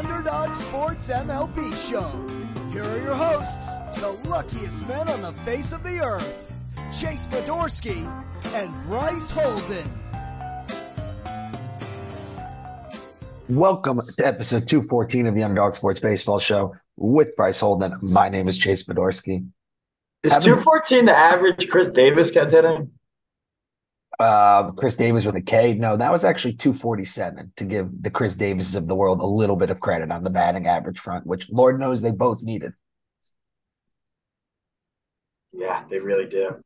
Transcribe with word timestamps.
Underdog 0.00 0.54
Sports 0.56 1.10
MLB 1.10 1.60
Show. 1.90 2.08
Here 2.72 2.82
are 2.82 3.02
your 3.02 3.14
hosts, 3.14 3.76
the 4.00 4.12
luckiest 4.30 4.86
men 4.88 5.06
on 5.10 5.20
the 5.20 5.34
face 5.44 5.72
of 5.72 5.82
the 5.82 6.00
earth, 6.02 6.50
Chase 6.86 7.26
Fedorsky 7.26 8.06
and 8.54 8.72
Bryce 8.86 9.30
Holden. 9.30 9.92
Welcome 13.50 14.00
to 14.16 14.26
episode 14.26 14.66
214 14.66 15.26
of 15.26 15.34
the 15.34 15.42
Underdog 15.42 15.74
Sports 15.74 16.00
Baseball 16.00 16.38
Show 16.38 16.74
with 16.96 17.36
Bryce 17.36 17.60
Holden. 17.60 17.92
My 18.00 18.30
name 18.30 18.48
is 18.48 18.56
Chase 18.56 18.82
Fedorsky. 18.82 19.46
Is 20.22 20.32
Haven't- 20.32 20.46
214 20.48 21.04
the 21.04 21.14
average 21.14 21.68
Chris 21.68 21.90
Davis 21.90 22.30
kept 22.30 22.52
hitting? 22.52 22.90
Uh, 24.20 24.70
Chris 24.72 24.96
Davis 24.96 25.24
with 25.24 25.34
a 25.36 25.40
K. 25.40 25.72
No, 25.72 25.96
that 25.96 26.12
was 26.12 26.26
actually 26.26 26.52
247 26.52 27.52
to 27.56 27.64
give 27.64 28.02
the 28.02 28.10
Chris 28.10 28.34
Davises 28.34 28.74
of 28.74 28.86
the 28.86 28.94
world 28.94 29.20
a 29.20 29.26
little 29.26 29.56
bit 29.56 29.70
of 29.70 29.80
credit 29.80 30.12
on 30.12 30.24
the 30.24 30.28
batting 30.28 30.66
average 30.66 30.98
front, 30.98 31.26
which 31.26 31.48
Lord 31.50 31.80
knows 31.80 32.02
they 32.02 32.12
both 32.12 32.42
needed. 32.42 32.72
Yeah, 35.54 35.84
they 35.88 36.00
really 36.00 36.26
do. 36.26 36.56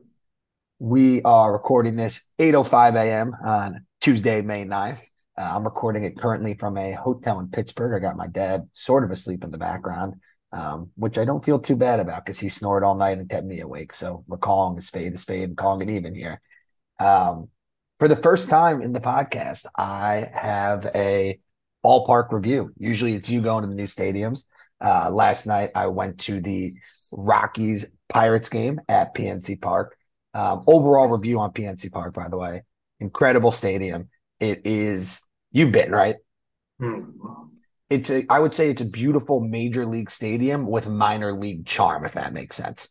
We 0.80 1.22
are 1.22 1.52
recording 1.52 1.94
this 1.94 2.28
8.05 2.40 2.96
a.m. 2.96 3.36
on 3.46 3.86
Tuesday, 4.00 4.42
May 4.42 4.64
9th. 4.64 4.98
Uh, 5.38 5.52
I'm 5.54 5.62
recording 5.62 6.02
it 6.02 6.18
currently 6.18 6.54
from 6.54 6.76
a 6.76 6.92
hotel 6.94 7.38
in 7.38 7.50
Pittsburgh. 7.50 7.94
I 7.94 8.00
got 8.00 8.16
my 8.16 8.26
dad 8.26 8.68
sort 8.72 9.04
of 9.04 9.12
asleep 9.12 9.44
in 9.44 9.52
the 9.52 9.58
background, 9.58 10.14
um, 10.50 10.90
which 10.96 11.18
I 11.18 11.24
don't 11.24 11.44
feel 11.44 11.60
too 11.60 11.76
bad 11.76 12.00
about 12.00 12.24
because 12.24 12.40
he 12.40 12.48
snored 12.48 12.82
all 12.82 12.96
night 12.96 13.18
and 13.18 13.30
kept 13.30 13.46
me 13.46 13.60
awake. 13.60 13.94
So 13.94 14.24
we're 14.26 14.38
calling 14.38 14.76
a 14.76 14.82
spade 14.82 15.14
a 15.14 15.18
spade 15.18 15.50
and 15.50 15.56
calling 15.56 15.88
it 15.88 15.92
even 15.92 16.16
here. 16.16 16.40
Um, 16.98 17.48
for 17.98 18.08
the 18.08 18.16
first 18.16 18.48
time 18.48 18.82
in 18.82 18.92
the 18.92 19.00
podcast, 19.00 19.66
I 19.76 20.28
have 20.32 20.86
a 20.94 21.38
ballpark 21.84 22.32
review. 22.32 22.72
Usually 22.78 23.14
it's 23.14 23.28
you 23.28 23.40
going 23.40 23.62
to 23.62 23.68
the 23.68 23.74
new 23.74 23.86
stadiums. 23.86 24.44
Uh, 24.84 25.10
last 25.10 25.46
night 25.46 25.70
I 25.74 25.86
went 25.86 26.18
to 26.20 26.40
the 26.40 26.72
Rockies 27.12 27.86
Pirates 28.08 28.48
game 28.48 28.80
at 28.88 29.14
PNC 29.14 29.60
Park. 29.60 29.96
Um, 30.32 30.64
overall 30.66 31.08
review 31.08 31.38
on 31.38 31.52
PNC 31.52 31.92
Park, 31.92 32.14
by 32.14 32.28
the 32.28 32.36
way, 32.36 32.62
incredible 32.98 33.52
stadium. 33.52 34.08
It 34.40 34.62
is 34.64 35.20
you've 35.52 35.72
been 35.72 35.92
right. 35.92 36.16
Hmm. 36.80 37.02
It's 37.88 38.10
a 38.10 38.26
I 38.28 38.40
would 38.40 38.52
say 38.52 38.70
it's 38.70 38.82
a 38.82 38.86
beautiful 38.86 39.40
major 39.40 39.86
league 39.86 40.10
stadium 40.10 40.66
with 40.66 40.88
minor 40.88 41.32
league 41.32 41.66
charm, 41.66 42.04
if 42.04 42.14
that 42.14 42.32
makes 42.32 42.56
sense. 42.56 42.88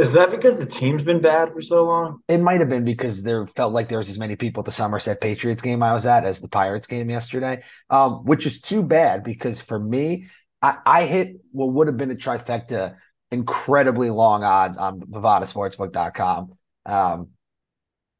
Is 0.00 0.14
that 0.14 0.30
because 0.30 0.58
the 0.58 0.64
team's 0.64 1.02
been 1.02 1.20
bad 1.20 1.52
for 1.52 1.60
so 1.60 1.84
long? 1.84 2.22
It 2.26 2.38
might 2.38 2.60
have 2.60 2.70
been 2.70 2.86
because 2.86 3.22
there 3.22 3.46
felt 3.46 3.74
like 3.74 3.88
there 3.88 3.98
was 3.98 4.08
as 4.08 4.18
many 4.18 4.34
people 4.34 4.62
at 4.62 4.64
the 4.64 4.72
Somerset 4.72 5.20
Patriots 5.20 5.60
game 5.60 5.82
I 5.82 5.92
was 5.92 6.06
at 6.06 6.24
as 6.24 6.40
the 6.40 6.48
Pirates 6.48 6.86
game 6.86 7.10
yesterday, 7.10 7.62
um, 7.90 8.24
which 8.24 8.46
is 8.46 8.62
too 8.62 8.82
bad 8.82 9.22
because 9.22 9.60
for 9.60 9.78
me, 9.78 10.28
I, 10.62 10.78
I 10.86 11.04
hit 11.04 11.36
what 11.52 11.72
would 11.74 11.86
have 11.86 11.98
been 11.98 12.10
a 12.10 12.14
trifecta, 12.14 12.96
incredibly 13.30 14.08
long 14.08 14.42
odds 14.42 14.78
on 14.78 15.00
BovadaSportsbook.com. 15.00 16.54
Um, 16.86 17.28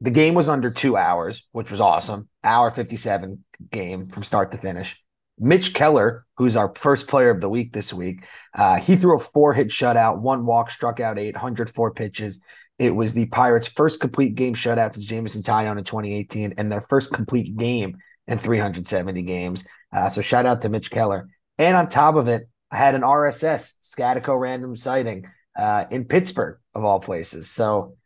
the 0.01 0.11
game 0.11 0.35
was 0.35 0.49
under 0.49 0.69
two 0.69 0.97
hours, 0.97 1.47
which 1.51 1.71
was 1.71 1.81
awesome. 1.81 2.29
Hour 2.43 2.69
57 2.69 3.43
game 3.71 4.07
from 4.09 4.23
start 4.23 4.51
to 4.51 4.59
finish. 4.59 5.01
Mitch 5.43 5.73
Keller, 5.73 6.23
who's 6.37 6.55
our 6.55 6.71
first 6.75 7.07
player 7.07 7.31
of 7.31 7.41
the 7.41 7.49
week 7.49 7.73
this 7.73 7.91
week, 7.91 8.25
uh, 8.55 8.77
he 8.77 8.95
threw 8.95 9.17
a 9.17 9.19
four 9.19 9.53
hit 9.53 9.69
shutout, 9.69 10.19
one 10.19 10.45
walk, 10.45 10.69
struck 10.69 10.99
out 10.99 11.17
eight, 11.17 11.33
104 11.33 11.93
pitches. 11.95 12.39
It 12.77 12.95
was 12.95 13.13
the 13.13 13.25
Pirates' 13.25 13.67
first 13.67 13.99
complete 13.99 14.35
game 14.35 14.53
shutout 14.53 14.93
since 14.93 15.07
Jameson 15.07 15.41
Taillon 15.41 15.79
in 15.79 15.83
2018 15.83 16.53
and 16.57 16.71
their 16.71 16.81
first 16.81 17.11
complete 17.11 17.57
game 17.57 17.97
in 18.27 18.37
370 18.37 19.23
games. 19.23 19.65
Uh, 19.91 20.09
so 20.09 20.21
shout 20.21 20.45
out 20.45 20.61
to 20.61 20.69
Mitch 20.69 20.91
Keller. 20.91 21.27
And 21.57 21.75
on 21.75 21.89
top 21.89 22.15
of 22.15 22.27
it, 22.27 22.47
I 22.69 22.77
had 22.77 22.93
an 22.93 23.01
RSS 23.01 23.73
Scatico 23.81 24.39
random 24.39 24.77
sighting 24.77 25.25
uh, 25.57 25.85
in 25.89 26.05
Pittsburgh, 26.05 26.59
of 26.75 26.85
all 26.85 26.99
places. 26.99 27.49
So 27.49 27.97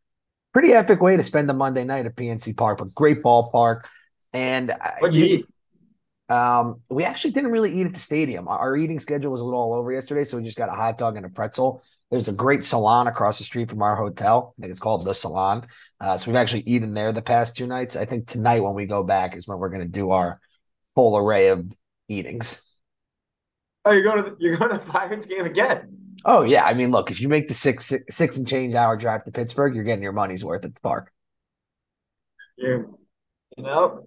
pretty 0.54 0.72
epic 0.72 1.02
way 1.02 1.18
to 1.18 1.24
spend 1.24 1.50
a 1.50 1.54
Monday 1.54 1.84
night 1.84 2.06
at 2.06 2.16
PNC 2.16 2.56
Park, 2.56 2.78
but 2.78 2.96
great 2.96 3.22
ballpark. 3.22 3.82
And 4.34 4.72
What'd 5.00 5.16
you 5.16 5.26
eat? 5.26 5.46
Um, 6.28 6.82
we 6.90 7.04
actually 7.04 7.32
didn't 7.32 7.52
really 7.52 7.72
eat 7.80 7.86
at 7.86 7.94
the 7.94 8.00
stadium. 8.00 8.48
Our 8.48 8.76
eating 8.76 9.00
schedule 9.00 9.32
was 9.32 9.42
a 9.42 9.46
little 9.46 9.60
all 9.60 9.76
over 9.76 9.92
yesterday, 9.92 10.24
so 10.24 10.38
we 10.38 10.44
just 10.44 10.58
got 10.58 10.70
a 10.70 10.76
hot 10.76 10.98
dog 10.98 11.18
and 11.18 11.26
a 11.26 11.30
pretzel. 11.30 11.84
There's 12.10 12.28
a 12.28 12.34
great 12.34 12.66
salon 12.66 13.08
across 13.08 13.38
the 13.38 13.44
street 13.44 13.70
from 13.70 13.84
our 13.84 13.96
hotel. 13.96 14.56
I 14.58 14.62
think 14.62 14.72
it's 14.72 14.80
called 14.80 15.06
the 15.06 15.14
Salon. 15.14 15.68
Uh, 16.00 16.18
so 16.18 16.32
we've 16.32 16.38
actually 16.38 16.64
eaten 16.66 16.94
there 16.94 17.12
the 17.12 17.22
past 17.22 17.56
two 17.56 17.68
nights. 17.68 17.96
I 17.96 18.06
think 18.06 18.28
tonight 18.28 18.62
when 18.62 18.74
we 18.74 18.88
go 18.88 19.04
back 19.04 19.36
is 19.36 19.48
when 19.48 19.60
we're 19.60 19.70
going 19.70 19.82
to 19.82 19.88
do 19.88 20.12
our 20.12 20.40
full 20.96 21.16
array 21.16 21.50
of 21.50 21.72
eatings. 22.08 22.62
Oh, 23.84 23.92
you're 23.92 24.04
going 24.04 24.24
to 24.24 24.32
the, 24.32 24.36
you're 24.40 24.58
going 24.58 24.72
to 24.72 24.78
the 24.80 24.92
Pirates 24.92 25.28
game 25.28 25.46
again? 25.46 26.16
Oh 26.24 26.42
yeah, 26.42 26.66
I 26.66 26.74
mean, 26.74 26.90
look, 26.90 27.12
if 27.12 27.22
you 27.22 27.28
make 27.28 27.48
the 27.48 27.54
six 27.54 27.86
six, 27.86 28.16
six 28.16 28.38
and 28.38 28.48
change 28.48 28.74
hour 28.74 28.98
drive 28.98 29.26
to 29.26 29.32
Pittsburgh, 29.32 29.76
you're 29.76 29.84
getting 29.84 30.02
your 30.02 30.12
money's 30.12 30.44
worth 30.44 30.66
at 30.66 30.74
the 30.74 30.80
park. 30.80 31.12
You, 32.58 32.98
you 33.56 33.64
know, 33.64 34.06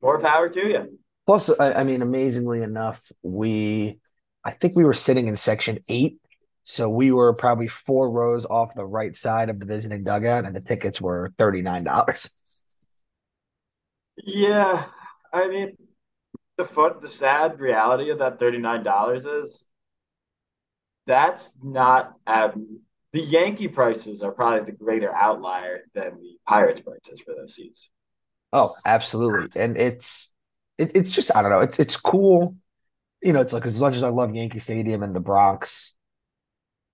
more 0.00 0.18
power 0.18 0.48
to 0.48 0.66
you. 0.66 0.98
Plus, 1.28 1.50
I, 1.60 1.72
I 1.74 1.84
mean, 1.84 2.00
amazingly 2.00 2.62
enough, 2.62 3.12
we, 3.22 4.00
I 4.42 4.50
think 4.50 4.74
we 4.74 4.84
were 4.84 4.94
sitting 4.94 5.26
in 5.26 5.36
section 5.36 5.78
eight. 5.90 6.18
So 6.64 6.88
we 6.88 7.12
were 7.12 7.34
probably 7.34 7.68
four 7.68 8.10
rows 8.10 8.46
off 8.46 8.74
the 8.74 8.86
right 8.86 9.14
side 9.14 9.50
of 9.50 9.60
the 9.60 9.66
visiting 9.66 10.04
dugout, 10.04 10.46
and 10.46 10.56
the 10.56 10.62
tickets 10.62 11.02
were 11.02 11.30
$39. 11.36 12.34
Yeah, 14.16 14.86
I 15.30 15.48
mean, 15.48 15.76
the 16.56 16.64
fun, 16.64 16.94
the 17.02 17.08
sad 17.08 17.60
reality 17.60 18.08
of 18.08 18.20
that 18.20 18.38
thirty 18.38 18.58
nine 18.58 18.82
dollars 18.82 19.26
is 19.26 19.62
that's 21.06 21.52
not 21.62 22.14
um, 22.26 22.80
the 23.12 23.20
Yankee 23.20 23.68
prices 23.68 24.22
are 24.22 24.32
probably 24.32 24.64
the 24.64 24.76
greater 24.76 25.14
outlier 25.14 25.80
than 25.94 26.20
the 26.20 26.38
Pirates 26.46 26.80
prices 26.80 27.20
for 27.20 27.34
those 27.34 27.54
seats. 27.54 27.90
Oh, 28.50 28.70
absolutely. 28.86 29.60
And 29.60 29.76
it's, 29.76 30.34
it, 30.78 30.92
it's 30.94 31.10
just, 31.10 31.34
I 31.36 31.42
don't 31.42 31.50
know, 31.50 31.60
it's, 31.60 31.78
it's 31.78 31.96
cool. 31.96 32.54
You 33.20 33.32
know, 33.32 33.40
it's 33.40 33.52
like 33.52 33.66
as 33.66 33.80
much 33.80 33.96
as 33.96 34.02
I 34.02 34.08
love 34.08 34.34
Yankee 34.34 34.60
Stadium 34.60 35.02
and 35.02 35.14
the 35.14 35.20
Bronx, 35.20 35.94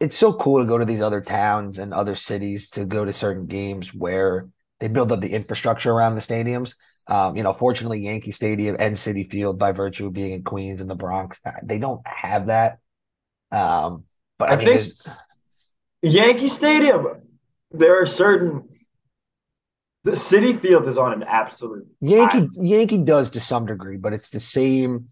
it's 0.01 0.19
so 0.19 0.33
cool 0.33 0.61
to 0.63 0.67
go 0.67 0.79
to 0.79 0.85
these 0.85 1.03
other 1.03 1.21
towns 1.21 1.79
and 1.79 1.95
other 1.95 2.15
cities 2.15 2.71
to 2.71 2.85
go 2.85 3.05
to 3.05 3.13
certain 3.13 3.47
games 3.47 3.95
where 3.95 4.49
they 4.81 4.89
build 4.89 5.13
up 5.13 5.21
the 5.21 5.33
infrastructure 5.33 5.93
around 5.93 6.15
the 6.15 6.21
stadiums. 6.21 6.75
Um, 7.07 7.37
you 7.37 7.43
know, 7.43 7.53
fortunately, 7.53 8.01
Yankee 8.01 8.31
Stadium 8.31 8.77
and 8.79 8.97
Citi 8.97 9.31
Field, 9.31 9.59
by 9.59 9.73
virtue 9.73 10.07
of 10.07 10.15
being 10.15 10.33
in 10.33 10.43
Queens 10.43 10.81
and 10.81 10.89
the 10.89 10.95
Bronx, 10.95 11.41
they 11.63 11.79
don't 11.79 12.01
have 12.07 12.47
that. 12.47 12.79
Um, 13.53 14.05
but 14.39 14.51
I, 14.51 14.55
I 14.55 14.57
mean, 14.57 14.67
think- 14.67 14.77
there's, 14.79 15.19
Yankee 16.03 16.49
Stadium, 16.49 17.07
there 17.71 18.01
are 18.01 18.07
certain. 18.07 18.69
The 20.05 20.13
Citi 20.13 20.59
Field 20.59 20.87
is 20.87 20.99
on 20.99 21.15
an 21.15 21.23
absolute. 21.23 21.87
Yankee 22.01 22.49
Yankee 22.61 22.99
does 22.99 23.31
to 23.31 23.41
some 23.41 23.65
degree, 23.65 23.97
but 23.97 24.13
it's 24.13 24.29
the 24.29 24.41
same. 24.41 25.09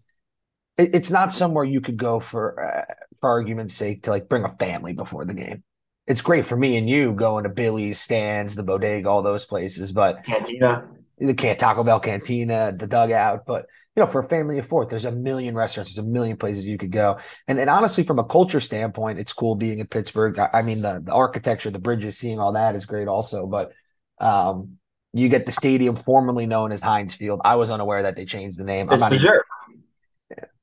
It, 0.77 0.91
it's 0.93 1.09
not 1.09 1.33
somewhere 1.33 1.65
you 1.65 1.81
could 1.81 1.97
go 1.97 2.19
for 2.19 2.63
uh, 2.63 2.93
for 3.19 3.29
argument's 3.29 3.73
sake 3.73 4.03
to 4.03 4.11
like 4.11 4.29
bring 4.29 4.43
a 4.43 4.55
family 4.57 4.93
before 4.93 5.25
the 5.25 5.33
game. 5.33 5.63
It's 6.05 6.21
great 6.21 6.45
for 6.45 6.55
me 6.55 6.77
and 6.77 6.87
you 6.87 7.11
going 7.13 7.43
to 7.43 7.49
Billy's, 7.49 7.99
Stands, 7.99 8.53
the 8.53 8.63
Bodega, 8.63 9.09
all 9.09 9.23
those 9.23 9.45
places, 9.45 9.91
but 9.91 10.23
Cantina. 10.25 10.87
the 11.17 11.33
can 11.33 11.57
Taco 11.57 11.83
Bell 11.83 11.99
Cantina, 11.99 12.71
the 12.77 12.85
dugout. 12.85 13.45
But 13.47 13.65
you 13.95 14.01
know, 14.01 14.07
for 14.07 14.19
a 14.19 14.27
family 14.27 14.59
of 14.59 14.67
four, 14.67 14.85
there's 14.85 15.05
a 15.05 15.11
million 15.11 15.55
restaurants, 15.55 15.95
there's 15.95 16.05
a 16.05 16.07
million 16.07 16.37
places 16.37 16.67
you 16.67 16.77
could 16.77 16.91
go. 16.91 17.17
And 17.47 17.57
and 17.57 17.69
honestly, 17.69 18.03
from 18.03 18.19
a 18.19 18.25
culture 18.25 18.59
standpoint, 18.59 19.17
it's 19.17 19.33
cool 19.33 19.55
being 19.55 19.79
in 19.79 19.87
Pittsburgh. 19.87 20.37
I, 20.37 20.49
I 20.53 20.61
mean, 20.61 20.83
the, 20.83 21.01
the 21.03 21.13
architecture, 21.13 21.71
the 21.71 21.79
bridges, 21.79 22.15
seeing 22.15 22.39
all 22.39 22.51
that 22.51 22.75
is 22.75 22.85
great 22.85 23.07
also. 23.07 23.47
But 23.47 23.71
um, 24.19 24.77
you 25.13 25.29
get 25.29 25.45
the 25.45 25.51
stadium 25.51 25.95
formerly 25.95 26.45
known 26.45 26.71
as 26.71 26.81
Heinz 26.81 27.13
Field. 27.13 27.41
I 27.45 27.55
was 27.55 27.71
unaware 27.71 28.03
that 28.03 28.15
they 28.15 28.25
changed 28.25 28.57
the 28.57 28.63
name. 28.63 28.89
It's 28.91 29.01
the 29.03 29.15
even, 29.15 29.19
Jerk. 29.19 29.45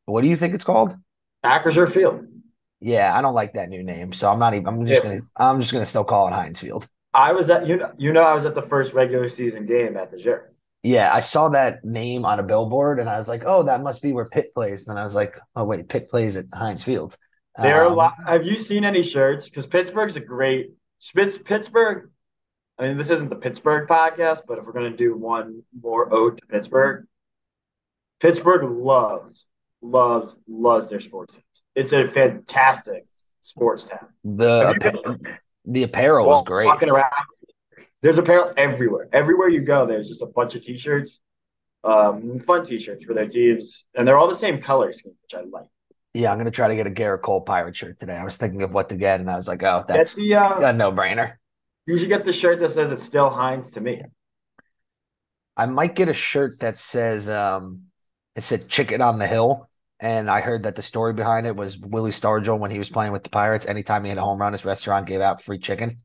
what 0.06 0.22
do 0.22 0.28
you 0.28 0.36
think 0.36 0.54
it's 0.54 0.64
called? 0.64 0.96
Acrisure 1.44 1.90
Field. 1.90 2.26
Yeah, 2.80 3.16
I 3.16 3.20
don't 3.22 3.34
like 3.34 3.54
that 3.54 3.68
new 3.68 3.82
name, 3.82 4.12
so 4.12 4.30
I'm 4.30 4.38
not 4.38 4.54
even. 4.54 4.66
I'm 4.66 4.86
just 4.86 5.04
Yeah. 5.04 5.10
gonna. 5.10 5.22
I'm 5.36 5.60
just 5.60 5.72
gonna 5.72 5.86
still 5.86 6.04
call 6.04 6.28
it 6.28 6.32
Heinz 6.32 6.58
Field. 6.58 6.86
I 7.12 7.32
was 7.32 7.50
at 7.50 7.66
you 7.66 7.76
know 7.76 7.92
you 7.98 8.12
know 8.12 8.22
I 8.22 8.34
was 8.34 8.44
at 8.46 8.54
the 8.54 8.62
first 8.62 8.92
regular 8.92 9.28
season 9.28 9.66
game 9.66 9.96
at 9.96 10.10
the 10.10 10.16
Jerk. 10.16 10.52
Yeah, 10.82 11.12
I 11.12 11.20
saw 11.20 11.50
that 11.50 11.84
name 11.84 12.24
on 12.24 12.40
a 12.40 12.42
billboard 12.42 13.00
and 13.00 13.08
I 13.10 13.16
was 13.16 13.28
like, 13.28 13.42
oh, 13.44 13.64
that 13.64 13.82
must 13.82 14.00
be 14.00 14.12
where 14.12 14.26
Pitt 14.26 14.46
plays. 14.54 14.88
And 14.88 14.98
I 14.98 15.02
was 15.02 15.14
like, 15.14 15.38
oh, 15.54 15.64
wait, 15.64 15.90
Pitt 15.90 16.04
plays 16.10 16.36
at 16.36 16.46
Heinz 16.54 16.82
Field. 16.82 17.18
There 17.60 17.82
are 17.82 17.84
a 17.84 17.90
Um, 17.90 17.96
lot. 17.96 18.14
Have 18.26 18.46
you 18.46 18.56
seen 18.56 18.84
any 18.86 19.02
shirts? 19.02 19.44
Because 19.46 19.66
Pittsburgh's 19.66 20.16
a 20.16 20.20
great 20.20 20.70
Spitz, 20.98 21.36
Pittsburgh. 21.44 22.08
I 22.80 22.84
mean, 22.84 22.96
this 22.96 23.10
isn't 23.10 23.28
the 23.28 23.36
Pittsburgh 23.36 23.86
podcast, 23.86 24.40
but 24.48 24.56
if 24.56 24.64
we're 24.64 24.72
gonna 24.72 24.96
do 24.96 25.14
one 25.14 25.62
more 25.82 26.12
ode 26.12 26.38
to 26.38 26.46
Pittsburgh, 26.46 27.04
Pittsburgh 28.20 28.64
loves, 28.64 29.44
loves, 29.82 30.34
loves 30.48 30.88
their 30.88 31.00
sports 31.00 31.34
teams. 31.34 31.44
It's 31.74 31.92
a 31.92 32.08
fantastic 32.08 33.04
sports 33.42 33.86
town. 33.86 34.08
The 34.24 34.78
Have 34.82 34.94
appa- 34.94 35.18
the 35.66 35.82
apparel 35.82 36.26
Well, 36.26 36.42
great. 36.42 36.66
Walking 36.66 36.88
around, 36.88 37.12
there's 38.00 38.16
apparel 38.16 38.54
everywhere. 38.56 39.08
Everywhere 39.12 39.50
you 39.50 39.60
go, 39.60 39.84
there's 39.84 40.08
just 40.08 40.22
a 40.22 40.26
bunch 40.26 40.54
of 40.54 40.62
t-shirts, 40.62 41.20
um, 41.84 42.40
fun 42.40 42.64
t-shirts 42.64 43.04
for 43.04 43.12
their 43.12 43.28
teams, 43.28 43.84
and 43.94 44.08
they're 44.08 44.16
all 44.16 44.28
the 44.28 44.34
same 44.34 44.58
color 44.58 44.90
scheme, 44.90 45.16
which 45.22 45.34
I 45.34 45.44
like. 45.46 45.66
Yeah, 46.14 46.32
I'm 46.32 46.38
gonna 46.38 46.50
try 46.50 46.68
to 46.68 46.76
get 46.76 46.86
a 46.86 46.90
Gerrit 46.90 47.20
Cole 47.20 47.42
pirate 47.42 47.76
shirt 47.76 48.00
today. 48.00 48.16
I 48.16 48.24
was 48.24 48.38
thinking 48.38 48.62
of 48.62 48.72
what 48.72 48.88
to 48.88 48.96
get, 48.96 49.20
and 49.20 49.30
I 49.30 49.36
was 49.36 49.48
like, 49.48 49.62
oh, 49.64 49.84
That's 49.86 49.98
that's 49.98 50.14
the 50.14 50.36
uh, 50.36 50.70
a 50.70 50.72
no 50.72 50.90
brainer. 50.90 51.34
You 51.90 51.98
should 51.98 52.08
get 52.08 52.24
the 52.24 52.32
shirt 52.32 52.60
that 52.60 52.72
says 52.72 52.92
it's 52.92 53.04
still 53.04 53.30
Heinz 53.30 53.70
to 53.72 53.80
me. 53.80 54.02
I 55.56 55.66
might 55.66 55.94
get 55.94 56.08
a 56.08 56.12
shirt 56.14 56.60
that 56.60 56.78
says 56.78 57.28
um 57.28 57.82
it 58.36 58.42
said 58.42 58.68
chicken 58.68 59.02
on 59.02 59.18
the 59.18 59.26
hill. 59.26 59.68
And 60.02 60.30
I 60.30 60.40
heard 60.40 60.62
that 60.62 60.76
the 60.76 60.82
story 60.82 61.12
behind 61.12 61.46
it 61.46 61.54
was 61.56 61.76
Willie 61.76 62.10
Stargell 62.10 62.58
when 62.58 62.70
he 62.70 62.78
was 62.78 62.88
playing 62.88 63.12
with 63.12 63.22
the 63.22 63.28
Pirates. 63.28 63.66
Anytime 63.66 64.04
he 64.04 64.08
hit 64.08 64.16
a 64.16 64.22
home 64.22 64.38
run, 64.40 64.52
his 64.52 64.64
restaurant 64.64 65.06
gave 65.06 65.20
out 65.20 65.42
free 65.42 65.58
chicken. 65.58 65.98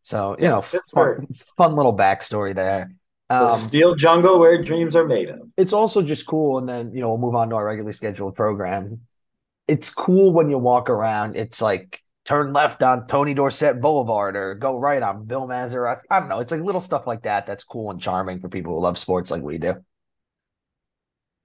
So, 0.00 0.36
you 0.38 0.48
know, 0.48 0.62
fun, 0.62 1.26
fun 1.56 1.74
little 1.76 1.96
backstory 1.96 2.54
there. 2.54 2.92
The 3.30 3.50
Um, 3.50 3.58
steel 3.58 3.94
jungle 3.94 4.38
where 4.38 4.62
dreams 4.62 4.94
are 4.96 5.06
made 5.06 5.28
of. 5.28 5.48
it's 5.56 5.72
also 5.72 6.02
just 6.02 6.26
cool. 6.26 6.58
And 6.58 6.68
then, 6.68 6.92
you 6.94 7.00
know, 7.00 7.08
we'll 7.10 7.18
move 7.18 7.34
on 7.34 7.50
to 7.50 7.56
our 7.56 7.64
regularly 7.64 7.94
scheduled 7.94 8.34
program. 8.34 9.00
It's 9.66 9.90
cool 9.90 10.32
when 10.32 10.50
you 10.50 10.58
walk 10.58 10.90
around. 10.90 11.36
It's 11.36 11.62
like 11.62 12.00
turn 12.24 12.52
left 12.52 12.82
on 12.82 13.06
Tony 13.06 13.34
Dorsett 13.34 13.80
Boulevard 13.80 14.36
or 14.36 14.54
go 14.54 14.78
right 14.78 15.02
on 15.02 15.26
Bill 15.26 15.46
Mazeroski. 15.46 16.04
I 16.10 16.20
don't 16.20 16.28
know. 16.28 16.40
It's 16.40 16.52
like 16.52 16.60
little 16.62 16.80
stuff 16.80 17.06
like 17.06 17.22
that 17.22 17.46
that's 17.46 17.64
cool 17.64 17.90
and 17.90 18.00
charming 18.00 18.40
for 18.40 18.48
people 18.48 18.74
who 18.74 18.80
love 18.80 18.98
sports 18.98 19.30
like 19.30 19.42
we 19.42 19.58
do. 19.58 19.74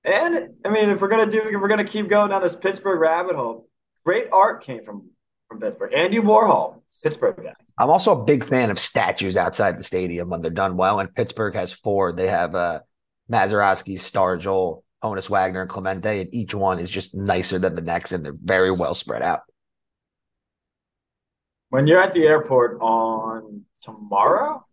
And 0.03 0.49
I 0.65 0.69
mean, 0.69 0.89
if 0.89 1.01
we're 1.01 1.09
gonna 1.09 1.29
do, 1.29 1.41
if 1.41 1.61
we're 1.61 1.67
gonna 1.67 1.83
keep 1.83 2.09
going 2.09 2.29
down 2.29 2.41
this 2.41 2.55
Pittsburgh 2.55 2.99
rabbit 2.99 3.35
hole, 3.35 3.67
great 4.05 4.27
art 4.31 4.63
came 4.63 4.85
from 4.85 5.09
from 5.49 5.59
Pittsburgh. 5.59 5.93
Andy 5.93 6.19
Warhol, 6.19 6.81
Pittsburgh 7.03 7.35
guy. 7.35 7.53
I'm 7.77 7.89
also 7.89 8.19
a 8.19 8.23
big 8.23 8.45
fan 8.45 8.69
of 8.69 8.79
statues 8.79 9.35
outside 9.35 9.77
the 9.77 9.83
stadium 9.83 10.29
when 10.29 10.41
they're 10.41 10.51
done 10.51 10.77
well. 10.77 10.99
And 10.99 11.13
Pittsburgh 11.13 11.55
has 11.55 11.73
four. 11.73 12.13
They 12.13 12.27
have 12.27 12.55
uh, 12.55 12.81
Mazeroski, 13.31 13.95
Stargell, 13.95 14.83
Honus 15.03 15.29
Wagner, 15.29 15.61
and 15.61 15.69
Clemente, 15.69 16.21
and 16.21 16.33
each 16.33 16.53
one 16.53 16.79
is 16.79 16.89
just 16.89 17.15
nicer 17.15 17.59
than 17.59 17.75
the 17.75 17.81
next, 17.81 18.11
and 18.11 18.23
they're 18.23 18.35
very 18.41 18.71
well 18.71 18.93
spread 18.93 19.21
out. 19.21 19.41
When 21.69 21.88
you're 21.88 22.01
at 22.01 22.13
the 22.13 22.27
airport 22.27 22.80
on 22.81 23.66
tomorrow, 23.81 24.66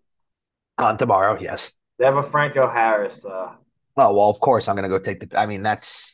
On 0.78 0.96
tomorrow, 0.96 1.38
yes. 1.38 1.72
they 1.98 2.04
have 2.06 2.16
a 2.16 2.22
Franco 2.22 2.66
Harris. 2.69 3.25
Uh, 3.25 3.56
Oh 3.96 4.14
well, 4.14 4.31
of 4.31 4.40
course 4.40 4.69
I'm 4.69 4.76
going 4.76 4.88
to 4.88 4.88
go 4.88 5.02
take 5.02 5.20
the. 5.20 5.38
I 5.38 5.46
mean, 5.46 5.62
that's 5.62 6.12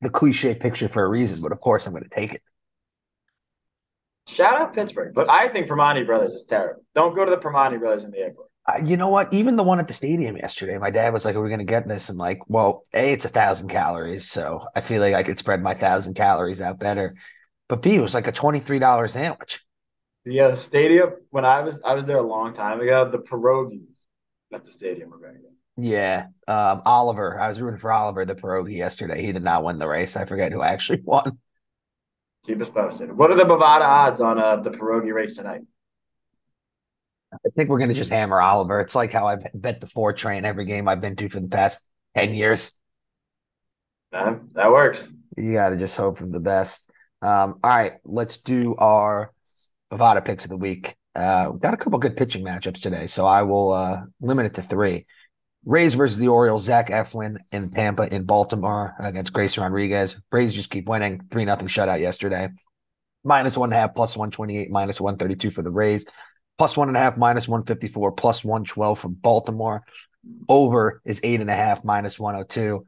the 0.00 0.10
cliche 0.10 0.54
picture 0.54 0.88
for 0.88 1.04
a 1.04 1.08
reason, 1.08 1.42
but 1.42 1.52
of 1.52 1.60
course 1.60 1.86
I'm 1.86 1.92
going 1.92 2.04
to 2.04 2.14
take 2.14 2.32
it. 2.34 2.42
shout 4.28 4.60
out 4.60 4.74
Pittsburgh, 4.74 5.14
but 5.14 5.28
I 5.30 5.48
think 5.48 5.68
Primanti 5.68 6.04
Brothers 6.04 6.34
is 6.34 6.44
terrible. 6.44 6.84
Don't 6.94 7.14
go 7.14 7.24
to 7.24 7.30
the 7.30 7.38
Primanti 7.38 7.78
Brothers 7.78 8.04
in 8.04 8.10
the 8.10 8.18
airport. 8.18 8.48
Uh, 8.68 8.78
you 8.84 8.96
know 8.96 9.08
what? 9.08 9.32
Even 9.32 9.54
the 9.56 9.62
one 9.62 9.78
at 9.78 9.86
the 9.86 9.94
stadium 9.94 10.36
yesterday, 10.36 10.76
my 10.78 10.90
dad 10.90 11.12
was 11.12 11.24
like, 11.24 11.36
"Are 11.36 11.42
we 11.42 11.48
going 11.48 11.60
to 11.60 11.64
get 11.64 11.86
this?" 11.86 12.08
I'm 12.08 12.16
like, 12.16 12.40
"Well, 12.48 12.84
a, 12.92 13.12
it's 13.12 13.24
a 13.24 13.28
thousand 13.28 13.68
calories, 13.68 14.28
so 14.28 14.66
I 14.74 14.80
feel 14.80 15.00
like 15.00 15.14
I 15.14 15.22
could 15.22 15.38
spread 15.38 15.62
my 15.62 15.74
thousand 15.74 16.14
calories 16.14 16.60
out 16.60 16.78
better." 16.78 17.12
But 17.68 17.82
b, 17.82 17.94
it 17.96 18.00
was 18.00 18.14
like 18.14 18.26
a 18.26 18.32
twenty 18.32 18.60
three 18.60 18.78
dollar 18.80 19.06
sandwich. 19.08 19.60
Yeah, 20.26 20.48
the 20.48 20.56
stadium 20.56 21.10
when 21.30 21.44
I 21.44 21.60
was 21.60 21.80
I 21.84 21.94
was 21.94 22.04
there 22.04 22.16
a 22.16 22.22
long 22.22 22.52
time 22.52 22.80
ago. 22.80 23.08
The 23.08 23.18
pierogies 23.18 23.86
at 24.52 24.64
the 24.64 24.72
stadium 24.72 25.10
were 25.10 25.18
very 25.18 25.38
good. 25.38 25.52
Yeah, 25.76 26.26
um, 26.48 26.82
Oliver. 26.84 27.38
I 27.40 27.48
was 27.48 27.60
rooting 27.60 27.78
for 27.78 27.92
Oliver 27.92 28.24
the 28.24 28.34
pierogi 28.34 28.76
yesterday. 28.76 29.24
He 29.24 29.32
did 29.32 29.44
not 29.44 29.62
win 29.62 29.78
the 29.78 29.86
race. 29.86 30.16
I 30.16 30.24
forget 30.24 30.50
who 30.50 30.62
actually 30.62 31.00
won. 31.04 31.38
Keep 32.44 32.60
us 32.60 32.68
posted. 32.68 33.16
What 33.16 33.30
are 33.30 33.36
the 33.36 33.44
Bovada 33.44 33.82
odds 33.82 34.20
on 34.20 34.38
uh, 34.38 34.56
the 34.56 34.70
pierogi 34.70 35.12
race 35.12 35.36
tonight? 35.36 35.62
I 37.32 37.48
think 37.54 37.68
we're 37.68 37.78
going 37.78 37.90
to 37.90 37.94
just 37.94 38.10
hammer 38.10 38.40
Oliver. 38.40 38.80
It's 38.80 38.94
like 38.94 39.12
how 39.12 39.26
I've 39.26 39.46
bet 39.54 39.80
the 39.80 39.86
four 39.86 40.12
train 40.12 40.44
every 40.44 40.64
game 40.64 40.88
I've 40.88 41.00
been 41.00 41.16
to 41.16 41.28
for 41.28 41.38
the 41.38 41.48
past 41.48 41.86
ten 42.16 42.34
years. 42.34 42.72
Uh, 44.12 44.36
that 44.54 44.70
works. 44.70 45.12
You 45.36 45.52
got 45.52 45.70
to 45.70 45.76
just 45.76 45.96
hope 45.96 46.18
for 46.18 46.26
the 46.26 46.40
best. 46.40 46.90
Um, 47.22 47.60
all 47.62 47.70
right, 47.70 47.92
let's 48.04 48.38
do 48.38 48.74
our 48.76 49.32
Bovada 49.90 50.24
picks 50.24 50.44
of 50.44 50.50
the 50.50 50.56
week. 50.56 50.96
Uh, 51.14 51.48
we've 51.50 51.60
got 51.60 51.74
a 51.74 51.76
couple 51.76 51.98
good 51.98 52.16
pitching 52.16 52.44
matchups 52.44 52.80
today, 52.80 53.06
so 53.06 53.26
I 53.26 53.42
will 53.42 53.72
uh, 53.72 54.02
limit 54.20 54.46
it 54.46 54.54
to 54.54 54.62
three. 54.62 55.06
Rays 55.64 55.94
versus 55.94 56.18
the 56.18 56.28
Orioles, 56.28 56.64
Zach 56.64 56.90
Eflin 56.90 57.38
in 57.50 57.70
Tampa 57.72 58.12
in 58.14 58.24
Baltimore 58.24 58.94
against 59.00 59.32
Grayson 59.32 59.64
Rodriguez. 59.64 60.20
Rays 60.30 60.54
just 60.54 60.70
keep 60.70 60.88
winning. 60.88 61.22
3 61.30 61.44
nothing 61.44 61.66
shutout 61.66 62.00
yesterday. 62.00 62.50
Minus 63.24 63.56
one 63.56 63.72
half, 63.72 63.94
plus 63.94 64.16
128, 64.16 64.70
minus 64.70 65.00
132 65.00 65.50
for 65.50 65.62
the 65.62 65.70
Rays. 65.70 66.06
Plus 66.58 66.76
one 66.76 66.88
and 66.88 66.96
a 66.96 67.00
half, 67.00 67.18
minus 67.18 67.48
154, 67.48 68.12
plus 68.12 68.44
112 68.44 68.98
from 68.98 69.14
Baltimore. 69.14 69.82
Over 70.48 71.02
is 71.04 71.20
eight 71.24 71.40
and 71.40 71.50
a 71.50 71.54
half, 71.54 71.84
minus 71.84 72.18
102. 72.18 72.86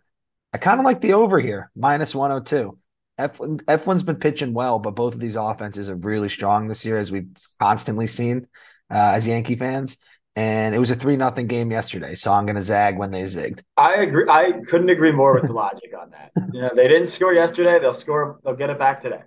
I 0.53 0.59
kind 0.59 0.79
of 0.81 0.87
like 0.87 1.01
the 1.01 1.15
over 1.15 1.41
here, 1.41 1.71
minus 1.75 2.15
102. 2.15 2.77
Eflin, 3.19 3.63
Eflin's 3.65 4.03
been 4.03 4.17
pitching 4.17 4.55
well, 4.55 4.79
but 4.79 4.93
both 4.93 5.15
of 5.15 5.21
these 5.21 5.37
offenses 5.37 5.89
are 5.89 5.97
really 5.97 6.29
strong 6.29 6.69
this 6.69 6.85
year, 6.85 6.99
as 6.99 7.11
we've 7.11 7.29
constantly 7.59 8.07
seen 8.07 8.47
uh, 8.91 9.13
as 9.15 9.27
Yankee 9.27 9.57
fans. 9.57 9.99
And 10.37 10.73
it 10.73 10.79
was 10.79 10.93
a 10.93 10.95
3 10.95 11.17
nothing 11.17 11.49
game 11.49 11.73
yesterday, 11.73 12.15
so 12.15 12.33
I'm 12.33 12.47
going 12.47 12.55
to 12.55 12.63
zag 12.63 12.97
when 12.97 13.11
they 13.11 13.25
zigged. 13.25 13.61
I 13.77 13.95
agree. 13.97 14.27
I 14.29 14.53
couldn't 14.69 14.89
agree 14.89 15.11
more 15.11 15.35
with 15.35 15.49
the 15.49 15.53
logic 15.53 15.93
on 16.01 16.11
that. 16.11 16.31
You 16.53 16.63
know, 16.63 16.71
they 16.75 16.87
didn't 16.87 17.09
score 17.09 17.35
yesterday. 17.35 17.81
They'll 17.81 17.93
score. 17.93 18.39
They'll 18.45 18.55
get 18.55 18.71
it 18.71 18.79
back 18.79 19.01
today. 19.03 19.23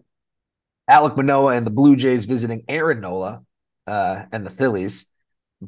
Alek 0.90 1.18
Manoah 1.18 1.56
and 1.56 1.66
the 1.66 1.72
Blue 1.72 1.98
Jays 1.98 2.24
visiting 2.26 2.64
Aaron 2.70 3.02
Nola 3.02 3.42
uh, 3.86 4.24
and 4.32 4.46
the 4.46 4.50
Phillies. 4.50 5.08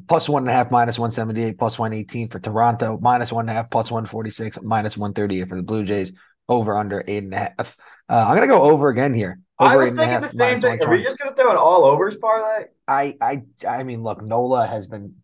Plus 0.08 0.28
one 0.28 0.42
and 0.42 0.50
a 0.50 0.52
half, 0.52 0.70
minus 0.70 0.98
178, 0.98 1.58
plus 1.58 1.78
118 1.78 2.28
for 2.28 2.40
Toronto, 2.40 2.98
minus 3.00 3.30
one 3.30 3.42
and 3.42 3.50
a 3.50 3.52
half, 3.52 3.70
plus 3.70 3.90
146, 3.90 4.60
minus 4.62 4.96
138 4.96 5.48
for 5.48 5.56
the 5.56 5.62
Blue 5.62 5.84
Jays. 5.84 6.14
Over 6.48 6.76
under 6.76 7.02
eight 7.06 7.24
and 7.24 7.34
a 7.34 7.38
half. 7.38 7.76
Uh, 8.08 8.24
I'm 8.28 8.34
gonna 8.34 8.46
go 8.46 8.62
over 8.62 8.88
again 8.88 9.14
here. 9.14 9.40
Over 9.58 9.70
I 9.70 9.76
was 9.76 9.86
eight 9.86 9.90
and 9.90 9.98
a 9.98 10.02
thinking 10.02 10.12
half, 10.12 10.22
the 10.22 10.36
same 10.36 10.60
thing. 10.60 10.82
Are 10.82 10.90
we 10.90 11.02
just 11.02 11.18
gonna 11.18 11.34
throw 11.34 11.50
an 11.50 11.56
all 11.56 11.84
overs 11.84 12.16
parlay? 12.16 12.66
I 12.86 13.16
I 13.20 13.42
I 13.66 13.82
mean, 13.82 14.02
look, 14.02 14.22
Nola 14.22 14.66
has 14.66 14.86
been 14.86 15.16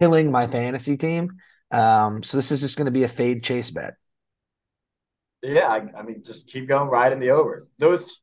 killing 0.00 0.30
my 0.30 0.46
fantasy 0.46 0.96
team. 0.96 1.32
Um, 1.70 2.22
so 2.22 2.36
this 2.36 2.52
is 2.52 2.60
just 2.60 2.76
going 2.76 2.86
to 2.86 2.92
be 2.92 3.04
a 3.04 3.08
fade 3.08 3.42
chase 3.42 3.70
bet. 3.70 3.94
Yeah, 5.42 5.68
I, 5.68 5.98
I 5.98 6.02
mean, 6.02 6.22
just 6.24 6.48
keep 6.48 6.68
going 6.68 6.88
right 6.88 7.12
in 7.12 7.20
the 7.20 7.30
overs. 7.30 7.72
Those 7.78 8.20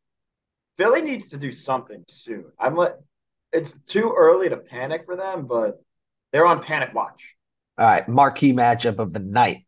Philly 0.77 1.01
needs 1.01 1.29
to 1.29 1.38
do 1.38 1.51
something 1.51 2.03
soon. 2.10 2.46
I'm 2.60 2.75
let. 2.75 3.00
It's 3.51 3.77
too 3.88 4.13
early 4.18 4.50
to 4.50 4.58
panic 4.58 5.03
for 5.06 5.15
them, 5.15 5.46
but 5.46 5.82
they're 6.32 6.46
on 6.46 6.63
panic 6.63 6.94
watch. 6.94 7.36
All 7.77 7.86
right, 7.86 8.08
marquee 8.08 8.53
matchup 8.53 8.98
of 8.98 9.13
the 9.13 9.20
night. 9.20 9.65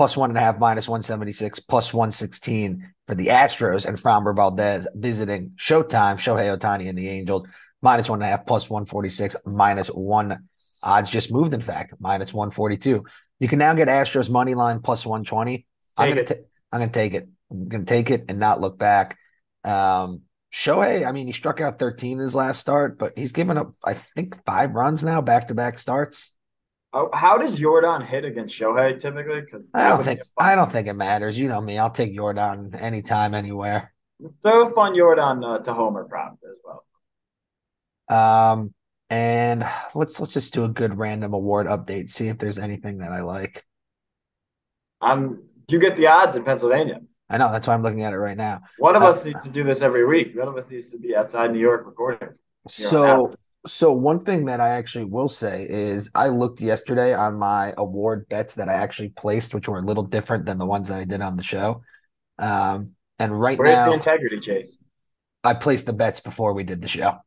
Plus 0.00 0.16
one 0.16 0.30
and 0.30 0.38
a 0.38 0.40
half, 0.40 0.58
minus 0.58 0.88
176, 0.88 1.60
plus 1.60 1.92
116 1.92 2.90
for 3.06 3.14
the 3.14 3.26
Astros 3.26 3.84
and 3.84 3.98
Framber 3.98 4.34
Valdez 4.34 4.88
visiting 4.94 5.52
Showtime, 5.58 6.16
Shohei 6.16 6.56
Ohtani 6.56 6.88
and 6.88 6.96
the 6.96 7.06
Angels. 7.06 7.46
Minus 7.82 8.08
one 8.08 8.22
and 8.22 8.26
a 8.26 8.34
half, 8.34 8.46
plus 8.46 8.70
146, 8.70 9.36
minus 9.44 9.88
one. 9.88 10.48
Odds 10.82 11.10
just 11.10 11.30
moved, 11.30 11.52
in 11.52 11.60
fact, 11.60 11.92
minus 12.00 12.32
142. 12.32 13.04
You 13.40 13.48
can 13.48 13.58
now 13.58 13.74
get 13.74 13.88
Astros 13.88 14.30
money 14.30 14.54
line 14.54 14.80
plus 14.80 15.04
120. 15.04 15.66
I'm 15.98 16.06
Take 16.06 16.14
gonna 16.14 16.40
it. 16.40 16.50
I'm 16.72 16.80
gonna 16.80 16.92
take 16.92 17.12
it. 17.12 17.28
I'm 17.50 17.68
gonna 17.68 17.84
take 17.84 18.10
it 18.10 18.24
and 18.30 18.38
not 18.38 18.62
look 18.62 18.78
back. 18.78 19.18
Um 19.64 20.22
Shohei, 20.50 21.06
I 21.06 21.12
mean, 21.12 21.26
he 21.26 21.34
struck 21.34 21.60
out 21.60 21.78
13 21.78 22.12
in 22.12 22.18
his 22.20 22.34
last 22.34 22.58
start, 22.58 22.98
but 22.98 23.18
he's 23.18 23.32
given 23.32 23.58
up, 23.58 23.74
I 23.84 23.92
think, 23.92 24.42
five 24.46 24.74
runs 24.74 25.04
now, 25.04 25.20
back 25.20 25.48
to 25.48 25.54
back 25.54 25.78
starts. 25.78 26.34
How, 26.92 27.08
how 27.12 27.38
does 27.38 27.58
Jordan 27.58 28.02
hit 28.02 28.24
against 28.24 28.58
Shohei 28.58 28.98
typically? 28.98 29.40
Because 29.42 29.64
I 29.72 29.88
don't 29.88 30.02
think 30.02 30.20
I 30.36 30.54
don't 30.56 30.70
think 30.72 30.88
it 30.88 30.94
matters. 30.94 31.38
You 31.38 31.48
know 31.48 31.60
me. 31.60 31.78
I'll 31.78 31.90
take 31.90 32.14
Jordan 32.14 32.74
anytime, 32.74 33.34
anywhere. 33.34 33.92
throw 34.42 34.66
a 34.66 34.70
fun 34.70 34.96
Jordan 34.96 35.44
uh, 35.44 35.58
to 35.60 35.72
Homer 35.72 36.04
prop 36.04 36.38
as 36.48 36.56
well. 36.64 36.84
Um, 38.08 38.74
and 39.08 39.64
let's 39.94 40.18
let's 40.18 40.32
just 40.32 40.52
do 40.52 40.64
a 40.64 40.68
good 40.68 40.98
random 40.98 41.32
award 41.32 41.68
update. 41.68 42.10
See 42.10 42.26
if 42.28 42.38
there's 42.38 42.58
anything 42.58 42.98
that 42.98 43.12
I 43.12 43.20
like. 43.22 43.64
I'm. 45.00 45.44
You 45.68 45.78
get 45.78 45.94
the 45.94 46.08
odds 46.08 46.34
in 46.34 46.42
Pennsylvania. 46.42 47.00
I 47.28 47.38
know 47.38 47.52
that's 47.52 47.68
why 47.68 47.74
I'm 47.74 47.82
looking 47.84 48.02
at 48.02 48.12
it 48.12 48.18
right 48.18 48.36
now. 48.36 48.62
One 48.78 48.96
of 48.96 49.04
Uh, 49.04 49.10
us 49.10 49.24
needs 49.24 49.44
to 49.44 49.48
do 49.48 49.62
this 49.62 49.82
every 49.82 50.04
week. 50.04 50.36
One 50.36 50.48
of 50.48 50.56
us 50.56 50.68
needs 50.68 50.90
to 50.90 50.98
be 50.98 51.14
outside 51.14 51.52
New 51.52 51.60
York 51.60 51.86
recording. 51.86 52.30
So. 52.66 53.32
So 53.66 53.92
one 53.92 54.20
thing 54.20 54.46
that 54.46 54.60
I 54.60 54.70
actually 54.70 55.04
will 55.04 55.28
say 55.28 55.66
is 55.68 56.10
I 56.14 56.28
looked 56.28 56.62
yesterday 56.62 57.12
on 57.12 57.38
my 57.38 57.74
award 57.76 58.26
bets 58.28 58.54
that 58.54 58.70
I 58.70 58.74
actually 58.74 59.10
placed, 59.10 59.52
which 59.54 59.68
were 59.68 59.78
a 59.78 59.84
little 59.84 60.02
different 60.02 60.46
than 60.46 60.56
the 60.56 60.64
ones 60.64 60.88
that 60.88 60.98
I 60.98 61.04
did 61.04 61.20
on 61.20 61.36
the 61.36 61.42
show. 61.42 61.82
Um, 62.38 62.94
and 63.18 63.38
right 63.38 63.58
Where's 63.58 63.74
now, 63.74 63.86
the 63.86 63.92
integrity, 63.92 64.40
Chase? 64.40 64.78
I 65.44 65.54
placed 65.54 65.84
the 65.84 65.92
bets 65.92 66.20
before 66.20 66.54
we 66.54 66.64
did 66.64 66.80
the 66.80 66.88
show. 66.88 67.18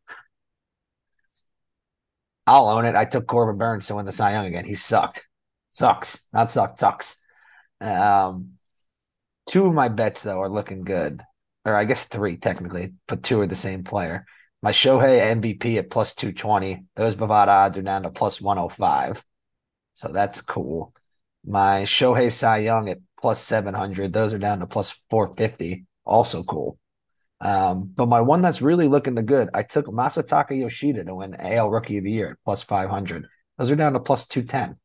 I'll 2.47 2.67
own 2.67 2.85
it. 2.85 2.95
I 2.95 3.05
took 3.05 3.27
Corbin 3.27 3.57
Burnes 3.57 3.87
to 3.87 3.95
win 3.95 4.05
the 4.05 4.11
Cy 4.11 4.31
Young 4.31 4.47
again. 4.47 4.65
He 4.65 4.75
sucked. 4.75 5.27
Sucks. 5.69 6.27
Not 6.33 6.51
sucked. 6.51 6.79
Sucks. 6.79 7.25
Um, 7.79 8.53
two 9.47 9.65
of 9.65 9.73
my 9.73 9.87
bets 9.87 10.23
though 10.23 10.41
are 10.41 10.49
looking 10.49 10.83
good, 10.83 11.21
or 11.63 11.75
I 11.75 11.85
guess 11.85 12.05
three 12.05 12.37
technically, 12.37 12.93
but 13.07 13.23
two 13.23 13.39
are 13.39 13.47
the 13.47 13.55
same 13.55 13.83
player. 13.83 14.25
My 14.63 14.71
Shohei 14.71 15.19
MVP 15.19 15.77
at 15.77 15.89
plus 15.89 16.15
220. 16.15 16.85
Those 16.95 17.17
Bovada 17.17 17.49
odds 17.49 17.77
are 17.77 17.81
down 17.81 18.03
to 18.03 18.09
plus 18.09 18.39
105. 18.39 19.21
So 19.93 20.07
that's 20.07 20.39
cool. 20.39 20.93
My 21.45 21.83
Shohei 21.83 22.31
Cy 22.31 22.59
Young 22.59 22.87
at 22.87 22.99
plus 23.19 23.41
700. 23.41 24.13
Those 24.13 24.31
are 24.31 24.39
down 24.39 24.59
to 24.59 24.65
plus 24.65 24.95
450. 25.09 25.85
Also 26.05 26.43
cool. 26.43 26.79
Um, 27.41 27.91
but 27.93 28.07
my 28.07 28.21
one 28.21 28.39
that's 28.39 28.61
really 28.61 28.87
looking 28.87 29.15
the 29.15 29.21
good, 29.21 29.49
I 29.53 29.63
took 29.63 29.87
Masataka 29.87 30.57
Yoshida 30.57 31.03
to 31.03 31.15
win 31.15 31.35
AL 31.37 31.69
Rookie 31.69 31.97
of 31.97 32.05
the 32.05 32.11
Year 32.11 32.31
at 32.31 32.37
plus 32.45 32.63
500. 32.63 33.27
Those 33.57 33.69
are 33.69 33.75
down 33.75 33.91
to 33.93 33.99
plus 33.99 34.25
210. 34.27 34.77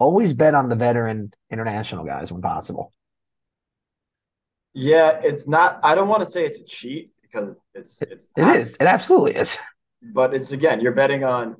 Always 0.00 0.34
bet 0.34 0.56
on 0.56 0.68
the 0.68 0.74
veteran 0.74 1.32
international 1.52 2.04
guys 2.04 2.32
when 2.32 2.42
possible. 2.42 2.92
Yeah, 4.74 5.20
it's 5.22 5.46
not. 5.46 5.78
I 5.84 5.94
don't 5.94 6.08
want 6.08 6.24
to 6.24 6.28
say 6.28 6.44
it's 6.44 6.58
a 6.58 6.64
cheat 6.64 7.12
because 7.30 7.56
it's 7.74 8.02
it's 8.02 8.28
It 8.36 8.42
not, 8.42 8.56
is. 8.56 8.74
It 8.80 8.86
absolutely 8.86 9.36
is. 9.36 9.58
but 10.02 10.34
it's 10.34 10.52
again 10.52 10.80
you're 10.80 10.92
betting 10.92 11.24
on 11.24 11.56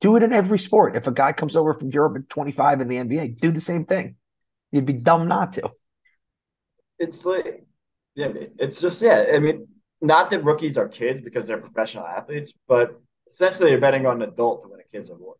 Do 0.00 0.16
it 0.16 0.22
in 0.22 0.32
every 0.32 0.58
sport. 0.58 0.96
If 0.96 1.06
a 1.06 1.12
guy 1.12 1.32
comes 1.32 1.56
over 1.56 1.74
from 1.74 1.90
Europe 1.90 2.16
at 2.16 2.28
25 2.28 2.80
in 2.80 2.88
the 2.88 2.98
NBA, 2.98 3.28
do 3.28 3.50
the 3.50 3.60
same 3.60 3.84
thing. 3.84 4.16
You'd 4.70 4.86
be 4.86 4.92
dumb 4.92 5.26
not 5.28 5.54
to. 5.54 5.70
it's 6.98 7.24
like 7.24 7.64
yeah 8.14 8.28
it's 8.58 8.80
just 8.80 9.00
yeah 9.02 9.26
I 9.34 9.38
mean 9.38 9.66
not 10.00 10.30
that 10.30 10.44
rookies 10.44 10.78
are 10.78 10.88
kids 10.88 11.20
because 11.20 11.46
they're 11.46 11.58
professional 11.58 12.06
athletes 12.06 12.52
but 12.66 13.00
essentially 13.28 13.70
you're 13.70 13.80
betting 13.80 14.06
on 14.06 14.22
an 14.22 14.28
adult 14.28 14.62
to 14.62 14.68
win 14.68 14.80
a 14.80 14.84
kid's 14.84 15.10
award 15.10 15.38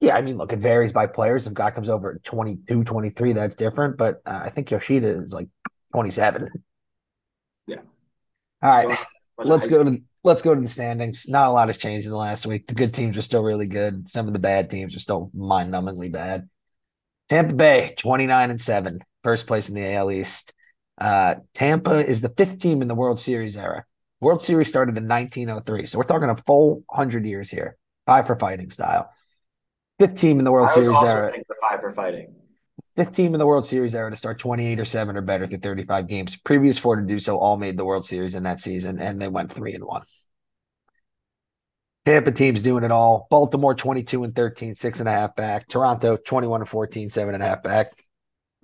Yeah, 0.00 0.16
I 0.16 0.22
mean, 0.22 0.36
look, 0.36 0.52
it 0.52 0.60
varies 0.60 0.92
by 0.92 1.06
players. 1.06 1.46
If 1.46 1.52
a 1.52 1.54
guy 1.54 1.70
comes 1.72 1.88
over 1.88 2.12
at 2.14 2.24
22, 2.24 2.84
23, 2.84 3.32
that's 3.32 3.56
different. 3.56 3.96
But 3.96 4.20
uh, 4.24 4.40
I 4.44 4.50
think 4.50 4.70
Yoshida 4.70 5.08
is 5.20 5.32
like 5.32 5.48
27. 5.92 6.48
All 8.62 8.70
right. 8.70 8.98
Let's 9.38 9.66
go 9.66 9.84
to 9.84 10.02
let's 10.24 10.42
go 10.42 10.54
to 10.54 10.60
the 10.60 10.68
standings. 10.68 11.28
Not 11.28 11.48
a 11.48 11.50
lot 11.50 11.68
has 11.68 11.78
changed 11.78 12.06
in 12.06 12.10
the 12.10 12.18
last 12.18 12.46
week. 12.46 12.66
The 12.66 12.74
good 12.74 12.92
teams 12.92 13.16
are 13.16 13.22
still 13.22 13.44
really 13.44 13.68
good. 13.68 14.08
Some 14.08 14.26
of 14.26 14.32
the 14.32 14.38
bad 14.38 14.68
teams 14.68 14.96
are 14.96 15.00
still 15.00 15.30
mind-numbingly 15.32 16.10
bad. 16.10 16.48
Tampa 17.28 17.54
Bay, 17.54 17.94
29 17.98 18.50
and 18.50 18.60
7, 18.60 19.00
first 19.22 19.46
place 19.46 19.68
in 19.68 19.74
the 19.74 19.94
AL 19.94 20.10
East. 20.10 20.54
Uh, 21.00 21.36
Tampa 21.54 22.04
is 22.04 22.20
the 22.20 22.30
fifth 22.30 22.58
team 22.58 22.82
in 22.82 22.88
the 22.88 22.94
World 22.94 23.20
Series 23.20 23.56
era. 23.56 23.84
World 24.20 24.44
Series 24.44 24.68
started 24.68 24.96
in 24.96 25.06
1903. 25.06 25.86
So 25.86 25.98
we're 25.98 26.04
talking 26.04 26.30
a 26.30 26.36
full 26.36 26.82
100 26.88 27.24
years 27.24 27.50
here. 27.50 27.76
Five 28.06 28.26
for 28.26 28.34
fighting 28.34 28.70
style. 28.70 29.12
Fifth 30.00 30.16
team 30.16 30.38
in 30.38 30.44
the 30.44 30.50
World 30.50 30.70
Series 30.70 31.00
era. 31.02 31.30
think 31.30 31.46
the 31.46 31.54
five 31.60 31.80
for 31.80 31.92
fighting 31.92 32.34
Fifth 32.98 33.12
team 33.12 33.32
in 33.32 33.38
the 33.38 33.46
World 33.46 33.64
Series 33.64 33.94
era 33.94 34.10
to 34.10 34.16
start 34.16 34.40
28 34.40 34.80
or 34.80 34.84
7 34.84 35.16
or 35.16 35.20
better 35.22 35.46
through 35.46 35.58
35 35.58 36.08
games. 36.08 36.34
Previous 36.34 36.78
four 36.78 36.96
to 36.96 37.06
do 37.06 37.20
so 37.20 37.38
all 37.38 37.56
made 37.56 37.76
the 37.76 37.84
World 37.84 38.04
Series 38.04 38.34
in 38.34 38.42
that 38.42 38.60
season, 38.60 38.98
and 38.98 39.22
they 39.22 39.28
went 39.28 39.52
3 39.52 39.72
and 39.74 39.84
1. 39.84 40.02
Tampa 42.04 42.32
team's 42.32 42.60
doing 42.60 42.82
it 42.82 42.90
all. 42.90 43.28
Baltimore 43.30 43.76
22 43.76 44.24
and 44.24 44.34
13, 44.34 44.74
six 44.74 44.98
and 44.98 45.08
a 45.08 45.12
half 45.12 45.36
back. 45.36 45.68
Toronto 45.68 46.16
21 46.16 46.62
and 46.62 46.68
14, 46.68 47.08
seven 47.08 47.34
and 47.34 47.42
a 47.42 47.46
half 47.46 47.62
back. 47.62 47.86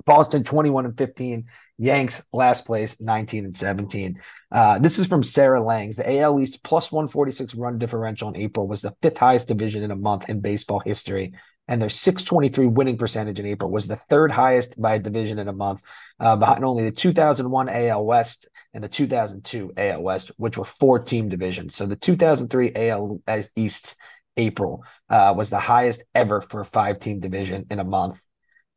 Boston 0.05 0.43
21 0.43 0.87
and 0.87 0.99
15. 0.99 1.45
Yanks 1.79 2.21
last 2.33 2.67
place 2.67 3.01
19 3.01 3.45
and 3.45 3.55
17. 3.55 4.21
Uh, 4.51 4.81
this 4.81 4.99
is 4.99 5.07
from 5.07 5.23
Sarah 5.23 5.63
Langs. 5.63 5.95
The 5.95 6.19
AL 6.19 6.41
East 6.41 6.65
plus 6.65 6.91
146 6.91 7.55
run 7.55 7.79
differential 7.79 8.31
in 8.31 8.37
April 8.37 8.67
was 8.67 8.81
the 8.81 8.97
fifth 9.01 9.19
highest 9.19 9.47
division 9.47 9.85
in 9.85 9.93
a 9.93 9.97
month 9.97 10.29
in 10.29 10.41
baseball 10.41 10.81
history. 10.81 11.35
And 11.67 11.81
their 11.81 11.89
623 11.89 12.67
winning 12.67 12.99
percentage 12.99 13.41
in 13.41 13.47
April 13.47 13.71
was 13.71 13.87
the 13.87 13.97
third 13.97 14.31
highest 14.31 14.81
by 14.81 14.97
a 14.97 14.99
division 14.99 15.39
in 15.39 15.49
a 15.49 15.53
month, 15.53 15.83
uh, 16.21 16.37
behind 16.37 16.65
only 16.65 16.85
the 16.85 16.91
2001 16.91 17.69
AL 17.69 18.05
West 18.05 18.49
and 18.75 18.85
the 18.85 18.89
2002 18.89 19.73
AL 19.77 20.03
West, 20.03 20.31
which 20.37 20.59
were 20.59 20.65
four 20.65 20.99
team 20.99 21.29
divisions. 21.29 21.75
So 21.75 21.87
the 21.87 21.97
2003 21.97 22.73
AL 22.75 23.21
East 23.57 23.97
April 24.37 24.85
uh, 25.09 25.33
was 25.37 25.51
the 25.51 25.59
highest 25.59 26.05
ever 26.15 26.43
for 26.43 26.61
a 26.61 26.65
five 26.65 26.99
team 26.99 27.21
division 27.21 27.67
in 27.71 27.79
a 27.79 27.85
month. 27.85 28.21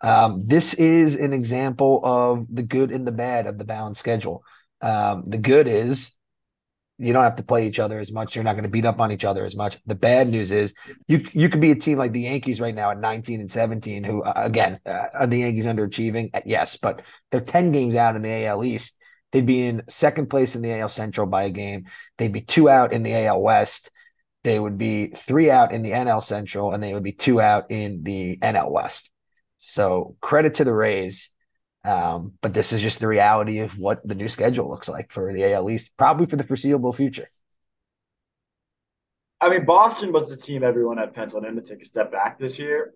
Um, 0.02 0.42
this 0.48 0.74
is 0.76 1.16
an 1.16 1.34
example 1.34 2.02
of 2.04 2.46
the 2.50 2.64
good 2.64 2.92
and 2.92 3.08
the 3.08 3.12
bad 3.12 3.48
of 3.48 3.58
the 3.58 3.66
balanced 3.66 4.00
schedule. 4.00 4.44
Um, 4.82 5.24
the 5.28 5.40
good 5.40 5.68
is 5.68 6.12
you 7.00 7.14
don't 7.14 7.24
have 7.24 7.36
to 7.36 7.44
play 7.44 7.68
each 7.68 7.80
other 7.80 8.00
as 8.00 8.12
much. 8.12 8.36
You're 8.36 8.44
not 8.44 8.54
going 8.54 8.66
to 8.66 8.72
beat 8.72 8.86
up 8.86 9.00
on 9.00 9.12
each 9.12 9.24
other 9.24 9.46
as 9.46 9.56
much. 9.56 9.78
The 9.86 9.96
bad 9.96 10.30
news 10.30 10.52
is 10.52 10.74
you 11.08 11.20
you 11.32 11.50
could 11.50 11.62
be 11.62 11.72
a 11.72 11.76
team 11.76 11.98
like 11.98 12.12
the 12.12 12.22
Yankees 12.22 12.60
right 12.60 12.74
now 12.74 12.92
at 12.92 13.00
19 13.00 13.40
and 13.40 13.52
17, 13.52 14.04
who 14.04 14.24
uh, 14.24 14.34
again 14.36 14.80
uh, 14.86 15.08
are 15.14 15.28
the 15.28 15.40
Yankees 15.40 15.66
underachieving? 15.66 16.32
Uh, 16.34 16.42
Yes, 16.46 16.78
but 16.78 17.02
they're 17.32 17.42
10 17.42 17.72
games 17.72 17.96
out 17.96 18.16
in 18.16 18.22
the 18.22 18.46
AL 18.46 18.64
East. 18.64 18.98
They'd 19.32 19.46
be 19.46 19.68
in 19.68 19.84
second 19.90 20.30
place 20.30 20.56
in 20.56 20.62
the 20.62 20.80
AL 20.80 20.90
Central 20.90 21.28
by 21.28 21.44
a 21.44 21.50
game. 21.50 21.86
They'd 22.18 22.32
be 22.32 22.42
two 22.42 22.70
out 22.70 22.94
in 22.94 23.04
the 23.04 23.26
AL 23.26 23.42
West. 23.42 23.92
They 24.44 24.60
would 24.60 24.78
be 24.78 25.08
three 25.08 25.52
out 25.52 25.74
in 25.74 25.82
the 25.82 25.92
NL 25.92 26.24
Central, 26.24 26.74
and 26.74 26.82
they 26.82 26.94
would 26.94 27.04
be 27.04 27.12
two 27.12 27.42
out 27.42 27.70
in 27.70 28.04
the 28.04 28.38
NL 28.38 28.72
West. 28.72 29.12
So 29.58 30.16
credit 30.22 30.56
to 30.56 30.64
the 30.64 30.74
Rays. 30.74 31.30
Um, 31.84 32.34
but 32.42 32.54
this 32.54 32.74
is 32.74 32.82
just 32.82 33.00
the 33.00 33.08
reality 33.08 33.60
of 33.60 33.72
what 33.78 34.06
the 34.06 34.16
new 34.16 34.28
schedule 34.28 34.70
looks 34.70 34.90
like 34.90 35.12
for 35.12 35.32
the 35.32 35.54
AL 35.54 35.70
East, 35.70 35.92
probably 35.98 36.26
for 36.26 36.36
the 36.36 36.44
foreseeable 36.44 36.94
future. 36.94 37.28
I 39.40 39.50
mean, 39.50 39.66
Boston 39.66 40.12
was 40.12 40.30
the 40.30 40.38
team 40.38 40.64
everyone 40.64 40.98
had 40.98 41.14
penciled 41.14 41.46
in 41.46 41.56
to 41.56 41.62
take 41.62 41.82
a 41.82 41.86
step 41.86 42.12
back 42.12 42.40
this 42.40 42.58
year. 42.58 42.94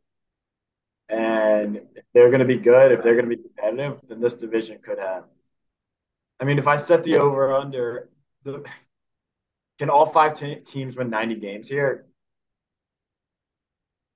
And 1.08 1.78
if 1.96 2.06
they're 2.14 2.30
going 2.30 2.40
to 2.40 2.46
be 2.46 2.58
good, 2.58 2.92
if 2.92 3.04
they're 3.04 3.16
going 3.16 3.30
to 3.30 3.36
be 3.36 3.42
competitive, 3.42 4.00
then 4.08 4.20
this 4.22 4.36
division 4.36 4.80
could 4.84 4.98
have. 4.98 5.26
I 6.40 6.46
mean, 6.46 6.58
if 6.58 6.68
I 6.68 6.78
set 6.78 7.04
the 7.04 7.18
over 7.18 7.54
under, 7.54 8.10
the, 8.44 8.64
can 9.78 9.90
all 9.90 10.06
five 10.08 10.38
te- 10.38 10.56
teams 10.56 10.96
win 10.96 11.10
90 11.10 11.36
games 11.36 11.68
here? 11.68 12.06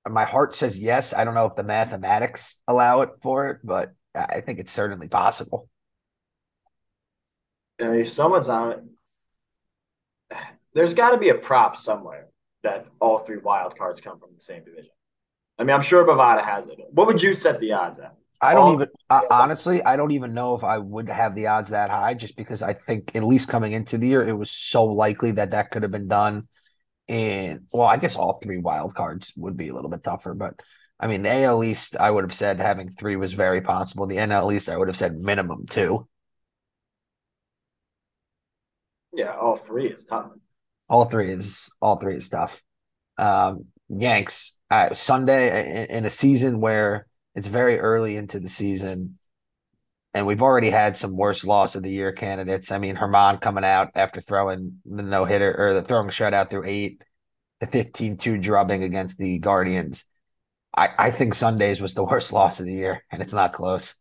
My 0.08 0.24
heart 0.24 0.54
says 0.56 0.78
yes. 0.78 1.12
I 1.12 1.24
don't 1.24 1.34
know 1.34 1.46
if 1.46 1.54
the 1.54 1.62
mathematics 1.62 2.60
allow 2.66 3.02
it 3.02 3.10
for 3.22 3.50
it, 3.50 3.58
but 3.62 3.92
I 4.16 4.40
think 4.40 4.58
it's 4.58 4.72
certainly 4.72 5.08
possible. 5.08 5.68
I 7.80 7.84
mean, 7.84 8.00
if 8.00 8.10
someone's 8.10 8.48
on 8.48 8.72
it, 8.72 10.38
there's 10.72 10.94
got 10.94 11.10
to 11.10 11.18
be 11.18 11.28
a 11.28 11.34
prop 11.34 11.76
somewhere 11.76 12.28
that 12.62 12.86
all 13.00 13.18
three 13.18 13.38
wild 13.38 13.76
cards 13.78 14.00
come 14.00 14.18
from 14.18 14.30
the 14.34 14.40
same 14.40 14.64
division. 14.64 14.90
I 15.58 15.64
mean, 15.64 15.74
I'm 15.74 15.82
sure 15.82 16.04
Bovada 16.04 16.42
has 16.42 16.66
it. 16.66 16.78
What 16.90 17.06
would 17.06 17.22
you 17.22 17.34
set 17.34 17.58
the 17.60 17.72
odds 17.72 17.98
at? 17.98 18.14
I 18.40 18.52
don't 18.52 18.62
All- 18.64 18.74
even 18.74 18.88
uh, 19.08 19.22
honestly, 19.30 19.82
I 19.82 19.96
don't 19.96 20.10
even 20.10 20.34
know 20.34 20.54
if 20.54 20.64
I 20.64 20.78
would 20.78 21.08
have 21.08 21.34
the 21.34 21.46
odds 21.46 21.70
that 21.70 21.88
high, 21.88 22.14
just 22.14 22.36
because 22.36 22.62
I 22.62 22.74
think 22.74 23.14
at 23.14 23.24
least 23.24 23.48
coming 23.48 23.72
into 23.72 23.96
the 23.96 24.08
year, 24.08 24.26
it 24.26 24.34
was 24.34 24.50
so 24.50 24.84
likely 24.84 25.32
that 25.32 25.52
that 25.52 25.70
could 25.70 25.82
have 25.82 25.92
been 25.92 26.08
done. 26.08 26.48
And 27.08 27.60
well, 27.72 27.86
I 27.86 27.96
guess 27.96 28.16
all 28.16 28.38
three 28.42 28.58
wild 28.58 28.94
cards 28.94 29.32
would 29.36 29.56
be 29.56 29.68
a 29.68 29.74
little 29.74 29.90
bit 29.90 30.04
tougher, 30.04 30.34
but 30.34 30.60
I 30.98 31.06
mean, 31.08 31.22
the 31.22 31.44
AL 31.44 31.62
East, 31.62 31.96
I 31.98 32.10
would 32.10 32.24
have 32.24 32.34
said 32.34 32.58
having 32.58 32.90
three 32.90 33.16
was 33.16 33.32
very 33.32 33.60
possible. 33.60 34.06
The 34.06 34.16
NL 34.16 34.54
East, 34.54 34.68
I 34.68 34.76
would 34.76 34.88
have 34.88 34.96
said 34.96 35.16
minimum 35.16 35.66
two. 35.68 36.08
Yeah, 39.12 39.34
all 39.36 39.56
three 39.56 39.88
is 39.88 40.04
tough. 40.04 40.30
All 40.88 41.04
three 41.04 41.30
is 41.30 41.70
all 41.80 41.96
three 41.96 42.16
is 42.16 42.28
tough. 42.28 42.62
Um, 43.18 43.66
Yanks 43.88 44.60
uh, 44.70 44.94
Sunday 44.94 45.84
in, 45.88 45.98
in 45.98 46.04
a 46.04 46.10
season 46.10 46.60
where 46.60 47.06
it's 47.34 47.46
very 47.46 47.78
early 47.78 48.16
into 48.16 48.40
the 48.40 48.48
season, 48.48 49.18
and 50.14 50.26
we've 50.26 50.42
already 50.42 50.70
had 50.70 50.96
some 50.96 51.16
worst 51.16 51.44
loss 51.44 51.76
of 51.76 51.82
the 51.82 51.90
year 51.90 52.12
candidates. 52.12 52.72
I 52.72 52.78
mean, 52.78 52.96
Germán 52.96 53.40
coming 53.40 53.64
out 53.64 53.90
after 53.94 54.20
throwing 54.20 54.80
the 54.86 55.02
no 55.02 55.24
hitter 55.24 55.54
or 55.58 55.74
the 55.74 55.82
throwing 55.82 56.08
shutout 56.08 56.48
through 56.48 56.64
eight, 56.66 57.02
the 57.60 57.66
15-2 57.66 58.42
drubbing 58.42 58.82
against 58.82 59.18
the 59.18 59.38
Guardians. 59.38 60.06
I, 60.76 60.88
I 60.98 61.10
think 61.10 61.34
Sundays 61.34 61.80
was 61.80 61.94
the 61.94 62.04
worst 62.04 62.32
loss 62.32 62.60
of 62.60 62.66
the 62.66 62.72
year, 62.72 63.02
and 63.10 63.22
it's 63.22 63.32
not 63.32 63.52
close. 63.52 63.94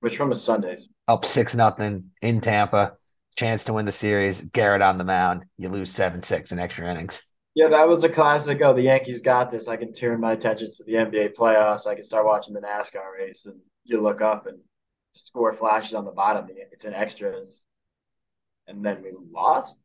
Which 0.00 0.18
one 0.20 0.28
was 0.28 0.42
Sundays? 0.42 0.88
Up 1.08 1.24
six 1.24 1.54
nothing 1.54 2.10
in 2.20 2.40
Tampa, 2.40 2.92
chance 3.36 3.64
to 3.64 3.72
win 3.72 3.86
the 3.86 3.92
series. 3.92 4.40
Gerrit 4.40 4.86
on 4.86 4.98
the 4.98 5.04
mound, 5.04 5.44
you 5.56 5.68
lose 5.68 5.90
seven 5.90 6.22
six 6.22 6.52
in 6.52 6.58
extra 6.58 6.90
innings. 6.90 7.32
Yeah, 7.54 7.68
that 7.68 7.88
was 7.88 8.04
a 8.04 8.08
classic. 8.08 8.60
Oh, 8.60 8.74
the 8.74 8.82
Yankees 8.82 9.22
got 9.22 9.50
this. 9.50 9.66
I 9.66 9.76
can 9.76 9.92
turn 9.92 10.20
my 10.20 10.32
attention 10.32 10.70
to 10.76 10.84
the 10.84 10.92
NBA 10.92 11.34
playoffs. 11.34 11.86
I 11.86 11.94
can 11.94 12.04
start 12.04 12.26
watching 12.26 12.52
the 12.52 12.60
NASCAR 12.60 13.14
race, 13.18 13.46
and 13.46 13.58
you 13.84 14.00
look 14.00 14.20
up 14.20 14.46
and 14.46 14.58
score 15.12 15.54
flashes 15.54 15.94
on 15.94 16.04
the 16.04 16.10
bottom. 16.10 16.48
It's 16.72 16.84
in 16.84 16.92
extras, 16.92 17.64
and 18.66 18.84
then 18.84 19.02
we 19.02 19.12
lost. 19.32 19.78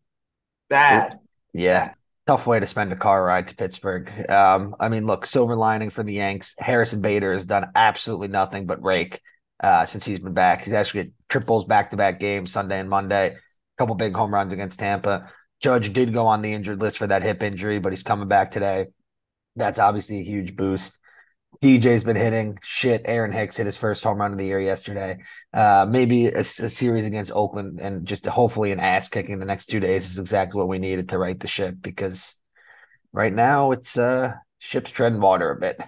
Bad. 0.68 1.20
Yeah. 1.54 1.94
Tough 2.28 2.46
way 2.46 2.60
to 2.60 2.68
spend 2.68 2.94
a 2.94 2.96
car 2.96 3.24
ride 3.25 3.48
to 3.48 3.56
Pittsburgh. 3.56 4.30
Um, 4.30 4.75
I 4.80 4.90
mean, 4.90 5.06
look, 5.06 5.25
silver 5.25 5.56
lining 5.56 5.90
for 5.90 6.04
the 6.04 6.13
Yanks. 6.13 6.54
Harrison 6.60 7.01
Bader 7.01 7.34
has 7.34 7.46
done 7.46 7.72
absolutely 7.75 8.28
nothing 8.28 8.68
but 8.68 8.84
rake 8.84 9.20
uh, 9.62 9.86
since 9.86 10.06
he's 10.06 10.20
been 10.20 10.34
back. 10.34 10.63
He's 10.63 10.74
actually 10.74 11.13
triples 11.30 11.66
back 11.66 11.92
to 11.92 11.98
back 11.98 12.20
games 12.20 12.51
Sunday 12.51 12.80
and 12.80 12.90
Monday. 12.90 13.32
A 13.32 13.38
couple 13.78 13.96
big 13.96 14.16
home 14.16 14.34
runs 14.34 14.54
against 14.54 14.80
Tampa. 14.80 15.32
Judge 15.62 15.94
did 15.94 16.13
go 16.13 16.28
on 16.28 16.42
the 16.42 16.54
injured 16.54 16.80
list 16.80 16.98
for 16.98 17.08
that 17.08 17.24
hip 17.24 17.42
injury, 17.42 17.80
but 17.80 17.92
he's 17.92 18.04
coming 18.04 18.28
back 18.28 18.51
today. 18.51 18.88
That's 19.56 19.80
obviously 19.80 20.20
a 20.20 20.24
huge 20.24 20.56
boost. 20.56 21.00
DJ's 21.60 22.03
been 22.03 22.15
hitting 22.15 22.58
shit. 22.63 23.01
Aaron 23.05 23.31
Hicks 23.31 23.58
hit 23.58 23.65
his 23.65 23.77
first 23.77 24.03
home 24.03 24.17
run 24.17 24.31
of 24.31 24.38
the 24.38 24.46
year 24.46 24.60
yesterday. 24.60 25.20
Uh, 25.53 25.86
maybe 25.88 26.27
a, 26.27 26.39
a, 26.39 26.43
series 26.43 27.05
against 27.05 27.31
Oakland 27.31 27.79
and 27.79 28.08
just 28.08 28.25
hopefully 28.25 28.72
an 28.72 28.79
ass 28.79 29.10
kicking 29.10 29.38
the 29.39 29.46
next 29.46 29.65
two 29.65 29.79
days 29.79 30.10
is 30.10 30.17
exactly 30.17 30.58
what 30.58 30.67
we 30.67 30.79
needed 30.79 31.10
to 31.10 31.17
right 31.17 31.39
the 31.39 31.48
ship 31.48 31.75
because 31.81 32.36
right 33.13 33.34
now 33.34 33.72
it's 33.72 33.98
uh 33.98 34.34
ship's 34.60 34.91
treading 34.91 35.20
water 35.20 35.51
a 35.51 35.60
bit. 35.60 35.79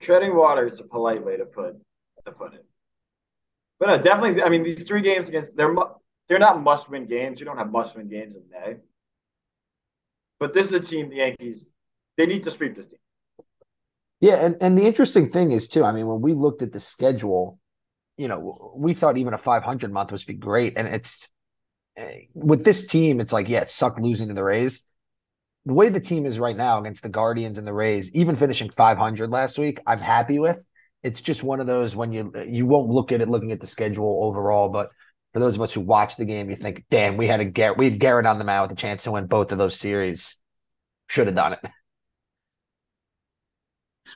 Treading 0.00 0.36
water 0.36 0.66
is 0.66 0.80
a 0.80 0.84
polite 0.84 1.24
way 1.24 1.36
to 1.36 1.46
put 1.46 1.76
to 2.26 2.32
put 2.32 2.54
it. 2.54 2.66
But 3.78 3.86
no, 3.86 3.98
definitely. 3.98 4.42
I 4.42 4.50
mean, 4.50 4.62
these 4.62 4.82
three 4.82 5.00
games 5.00 5.28
against 5.28 5.56
they're 5.56 5.74
they're 6.28 6.38
not 6.38 6.62
must 6.62 6.90
win 6.90 7.06
games. 7.06 7.40
You 7.40 7.46
don't 7.46 7.58
have 7.58 7.70
must 7.70 7.96
win 7.96 8.08
games 8.08 8.34
in 8.34 8.42
May. 8.50 8.76
But 10.38 10.52
this 10.52 10.66
is 10.68 10.74
a 10.74 10.80
team 10.80 11.08
the 11.08 11.16
Yankees 11.16 11.72
they 12.16 12.26
need 12.26 12.42
to 12.42 12.50
sweep 12.50 12.76
this 12.76 12.86
team. 12.86 12.99
Yeah, 14.20 14.34
and, 14.36 14.56
and 14.60 14.76
the 14.76 14.84
interesting 14.84 15.30
thing 15.30 15.52
is 15.52 15.66
too, 15.66 15.84
I 15.84 15.92
mean, 15.92 16.06
when 16.06 16.20
we 16.20 16.34
looked 16.34 16.62
at 16.62 16.72
the 16.72 16.80
schedule, 16.80 17.58
you 18.16 18.28
know, 18.28 18.74
we 18.76 18.94
thought 18.94 19.16
even 19.16 19.34
a 19.34 19.38
500 19.38 19.92
month 19.92 20.12
would 20.12 20.24
be 20.26 20.34
great. 20.34 20.74
And 20.76 20.88
it's 20.88 21.28
eh, 21.96 22.22
with 22.34 22.64
this 22.64 22.86
team, 22.86 23.20
it's 23.20 23.32
like, 23.32 23.48
yeah, 23.48 23.62
it 23.62 23.70
sucked 23.70 24.00
losing 24.00 24.28
to 24.28 24.34
the 24.34 24.44
Rays. 24.44 24.84
The 25.66 25.74
way 25.74 25.88
the 25.90 26.00
team 26.00 26.26
is 26.26 26.38
right 26.38 26.56
now 26.56 26.80
against 26.80 27.02
the 27.02 27.08
Guardians 27.08 27.58
and 27.58 27.66
the 27.66 27.72
Rays, 27.74 28.10
even 28.14 28.36
finishing 28.36 28.70
500 28.70 29.30
last 29.30 29.58
week, 29.58 29.80
I'm 29.86 30.00
happy 30.00 30.38
with. 30.38 30.66
It's 31.02 31.20
just 31.20 31.42
one 31.42 31.60
of 31.60 31.66
those 31.66 31.96
when 31.96 32.12
you 32.12 32.32
you 32.46 32.66
won't 32.66 32.90
look 32.90 33.12
at 33.12 33.20
it 33.22 33.28
looking 33.28 33.52
at 33.52 33.60
the 33.60 33.66
schedule 33.66 34.20
overall, 34.24 34.68
but 34.68 34.88
for 35.32 35.40
those 35.40 35.56
of 35.56 35.62
us 35.62 35.72
who 35.72 35.80
watch 35.80 36.16
the 36.16 36.26
game, 36.26 36.50
you 36.50 36.56
think, 36.56 36.84
damn, 36.90 37.16
we 37.16 37.26
had 37.26 37.40
a 37.40 37.50
Gerrit, 37.50 37.78
we 37.78 37.90
had 37.90 38.00
Gerrit 38.00 38.28
on 38.30 38.38
the 38.38 38.44
mound 38.44 38.70
with 38.70 38.78
a 38.78 38.80
chance 38.80 39.04
to 39.04 39.12
win 39.12 39.26
both 39.26 39.52
of 39.52 39.58
those 39.58 39.76
series. 39.78 40.36
Should 41.08 41.26
have 41.26 41.36
done 41.36 41.54
it. 41.54 41.60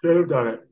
Should 0.03 0.17
have 0.17 0.29
done 0.29 0.49
it. 0.49 0.69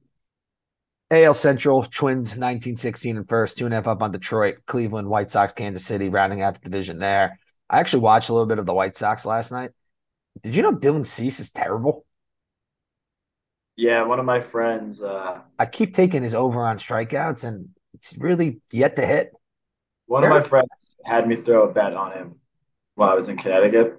AL 1.12 1.34
Central, 1.34 1.82
Twins 1.84 2.30
1916 2.30 3.18
and 3.18 3.28
first, 3.28 3.58
two 3.58 3.66
and 3.66 3.74
a 3.74 3.76
half 3.76 3.86
up 3.86 4.02
on 4.02 4.12
Detroit, 4.12 4.56
Cleveland, 4.66 5.08
White 5.08 5.30
Sox, 5.30 5.52
Kansas 5.52 5.84
City, 5.84 6.08
rounding 6.08 6.40
out 6.40 6.54
the 6.54 6.60
division 6.60 6.98
there. 6.98 7.38
I 7.68 7.80
actually 7.80 8.02
watched 8.02 8.30
a 8.30 8.32
little 8.32 8.48
bit 8.48 8.58
of 8.58 8.64
the 8.64 8.72
White 8.72 8.96
Sox 8.96 9.26
last 9.26 9.52
night. 9.52 9.72
Did 10.42 10.54
you 10.54 10.62
know 10.62 10.72
Dylan 10.72 11.04
Cease 11.04 11.38
is 11.38 11.50
terrible? 11.50 12.06
Yeah, 13.76 14.04
one 14.04 14.18
of 14.18 14.24
my 14.24 14.40
friends. 14.40 15.02
Uh, 15.02 15.40
I 15.58 15.66
keep 15.66 15.94
taking 15.94 16.22
his 16.22 16.34
over 16.34 16.62
on 16.62 16.78
strikeouts, 16.78 17.44
and 17.44 17.68
it's 17.94 18.16
really 18.18 18.60
yet 18.70 18.96
to 18.96 19.06
hit. 19.06 19.32
One 20.06 20.22
They're... 20.22 20.30
of 20.30 20.42
my 20.42 20.48
friends 20.48 20.96
had 21.04 21.28
me 21.28 21.36
throw 21.36 21.68
a 21.68 21.72
bet 21.72 21.94
on 21.94 22.12
him 22.12 22.36
while 22.94 23.10
I 23.10 23.14
was 23.14 23.28
in 23.28 23.36
Connecticut. 23.36 23.98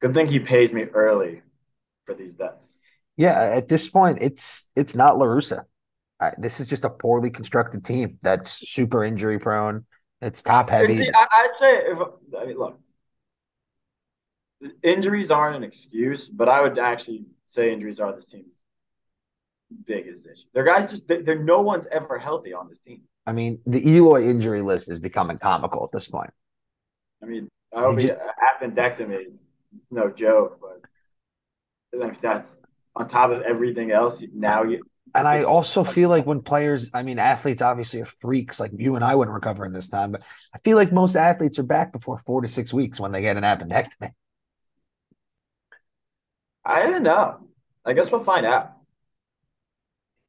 Good 0.00 0.14
thing 0.14 0.26
he 0.26 0.40
pays 0.40 0.72
me 0.72 0.84
early 0.84 1.42
for 2.04 2.14
these 2.14 2.32
bets. 2.32 2.66
Yeah, 3.22 3.40
at 3.40 3.68
this 3.68 3.88
point, 3.88 4.18
it's 4.20 4.68
it's 4.74 4.96
not 4.96 5.16
La 5.16 5.26
Russa. 5.26 5.62
Uh, 6.18 6.32
this 6.38 6.58
is 6.58 6.66
just 6.66 6.84
a 6.84 6.90
poorly 6.90 7.30
constructed 7.30 7.84
team 7.84 8.18
that's 8.20 8.68
super 8.68 9.04
injury 9.04 9.38
prone. 9.38 9.86
It's 10.20 10.42
top 10.42 10.68
heavy. 10.68 11.08
I'd 11.08 11.54
say, 11.56 11.84
if 11.86 11.98
I 12.36 12.46
mean, 12.46 12.58
look, 12.58 12.80
injuries 14.82 15.30
aren't 15.30 15.54
an 15.54 15.62
excuse, 15.62 16.28
but 16.28 16.48
I 16.48 16.62
would 16.62 16.76
actually 16.80 17.26
say 17.46 17.72
injuries 17.72 18.00
are 18.00 18.12
this 18.12 18.26
team's 18.26 18.60
biggest 19.86 20.26
issue. 20.26 20.48
Their 20.52 20.64
guys 20.64 20.90
just 20.90 21.06
they're 21.06 21.38
no 21.38 21.60
one's 21.60 21.86
ever 21.92 22.18
healthy 22.18 22.52
on 22.52 22.68
this 22.68 22.80
team. 22.80 23.02
I 23.24 23.30
mean, 23.30 23.60
the 23.66 23.88
Eloy 23.88 24.24
injury 24.24 24.62
list 24.62 24.90
is 24.90 24.98
becoming 24.98 25.38
comical 25.38 25.84
at 25.84 25.92
this 25.92 26.08
point. 26.08 26.30
I 27.22 27.26
mean, 27.26 27.48
I 27.72 27.82
hope 27.82 28.00
just, 28.00 28.14
appendectomy, 28.60 29.26
no 29.92 30.10
joke, 30.10 30.58
but 30.60 32.20
that's 32.20 32.58
on 32.94 33.08
top 33.08 33.30
of 33.30 33.42
everything 33.42 33.90
else. 33.90 34.22
Now 34.32 34.62
you. 34.62 34.82
And 35.14 35.28
I 35.28 35.42
also 35.42 35.84
feel 35.84 36.08
like 36.08 36.24
when 36.24 36.40
players, 36.40 36.90
I 36.94 37.02
mean, 37.02 37.18
athletes 37.18 37.60
obviously 37.60 38.00
are 38.00 38.08
freaks. 38.20 38.58
Like 38.58 38.70
you 38.76 38.96
and 38.96 39.04
I 39.04 39.14
wouldn't 39.14 39.34
recover 39.34 39.66
in 39.66 39.72
this 39.72 39.88
time, 39.88 40.12
but 40.12 40.26
I 40.54 40.58
feel 40.60 40.76
like 40.76 40.92
most 40.92 41.16
athletes 41.16 41.58
are 41.58 41.64
back 41.64 41.92
before 41.92 42.18
four 42.24 42.40
to 42.40 42.48
six 42.48 42.72
weeks 42.72 42.98
when 42.98 43.12
they 43.12 43.20
get 43.20 43.36
an 43.36 43.42
appendectomy. 43.42 44.12
I 46.64 46.84
don't 46.84 47.02
know. 47.02 47.48
I 47.84 47.92
guess 47.92 48.10
we'll 48.10 48.22
find 48.22 48.46
out. 48.46 48.72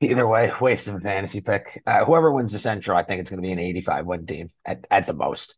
Either 0.01 0.27
way, 0.27 0.51
waste 0.59 0.87
of 0.87 0.95
a 0.95 0.99
fantasy 0.99 1.39
pick. 1.39 1.81
Uh, 1.85 2.03
whoever 2.03 2.31
wins 2.31 2.51
the 2.51 2.59
Central, 2.59 2.97
I 2.97 3.03
think 3.03 3.21
it's 3.21 3.29
going 3.29 3.41
to 3.41 3.47
be 3.47 3.53
an 3.53 3.59
85 3.59 4.05
win 4.05 4.25
team 4.25 4.51
at, 4.65 4.85
at 4.91 5.05
the 5.05 5.13
most. 5.13 5.55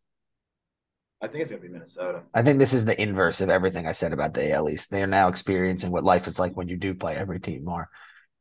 I 1.22 1.28
think 1.28 1.42
it's 1.42 1.50
going 1.50 1.62
to 1.62 1.68
be 1.68 1.74
Minnesota. 1.74 2.24
I 2.34 2.44
think 2.44 2.60
this 2.60 2.74
is 2.74 2.86
the 2.86 3.02
inverse 3.02 3.42
of 3.42 3.50
everything 3.50 3.88
I 3.88 3.94
said 3.94 4.14
about 4.14 4.34
the 4.34 4.52
AL 4.52 4.70
East. 4.70 4.92
They 4.92 5.02
are 5.02 5.08
now 5.08 5.28
experiencing 5.28 5.92
what 5.92 6.04
life 6.04 6.28
is 6.28 6.38
like 6.38 6.56
when 6.56 6.68
you 6.68 6.78
do 6.78 6.94
play 6.94 7.16
every 7.16 7.40
team 7.40 7.64
more. 7.64 7.90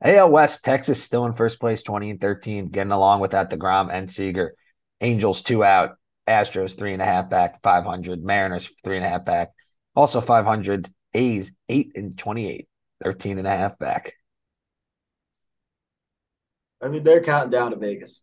AL 0.03 0.31
West, 0.31 0.65
Texas 0.65 1.03
still 1.03 1.25
in 1.25 1.33
first 1.33 1.61
place, 1.61 1.83
20 1.83 2.11
and 2.11 2.21
13, 2.21 2.69
getting 2.69 2.93
along 2.93 3.21
without 3.21 3.49
DeGrom 3.49 3.91
and 3.93 4.11
Seager. 4.11 4.55
Angels 5.01 5.43
two 5.43 5.65
out, 5.65 5.97
Astros 6.27 6.77
three 6.77 6.93
and 6.93 7.03
a 7.03 7.07
half 7.07 7.31
back, 7.31 7.63
500. 7.63 8.23
Mariners 8.23 8.71
three 8.83 8.97
and 8.97 9.07
a 9.07 9.09
half 9.09 9.25
back, 9.25 9.51
also 9.95 10.21
500. 10.21 10.93
A's 11.15 11.53
eight 11.69 11.93
and 11.95 12.19
28, 12.19 12.69
13 13.03 13.39
and 13.39 13.47
a 13.47 13.57
half 13.57 13.79
back. 13.79 14.15
I 16.83 16.89
mean, 16.89 17.05
they're 17.05 17.23
counting 17.23 17.51
down 17.51 17.71
to 17.71 17.77
Vegas. 17.77 18.21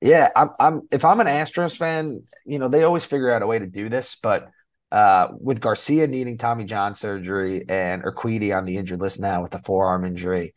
Yeah, 0.00 0.28
I'm. 0.36 0.50
I'm. 0.60 0.82
If 0.90 1.04
I'm 1.04 1.20
an 1.20 1.26
Astros 1.26 1.76
fan, 1.76 2.22
you 2.44 2.58
know 2.58 2.68
they 2.68 2.84
always 2.84 3.04
figure 3.04 3.30
out 3.30 3.42
a 3.42 3.46
way 3.46 3.58
to 3.58 3.66
do 3.66 3.88
this. 3.88 4.16
But 4.22 4.48
uh, 4.92 5.28
with 5.40 5.60
Garcia 5.60 6.06
needing 6.06 6.38
Tommy 6.38 6.64
John 6.64 6.94
surgery 6.94 7.64
and 7.68 8.02
Urquidy 8.02 8.56
on 8.56 8.64
the 8.64 8.76
injured 8.76 9.00
list 9.00 9.18
now 9.18 9.42
with 9.42 9.50
the 9.50 9.58
forearm 9.58 10.04
injury, 10.04 10.54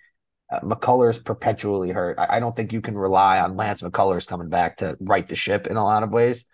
uh, 0.51 0.60
McCullers 0.60 1.23
perpetually 1.23 1.89
hurt. 1.89 2.19
I, 2.19 2.38
I, 2.38 2.39
don't 2.39 2.56
think 2.56 2.71
you 2.71 2.82
can 2.82 2.97
rely 2.97 3.39
on 3.39 3.58
Lance 3.58 3.82
McCullers 3.82 4.27
coming 4.27 4.49
back 4.49 4.77
to 4.77 4.95
right 5.01 5.25
the 5.25 5.36
ship 5.36 5.67
in 5.67 5.75
a 5.75 5.84
lot 5.84 6.04
of 6.04 6.12
ways. 6.12 6.45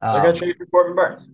Um, 0.00 0.14
They're 0.14 0.22
going 0.22 0.34
to 0.34 0.40
trade 0.40 0.56
for 0.56 0.66
Corbin 0.66 0.96
Burnes. 0.96 1.28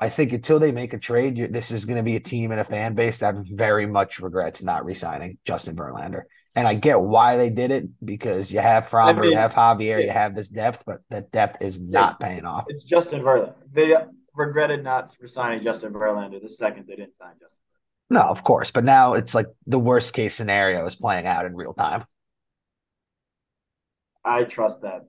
I 0.00 0.08
think 0.08 0.32
until 0.32 0.58
they 0.58 0.72
make 0.72 0.92
a 0.92 0.98
trade, 0.98 1.52
this 1.52 1.70
is 1.70 1.84
going 1.84 1.98
to 1.98 2.02
be 2.02 2.16
a 2.16 2.20
team 2.20 2.50
and 2.50 2.60
a 2.60 2.64
fan 2.64 2.94
base 2.94 3.18
that 3.18 3.36
very 3.36 3.86
much 3.86 4.18
regrets 4.18 4.62
not 4.62 4.84
re-signing 4.84 5.38
Justin 5.44 5.76
Verlander. 5.76 6.22
And 6.56 6.66
I 6.66 6.74
get 6.74 7.00
why 7.00 7.36
they 7.36 7.50
did 7.50 7.70
it 7.70 7.86
because 8.04 8.52
you 8.52 8.58
have 8.58 8.88
Framber, 8.88 9.18
I 9.18 9.20
mean, 9.20 9.30
you 9.30 9.36
have 9.36 9.54
Javier, 9.54 9.98
yeah. 10.00 10.06
you 10.06 10.10
have 10.10 10.34
this 10.34 10.48
depth, 10.48 10.82
but 10.84 10.98
that 11.10 11.30
depth 11.30 11.62
is 11.62 11.80
not 11.80 12.18
paying 12.18 12.44
off. 12.44 12.64
It's 12.68 12.82
Justin 12.82 13.22
Verlander. 13.22 13.54
They 13.72 13.94
regretted 14.34 14.82
not 14.82 15.14
resigning 15.20 15.62
Justin 15.62 15.92
Verlander 15.92 16.42
the 16.42 16.48
second 16.48 16.86
they 16.88 16.96
didn't 16.96 17.16
sign 17.16 17.34
Justin. 17.40 17.60
No, 18.10 18.22
of 18.22 18.44
course, 18.44 18.70
but 18.70 18.84
now 18.84 19.14
it's 19.14 19.34
like 19.34 19.46
the 19.66 19.78
worst 19.78 20.12
case 20.12 20.34
scenario 20.34 20.84
is 20.86 20.96
playing 20.96 21.26
out 21.26 21.46
in 21.46 21.54
real 21.54 21.72
time. 21.72 22.04
I 24.24 24.44
trust 24.44 24.82
that 24.82 25.06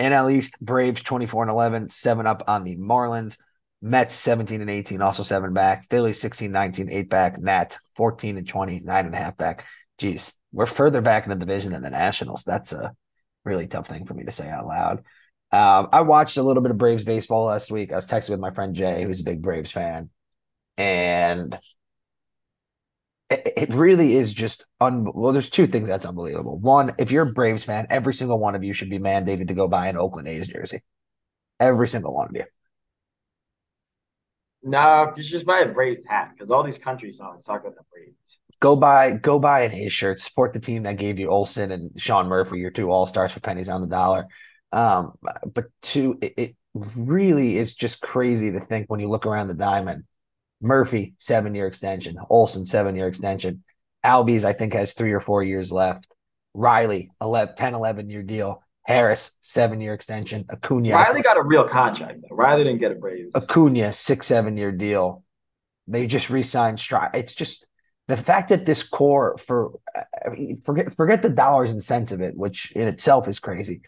NL 0.00 0.32
East, 0.32 0.56
Braves 0.60 1.02
24 1.02 1.44
and 1.44 1.50
11, 1.50 1.90
seven 1.90 2.26
up 2.26 2.44
on 2.48 2.64
the 2.64 2.76
Marlins. 2.76 3.36
Mets 3.84 4.14
17 4.14 4.60
and 4.60 4.70
18, 4.70 5.02
also 5.02 5.24
seven 5.24 5.52
back. 5.52 5.88
Phillies 5.90 6.20
16, 6.20 6.52
19, 6.52 6.88
eight 6.88 7.10
back. 7.10 7.40
Nats 7.40 7.90
14 7.96 8.38
and 8.38 8.48
20, 8.48 8.80
nine 8.80 9.06
and 9.06 9.14
a 9.14 9.18
half 9.18 9.36
back. 9.36 9.66
Geez, 9.98 10.32
we're 10.52 10.66
further 10.66 11.00
back 11.00 11.24
in 11.24 11.30
the 11.30 11.36
division 11.36 11.72
than 11.72 11.82
the 11.82 11.90
Nationals. 11.90 12.44
That's 12.44 12.72
a 12.72 12.94
really 13.44 13.66
tough 13.66 13.88
thing 13.88 14.06
for 14.06 14.14
me 14.14 14.24
to 14.24 14.30
say 14.30 14.48
out 14.48 14.66
loud. 14.66 14.98
Um, 15.50 15.88
I 15.92 16.02
watched 16.02 16.36
a 16.36 16.42
little 16.42 16.62
bit 16.62 16.70
of 16.70 16.78
Braves 16.78 17.04
baseball 17.04 17.46
last 17.46 17.70
week. 17.70 17.92
I 17.92 17.96
was 17.96 18.06
texting 18.06 18.30
with 18.30 18.40
my 18.40 18.52
friend 18.52 18.74
Jay, 18.74 19.02
who's 19.02 19.20
a 19.20 19.24
big 19.24 19.42
Braves 19.42 19.70
fan, 19.70 20.08
and 20.78 21.58
it, 23.32 23.70
really 23.70 24.16
is 24.16 24.32
just 24.32 24.64
un. 24.80 25.06
Well, 25.14 25.32
there's 25.32 25.50
two 25.50 25.66
things 25.66 25.88
that's 25.88 26.06
unbelievable. 26.06 26.58
One, 26.58 26.94
if 26.98 27.10
you're 27.10 27.28
a 27.28 27.32
Braves 27.32 27.64
fan, 27.64 27.86
every 27.90 28.14
single 28.14 28.38
one 28.38 28.54
of 28.54 28.64
you 28.64 28.72
should 28.72 28.90
be 28.90 28.98
mandated 28.98 29.48
to 29.48 29.54
go 29.54 29.68
buy 29.68 29.88
an 29.88 29.96
Oakland 29.96 30.28
A's 30.28 30.48
jersey. 30.48 30.82
Every 31.60 31.88
single 31.88 32.14
one 32.14 32.28
of 32.28 32.36
you. 32.36 32.44
No, 34.64 35.12
you 35.16 35.22
should 35.22 35.32
just 35.32 35.46
buy 35.46 35.60
a 35.60 35.68
Braves 35.68 36.04
hat 36.06 36.30
because 36.32 36.50
all 36.50 36.62
these 36.62 36.78
country 36.78 37.12
songs 37.12 37.42
talk 37.42 37.62
about 37.62 37.74
the 37.74 37.82
Braves. 37.92 38.16
Go 38.60 38.76
buy, 38.76 39.12
go 39.12 39.38
buy 39.38 39.62
an 39.62 39.72
A's 39.72 39.92
shirt. 39.92 40.20
Support 40.20 40.52
the 40.52 40.60
team 40.60 40.84
that 40.84 40.96
gave 40.96 41.18
you 41.18 41.28
Olson 41.28 41.72
and 41.72 41.90
Sean 42.00 42.28
Murphy, 42.28 42.58
your 42.58 42.70
two 42.70 42.90
All 42.90 43.06
Stars 43.06 43.32
for 43.32 43.40
pennies 43.40 43.68
on 43.68 43.80
the 43.80 43.88
dollar. 43.88 44.26
Um, 44.70 45.12
but 45.52 45.64
two, 45.82 46.18
it, 46.22 46.34
it 46.36 46.56
really 46.74 47.56
is 47.56 47.74
just 47.74 48.00
crazy 48.00 48.52
to 48.52 48.60
think 48.60 48.88
when 48.88 49.00
you 49.00 49.08
look 49.08 49.26
around 49.26 49.48
the 49.48 49.54
diamond 49.54 50.04
Murphy, 50.62 51.14
seven 51.18 51.54
year 51.54 51.66
extension. 51.66 52.16
Olson, 52.30 52.64
seven 52.64 52.96
year 52.96 53.08
extension. 53.08 53.64
Albies, 54.04 54.44
I 54.44 54.52
think, 54.52 54.72
has 54.72 54.92
three 54.92 55.12
or 55.12 55.20
four 55.20 55.42
years 55.42 55.70
left. 55.70 56.06
Riley, 56.54 57.10
11, 57.20 57.54
10, 57.56 57.74
11 57.74 58.10
year 58.10 58.22
deal. 58.22 58.62
Harris, 58.84 59.30
seven 59.40 59.80
year 59.80 59.94
extension. 59.94 60.44
Acuna. 60.50 60.92
Riley 60.92 61.22
got 61.22 61.36
a 61.36 61.42
real 61.42 61.66
contract 61.68 62.20
though. 62.22 62.34
Riley 62.34 62.64
didn't 62.64 62.80
get 62.80 62.92
a 62.92 62.96
Braves. 62.96 63.34
Acuna, 63.34 63.92
six, 63.92 64.26
seven 64.26 64.56
year 64.56 64.72
deal. 64.72 65.22
They 65.86 66.06
just 66.06 66.30
re 66.30 66.42
signed 66.42 66.80
Stride. 66.80 67.10
It's 67.14 67.34
just 67.34 67.66
the 68.08 68.16
fact 68.16 68.48
that 68.48 68.66
this 68.66 68.82
core 68.82 69.36
for 69.38 69.72
I 69.96 70.30
mean, 70.30 70.60
forget 70.60 70.94
forget 70.96 71.22
the 71.22 71.30
dollars 71.30 71.70
and 71.70 71.82
cents 71.82 72.10
of 72.10 72.20
it, 72.20 72.36
which 72.36 72.72
in 72.72 72.88
itself 72.88 73.28
is 73.28 73.38
crazy. 73.38 73.82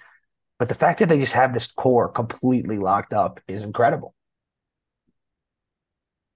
But 0.58 0.68
the 0.68 0.74
fact 0.76 1.00
that 1.00 1.08
they 1.08 1.18
just 1.18 1.32
have 1.32 1.52
this 1.52 1.66
core 1.66 2.08
completely 2.08 2.78
locked 2.78 3.12
up 3.12 3.40
is 3.48 3.62
incredible. 3.62 4.14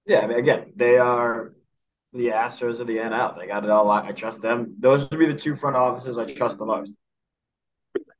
Yeah, 0.09 0.21
I 0.21 0.27
mean, 0.27 0.39
again, 0.39 0.73
they 0.75 0.97
are 0.97 1.53
the 2.13 2.29
Astros 2.29 2.79
of 2.79 2.87
the 2.87 2.97
NL. 2.97 3.37
They 3.37 3.45
got 3.45 3.63
it 3.63 3.69
all 3.69 3.85
locked. 3.85 4.09
I 4.09 4.11
trust 4.11 4.41
them. 4.41 4.75
Those 4.79 5.07
would 5.07 5.19
be 5.19 5.27
the 5.27 5.35
two 5.35 5.55
front 5.55 5.75
offices 5.75 6.17
I 6.17 6.25
trust 6.25 6.57
the 6.57 6.65
most. 6.65 6.93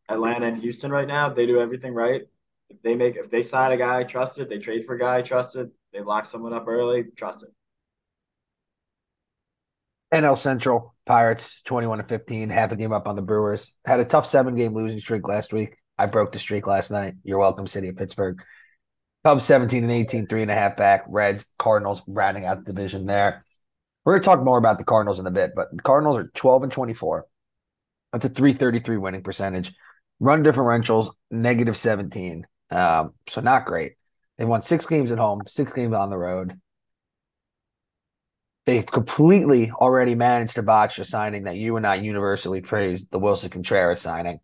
Atlanta 0.07 0.45
and 0.45 0.61
Houston 0.61 0.91
right 0.91 1.07
now, 1.07 1.29
they 1.29 1.47
do 1.47 1.59
everything 1.59 1.95
right. 1.95 2.21
If 2.69 2.79
they 2.83 2.93
make 2.93 3.15
if 3.15 3.31
they 3.31 3.41
sign 3.41 3.71
a 3.71 3.77
guy, 3.77 4.03
trust 4.03 4.37
it. 4.37 4.49
They 4.49 4.59
trade 4.59 4.85
for 4.85 4.93
a 4.93 4.99
guy, 4.99 5.23
trust 5.23 5.55
it. 5.55 5.71
They 5.91 6.01
lock 6.01 6.27
someone 6.27 6.53
up 6.53 6.67
early, 6.67 7.05
trust 7.15 7.41
it. 7.41 7.49
NL 10.13 10.37
Central 10.37 10.93
Pirates 11.07 11.59
21 11.65 11.97
to 11.97 12.03
15, 12.03 12.49
half 12.49 12.71
a 12.71 12.75
game 12.75 12.93
up 12.93 13.07
on 13.07 13.15
the 13.15 13.23
Brewers. 13.23 13.73
Had 13.83 13.99
a 13.99 14.05
tough 14.05 14.27
seven 14.27 14.53
game 14.53 14.75
losing 14.75 14.99
streak 14.99 15.27
last 15.27 15.51
week. 15.51 15.75
I 15.97 16.05
broke 16.05 16.33
the 16.33 16.39
streak 16.39 16.67
last 16.67 16.91
night. 16.91 17.15
You're 17.23 17.39
welcome, 17.39 17.65
City 17.65 17.87
of 17.87 17.97
Pittsburgh. 17.97 18.39
Cubs 19.23 19.45
17 19.45 19.83
and 19.83 19.91
18, 19.91 20.27
three 20.27 20.41
and 20.41 20.51
a 20.51 20.55
half 20.55 20.77
back. 20.77 21.03
Reds, 21.07 21.45
Cardinals 21.57 22.01
rounding 22.07 22.45
out 22.45 22.63
the 22.63 22.73
division 22.73 23.05
there. 23.05 23.45
We're 24.05 24.13
going 24.13 24.21
to 24.21 24.25
talk 24.25 24.43
more 24.43 24.57
about 24.57 24.77
the 24.77 24.85
Cardinals 24.85 25.19
in 25.19 25.27
a 25.27 25.31
bit, 25.31 25.51
but 25.55 25.67
the 25.71 25.81
Cardinals 25.81 26.21
are 26.21 26.31
12 26.33 26.63
and 26.63 26.71
24. 26.71 27.25
That's 28.13 28.25
a 28.25 28.29
333 28.29 28.97
winning 28.97 29.23
percentage. 29.23 29.73
Run 30.19 30.43
differentials, 30.43 31.13
negative 31.29 31.77
17. 31.77 32.47
Um, 32.71 33.13
so 33.27 33.41
not 33.41 33.65
great. 33.65 33.93
They 34.37 34.45
won 34.45 34.61
six 34.61 34.85
games 34.85 35.11
at 35.11 35.19
home, 35.19 35.41
six 35.47 35.73
games 35.73 35.93
on 35.93 36.09
the 36.09 36.17
road. 36.17 36.59
They've 38.65 38.85
completely 38.85 39.71
already 39.71 40.15
managed 40.15 40.55
to 40.55 40.63
botch 40.63 40.99
a 40.99 41.03
signing 41.03 41.43
that 41.43 41.57
you 41.57 41.75
and 41.75 41.85
I 41.85 41.95
universally 41.95 42.61
praised, 42.61 43.11
the 43.11 43.19
Wilson 43.19 43.49
Contreras 43.49 43.99
signing. 43.99 44.39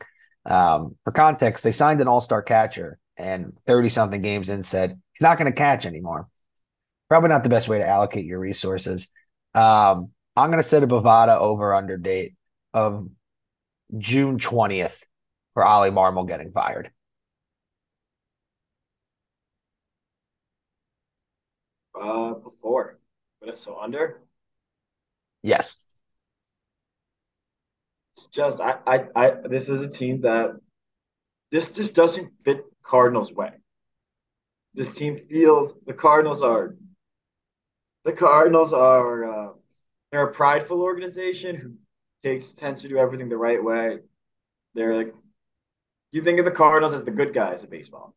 Um, 0.45 0.97
for 1.03 1.11
context, 1.11 1.63
they 1.63 1.71
signed 1.71 2.01
an 2.01 2.07
all-star 2.07 2.41
catcher 2.41 2.97
and 3.17 3.53
30 3.65 3.89
something 3.89 4.21
games 4.21 4.49
in 4.49 4.63
said 4.63 4.99
he's 5.13 5.21
not 5.21 5.37
going 5.37 5.51
to 5.51 5.57
catch 5.57 5.85
anymore. 5.85 6.27
Probably 7.09 7.29
not 7.29 7.43
the 7.43 7.49
best 7.49 7.67
way 7.67 7.79
to 7.79 7.87
allocate 7.87 8.25
your 8.25 8.39
resources. 8.39 9.09
Um, 9.53 10.11
I'm 10.35 10.49
going 10.51 10.61
to 10.61 10.67
set 10.67 10.83
a 10.83 10.87
Bovada 10.87 11.37
over 11.37 11.73
under 11.73 11.97
date 11.97 12.35
of 12.73 13.07
June 13.97 14.39
20th 14.39 14.97
for 15.53 15.65
Oli 15.65 15.91
Marmol 15.91 16.27
getting 16.27 16.51
fired. 16.51 16.91
Uh, 21.99 22.33
before. 22.33 22.99
So 23.55 23.77
under? 23.79 24.21
Yes. 25.41 25.85
It's 28.17 28.25
just 28.27 28.59
I, 28.59 28.77
I 28.87 29.05
I 29.15 29.31
this 29.47 29.69
is 29.69 29.81
a 29.81 29.87
team 29.87 30.21
that 30.21 30.55
this 31.51 31.67
just 31.69 31.95
doesn't 31.95 32.31
fit 32.43 32.65
Cardinals 32.83 33.33
way. 33.33 33.51
This 34.73 34.91
team 34.91 35.17
feels 35.17 35.73
the 35.85 35.93
Cardinals 35.93 36.41
are 36.41 36.75
the 38.03 38.13
Cardinals 38.13 38.73
are 38.73 39.25
uh, 39.25 39.53
they're 40.11 40.27
a 40.27 40.33
prideful 40.33 40.81
organization 40.81 41.55
who 41.55 41.73
takes 42.23 42.51
tends 42.51 42.81
to 42.81 42.87
do 42.87 42.97
everything 42.97 43.29
the 43.29 43.37
right 43.37 43.63
way. 43.63 43.99
They're 44.73 44.95
like 44.95 45.13
you 46.11 46.21
think 46.21 46.39
of 46.39 46.45
the 46.45 46.51
Cardinals 46.51 46.93
as 46.93 47.03
the 47.03 47.11
good 47.11 47.33
guys 47.33 47.63
of 47.63 47.69
baseball. 47.69 48.15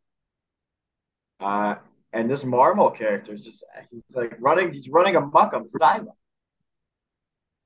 Uh, 1.41 1.77
and 2.13 2.31
this 2.31 2.45
Marmol 2.45 2.95
character 2.95 3.33
is 3.33 3.45
just 3.45 3.65
he's 3.91 4.17
like 4.17 4.37
running, 4.41 4.73
he's 4.73 4.89
running 4.89 5.17
amok 5.17 5.53
on 5.53 5.65
the 5.65 5.69
sideline. 5.69 6.15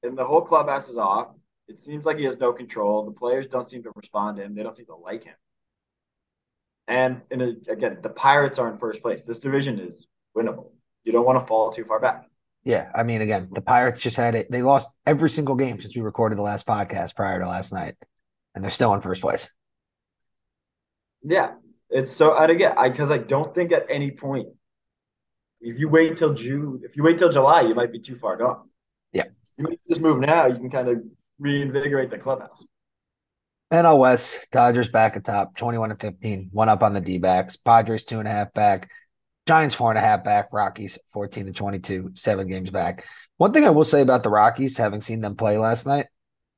And 0.03 0.19
the 0.19 0.25
whole 0.25 0.41
clubhouse 0.41 0.89
is 0.89 0.99
off. 0.99 1.29
It 1.69 1.79
seems 1.79 2.05
like 2.05 2.19
he 2.19 2.25
has 2.25 2.39
no 2.39 2.53
control. 2.53 3.05
The 3.05 3.13
players 3.13 3.47
don't 3.47 3.69
seem 3.69 3.83
to 3.85 3.93
respond 3.95 4.37
to 4.37 4.43
him. 4.43 4.55
They 4.55 4.63
don't 4.63 4.77
seem 4.77 4.87
to 4.87 4.97
like 4.97 5.25
him. 5.25 5.35
And 6.89 7.23
in 7.31 7.41
a, 7.41 7.55
again, 7.71 7.99
the 8.03 8.09
Pirates 8.09 8.59
are 8.59 8.71
in 8.71 8.79
first 8.79 9.03
place. 9.03 9.25
This 9.25 9.39
division 9.39 9.79
is 9.79 10.07
winnable. 10.37 10.71
You 11.05 11.13
don't 11.13 11.25
want 11.25 11.39
to 11.39 11.47
fall 11.47 11.73
too 11.73 11.85
far 11.85 12.01
back. 12.01 12.27
Yeah, 12.65 12.91
I 12.95 13.03
mean, 13.03 13.23
again, 13.23 13.49
the 13.53 13.61
Pirates 13.61 14.01
just 14.01 14.17
had 14.17 14.35
it. 14.35 14.51
They 14.51 14.63
lost 14.63 14.89
every 15.05 15.31
single 15.31 15.57
game 15.57 15.81
since 15.81 15.97
we 15.97 16.03
recorded 16.03 16.39
the 16.39 16.43
last 16.43 16.67
podcast 16.67 17.17
prior 17.17 17.41
to 17.41 17.49
last 17.49 17.73
night, 17.73 17.97
and 18.55 18.63
they're 18.63 18.71
still 18.71 18.95
in 18.95 19.01
first 19.01 19.21
place. 19.21 19.51
Yeah, 21.23 21.55
it's 21.91 22.13
so, 22.13 22.37
and 22.37 22.53
again, 22.53 22.75
I 22.77 22.89
because 22.89 23.11
I 23.11 23.19
don't 23.19 23.53
think 23.53 23.73
at 23.73 23.87
any 23.89 24.13
point, 24.13 24.49
if 25.61 25.79
you 25.79 25.89
wait 25.89 26.11
until 26.11 26.35
June, 26.35 26.83
if 26.85 26.97
you 26.97 27.03
wait 27.03 27.19
till 27.19 27.31
July, 27.31 27.63
you 27.63 27.75
might 27.75 27.93
be 27.93 28.01
too 28.01 28.17
far 28.17 28.37
gone. 28.37 28.69
Yeah, 29.13 29.25
you 29.57 29.65
make 29.65 29.81
this 29.89 29.99
move 29.99 30.21
now, 30.21 30.47
you 30.47 30.57
can 30.57 30.71
kind 30.71 30.89
of 30.89 31.03
reinvigorate 31.41 32.11
the 32.11 32.19
clubhouse. 32.19 32.65
NL 33.73 33.99
West, 33.99 34.39
Dodgers 34.53 34.91
back 34.91 35.17
at 35.17 35.25
top, 35.25 35.57
21 35.57 35.93
and 35.93 36.01
15, 36.01 36.51
one 36.53 36.69
up 36.69 36.83
on 36.83 36.93
the 36.93 37.01
D 37.01 37.17
backs. 37.17 37.57
Padres 37.57 38.05
two 38.05 38.19
and 38.19 38.29
a 38.29 38.31
half 38.31 38.53
back. 38.53 38.91
Giants 39.47 39.75
four 39.75 39.91
and 39.91 39.99
a 39.99 40.03
half 40.03 40.23
back. 40.23 40.53
Rockies 40.53 40.99
14 41.15 41.47
to 41.47 41.53
22, 41.53 42.11
seven 42.15 42.49
games 42.49 42.71
back. 42.71 43.07
One 43.39 43.53
thing 43.53 43.65
I 43.65 43.71
will 43.71 43.87
say 43.87 44.03
about 44.03 44.23
the 44.23 44.31
Rockies, 44.31 44.77
having 44.77 45.01
seen 45.01 45.23
them 45.23 45.37
play 45.37 45.57
last 45.57 45.87
night, 45.87 46.07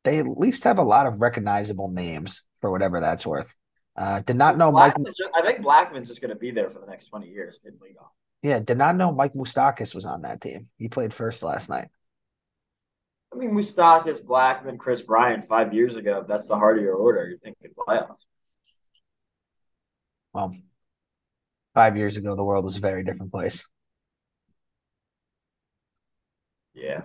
they 0.03 0.19
at 0.19 0.27
least 0.27 0.65
have 0.65 0.79
a 0.79 0.83
lot 0.83 1.07
of 1.07 1.21
recognizable 1.21 1.89
names 1.89 2.43
for 2.61 2.71
whatever 2.71 3.01
that's 3.01 3.25
worth. 3.25 3.55
Uh, 3.97 4.21
did 4.21 4.37
not 4.37 4.59
know 4.59 4.73
Mike. 4.73 4.97
Just, 5.07 5.23
I 5.37 5.43
think 5.43 5.61
Blackmon's 5.61 6.09
just 6.09 6.21
going 6.21 6.31
to 6.31 6.37
be 6.37 6.51
there 6.51 6.69
for 6.69 6.81
the 6.81 6.87
next 6.87 7.07
20 7.07 7.29
years 7.29 7.61
in 7.65 7.75
league. 7.81 7.95
Yeah, 8.43 8.59
did 8.59 8.77
not 8.77 8.97
know 8.97 9.13
Mike 9.13 9.35
Moustakas 9.35 9.95
was 9.95 10.05
on 10.05 10.23
that 10.23 10.41
team. 10.41 10.69
He 10.77 10.89
played 10.89 11.15
first 11.15 11.45
last 11.45 11.71
night. 11.71 11.89
I 13.35 13.37
mean, 13.37 13.51
Moustakas, 13.51 14.23
Blackmon, 14.23 14.79
Kris 14.79 15.03
Bryant 15.03 15.45
five 15.45 15.75
years 15.75 15.97
ago. 15.97 16.21
If 16.21 16.29
that's 16.29 16.47
the 16.47 16.57
heart 16.57 16.79
of 16.79 16.85
your 16.85 16.95
order, 16.95 17.27
you're 17.27 17.39
thinking 17.39 17.71
playoffs. 17.77 18.25
Well, 20.33 20.55
five 21.75 21.97
years 21.97 22.17
ago, 22.17 22.37
the 22.37 22.45
world 22.45 22.65
was 22.65 22.77
a 22.77 22.81
very 22.81 23.03
different 23.03 23.33
place. 23.33 23.65
Yeah. 26.75 27.03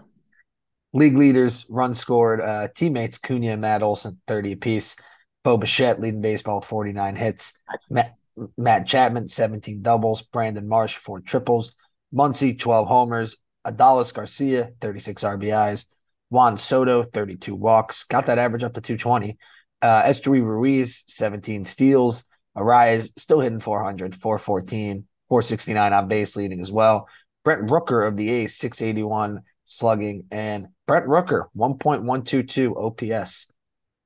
League 0.93 1.15
leaders, 1.15 1.65
run 1.69 1.93
scored, 1.93 2.41
uh, 2.41 2.67
teammates 2.75 3.19
Cunha 3.19 3.53
and 3.53 3.61
Matt 3.61 3.83
Olson, 3.83 4.19
30 4.27 4.53
apiece. 4.53 4.95
Bo 5.43 5.57
Bichette 5.57 6.01
leading 6.01 6.21
baseball 6.21 6.59
with 6.59 6.65
49 6.65 7.15
hits. 7.15 7.53
Matt, 7.89 8.15
Matt 8.57 8.85
Chapman, 8.85 9.29
17 9.29 9.81
doubles. 9.81 10.21
Brandon 10.21 10.67
Marsh, 10.67 10.95
four 10.95 11.21
triples. 11.21 11.73
Muncy, 12.13 12.57
12 12.57 12.87
homers. 12.87 13.37
Adolis 13.65 14.13
Garcia, 14.13 14.71
36 14.81 15.23
RBIs. 15.23 15.85
Juan 16.29 16.57
Soto, 16.57 17.03
32 17.03 17.55
walks. 17.55 18.03
Got 18.03 18.27
that 18.27 18.37
average 18.37 18.63
up 18.63 18.73
to 18.75 18.81
220. 18.81 19.37
Uh, 19.81 20.03
Esteury 20.03 20.43
Ruiz, 20.43 21.03
17 21.07 21.65
steals. 21.65 22.23
Arraez 22.55 23.17
still 23.17 23.39
hitting 23.39 23.59
400, 23.59 24.15
414, 24.15 25.05
469 25.29 25.93
on 25.93 26.07
base 26.07 26.35
leading 26.35 26.59
as 26.61 26.71
well. 26.71 27.07
Brent 27.43 27.69
Rooker 27.69 28.07
of 28.07 28.17
the 28.17 28.29
A's, 28.29 28.57
681 28.57 29.41
slugging. 29.65 30.25
And 30.31 30.67
Brent 30.87 31.05
Rooker, 31.05 31.45
1.122 31.55 33.13
OPS. 33.13 33.47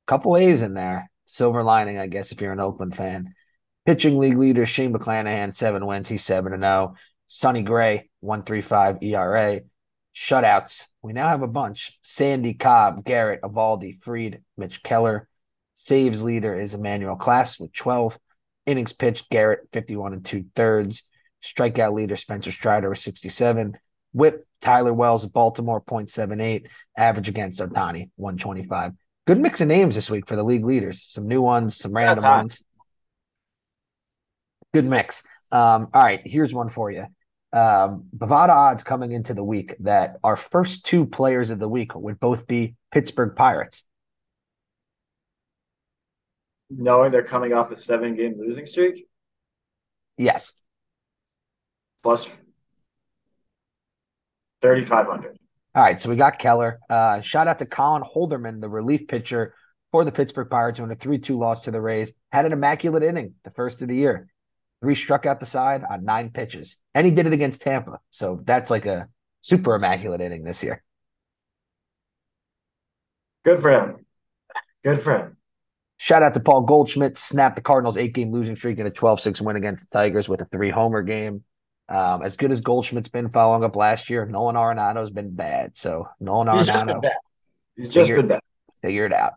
Couple 0.05 0.37
A's 0.37 0.61
in 0.61 0.73
there 0.73 1.09
silver 1.33 1.63
lining, 1.63 1.97
I 1.97 2.07
guess, 2.07 2.31
if 2.31 2.39
you're 2.41 2.53
an 2.53 2.59
Oakland 2.59 2.95
fan. 2.95 3.33
Pitching 3.85 4.17
league 4.17 4.37
leader 4.37 4.65
Shane 4.65 4.93
McClanahan, 4.93 5.53
seven 5.53 5.85
wins. 5.85 6.07
He's 6.07 6.23
7 6.23 6.53
and 6.53 6.63
0. 6.63 6.95
Sonny 7.27 7.63
Gray, 7.63 8.09
135 8.21 8.99
ERA. 9.01 9.61
Shutouts. 10.15 10.85
We 11.03 11.13
now 11.13 11.27
have 11.27 11.43
a 11.43 11.47
bunch. 11.47 11.97
Sandy 12.01 12.55
Cobb, 12.55 13.03
Gerrit, 13.03 13.41
Eovaldi, 13.41 14.01
Fried, 14.01 14.41
Mitch 14.57 14.81
Keller. 14.81 15.27
Saves 15.75 16.23
leader 16.23 16.55
is 16.55 16.73
Emmanuel 16.73 17.17
Clase 17.17 17.59
with 17.59 17.73
12. 17.73 18.17
Innings 18.65 18.93
pitched, 18.93 19.29
Gerrit, 19.29 19.57
51 19.73 20.13
and 20.13 20.25
two 20.25 20.45
thirds. 20.55 21.03
Strikeout 21.43 21.93
leader, 21.93 22.15
Spencer 22.15 22.51
Strider 22.51 22.89
with 22.89 22.99
67. 22.99 23.73
Whip, 24.13 24.43
Tyler 24.61 24.93
Wells 24.93 25.23
of 25.23 25.33
Baltimore, 25.33 25.81
0.78. 25.81 26.67
Average 26.97 27.29
against 27.29 27.59
Ohtani, 27.59 28.09
125 28.15 28.93
good 29.25 29.39
mix 29.39 29.61
of 29.61 29.67
names 29.67 29.95
this 29.95 30.09
week 30.09 30.27
for 30.27 30.35
the 30.35 30.43
league 30.43 30.65
leaders. 30.65 31.03
Some 31.07 31.27
new 31.27 31.41
ones, 31.41 31.77
some 31.77 31.93
random 31.93 32.23
ones. 32.23 32.61
Good 34.73 34.85
mix. 34.85 35.23
Um, 35.51 35.89
all 35.93 36.03
right, 36.03 36.21
here's 36.23 36.53
one 36.53 36.69
for 36.69 36.91
you. 36.91 37.05
Um, 37.53 38.05
Bovada 38.17 38.49
odds 38.49 38.83
coming 38.83 39.11
into 39.11 39.35
the 39.35 39.43
week 39.43 39.75
that 39.81 40.17
our 40.23 40.35
first 40.35 40.85
two 40.85 41.05
players 41.05 41.51
of 41.51 41.59
the 41.59 41.69
week 41.69 41.93
would 41.93 42.19
both 42.19 42.47
be 42.47 42.75
Pittsburgh 42.91 43.35
Pirates. 43.35 43.83
Knowing 46.71 47.11
they're 47.11 47.23
coming 47.23 47.53
off 47.53 47.71
a 47.71 47.75
seven 47.75 48.15
game 48.15 48.35
losing 48.39 48.65
streak? 48.65 49.05
Yes. 50.17 50.59
Plus 52.01 52.27
3,500. 54.63 55.37
All 55.75 55.83
right, 55.83 56.01
so 56.01 56.09
we 56.09 56.15
got 56.15 56.39
Keller. 56.39 56.79
Uh, 56.89 57.21
shout 57.21 57.47
out 57.47 57.59
to 57.59 57.65
Colin 57.65 58.03
Holderman, 58.03 58.61
the 58.61 58.69
relief 58.69 59.07
pitcher 59.07 59.53
for 59.91 60.03
the 60.03 60.11
Pittsburgh 60.11 60.49
Pirates 60.49 60.79
who 60.79 60.85
in 60.85 60.91
a 60.91 60.95
3 60.95 61.19
2 61.19 61.37
loss 61.37 61.61
to 61.61 61.71
the 61.71 61.81
Rays. 61.81 62.11
Had 62.31 62.45
an 62.45 62.51
immaculate 62.51 63.03
inning, 63.03 63.35
the 63.43 63.51
first 63.51 63.81
of 63.83 63.87
the 63.87 63.95
year. 63.95 64.32
Three 64.83 64.95
struck 64.95 65.25
out 65.25 65.39
the 65.39 65.45
side 65.45 65.81
on 65.89 66.03
nine 66.03 66.31
pitches. 66.31 66.75
And 66.93 67.07
he 67.07 67.13
did 67.13 67.25
it 67.25 67.31
against 67.31 67.61
Tampa. 67.61 68.01
So 68.11 68.41
that's 68.43 68.69
like 68.69 68.85
a 68.85 69.07
super 69.39 69.75
immaculate 69.75 70.19
inning 70.19 70.43
this 70.43 70.61
year. 70.61 70.83
Good 73.45 73.61
for 73.61 73.71
him. 73.71 74.05
Good 74.83 74.99
for 74.99 75.17
him. 75.17 75.37
Shout 75.95 76.21
out 76.21 76.33
to 76.33 76.41
Paul 76.41 76.63
Goldschmidt, 76.63 77.17
snapped 77.17 77.55
the 77.55 77.61
Cardinals' 77.61 77.95
eight 77.95 78.13
game 78.13 78.33
losing 78.33 78.57
streak 78.57 78.77
in 78.77 78.85
a 78.85 78.91
12 78.91 79.21
6 79.21 79.39
win 79.39 79.55
against 79.55 79.89
the 79.89 79.97
Tigers 79.97 80.27
with 80.27 80.41
a 80.41 80.45
three 80.51 80.69
homer 80.69 81.01
game. 81.01 81.45
Um, 81.87 82.21
as 82.21 82.35
good 82.35 82.51
as 82.51 82.59
Goldschmidt's 82.59 83.07
been 83.07 83.29
following 83.29 83.63
up 83.63 83.77
last 83.77 84.09
year, 84.09 84.25
Nolan 84.25 84.57
Arenado's 84.57 85.11
been 85.11 85.33
bad. 85.33 85.77
So 85.77 86.09
Nolan 86.19 86.49
Arenado. 86.49 86.57
He's 86.57 86.67
just 86.67 86.85
been 86.85 86.99
bad. 86.99 87.17
He's 87.77 87.87
just 87.87 88.07
figure, 88.09 88.17
been 88.17 88.27
bad. 88.27 88.41
Figure 88.81 89.05
it 89.05 89.13
out. 89.13 89.33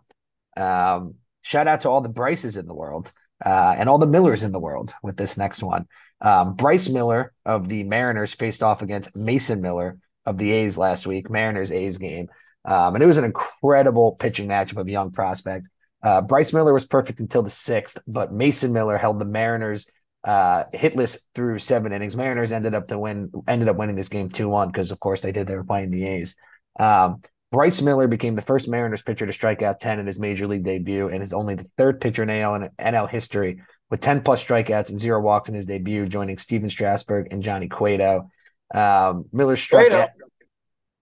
Um, 0.57 1.15
shout 1.43 1.69
out 1.69 1.83
to 1.83 1.89
all 1.89 2.01
the 2.01 2.09
Bryces 2.09 2.57
in 2.57 2.67
the 2.67 2.75
world 2.75 3.13
uh, 3.45 3.75
and 3.77 3.89
all 3.89 3.99
the 3.99 4.07
Millers 4.07 4.43
in 4.43 4.53
the 4.53 4.61
world 4.61 4.95
with 5.03 5.17
this 5.17 5.37
next 5.37 5.63
one. 5.63 5.87
Um, 6.21 6.55
Bryce 6.55 6.89
Miller 6.89 7.33
of 7.45 7.69
the 7.69 7.85
Mariners 7.85 8.35
faced 8.35 8.63
off 8.63 8.83
against 8.83 9.15
Mason 9.15 9.61
Miller 9.61 9.99
of 10.25 10.39
the 10.39 10.53
A's 10.53 10.79
last 10.79 11.07
week, 11.07 11.31
Mariners 11.31 11.71
A's 11.71 11.99
game. 11.99 12.29
Um, 12.65 12.95
and 12.95 13.05
it 13.05 13.07
was 13.07 13.19
an 13.19 13.25
incredible 13.25 14.13
pitching 14.13 14.49
matchup 14.49 14.79
of 14.79 14.89
young 14.89 15.13
prospect. 15.13 15.69
Uh, 16.03 16.21
Bryce 16.21 16.53
Miller 16.53 16.73
was 16.73 16.85
perfect 16.85 17.21
until 17.21 17.43
the 17.43 17.51
sixth, 17.51 17.99
but 18.07 18.33
Mason 18.33 18.73
Miller 18.73 18.99
held 18.99 19.19
the 19.19 19.25
Mariners 19.25 19.87
uh, 20.25 20.65
hitless 20.75 21.17
through 21.35 21.61
seven 21.61 21.93
innings. 21.93 22.17
Mariners 22.17 22.53
ended 22.53 22.75
up 22.75 22.89
to 22.89 22.99
win, 22.99 23.31
ended 23.47 23.69
up 23.69 23.77
winning 23.77 23.97
this 23.97 24.09
game 24.09 24.29
two 24.29 24.49
one 24.49 24.69
because 24.69 24.91
of 24.91 24.99
course 24.99 25.23
they 25.23 25.33
did. 25.33 25.47
They 25.47 25.55
were 25.55 25.65
playing 25.65 25.91
the 25.91 26.05
A's. 26.07 26.35
Um, 26.79 27.23
Bryce 27.53 27.81
Miller 27.81 28.09
became 28.09 28.35
the 28.35 28.43
first 28.43 28.69
Mariners 28.69 29.03
pitcher 29.03 29.27
to 29.27 29.33
strike 29.33 29.63
out 29.63 29.81
10 29.81 30.01
in 30.01 30.07
his 30.07 30.19
major 30.19 30.47
league 30.47 30.65
debut 30.65 31.09
and 31.09 31.23
is 31.23 31.33
only 31.33 31.55
the 31.55 31.65
third 31.77 32.01
pitcher 32.01 32.23
in 32.23 32.31
AL 32.31 32.55
and 32.55 32.71
NL 32.79 33.09
history 33.09 33.61
with 33.91 34.01
10 34.01 34.23
plus 34.23 34.45
strikeouts 34.45 34.91
and 34.91 35.01
zero 35.01 35.21
walks 35.21 35.49
in 35.49 35.55
his 35.55 35.67
debut, 35.67 36.07
joining 36.07 36.39
Stephen 36.39 36.71
Strasburg 36.71 37.29
and 37.31 37.43
Johnny 37.43 37.69
Cueto. 37.69 38.31
Um, 38.75 39.27
Miller 39.33 39.57
struck 39.57 39.91
out. 39.93 40.11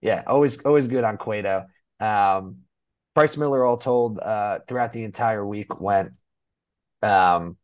Yeah, 0.01 0.23
always 0.27 0.63
always 0.63 0.87
good 0.87 1.03
on 1.03 1.17
Cueto. 1.17 1.65
Um, 1.99 2.57
Bryce 3.15 3.37
Miller, 3.37 3.65
all 3.65 3.77
told, 3.77 4.19
uh, 4.19 4.59
throughout 4.67 4.93
the 4.93 5.03
entire 5.03 5.43
week 5.45 5.79
went 5.79 6.11
um, 7.01 7.57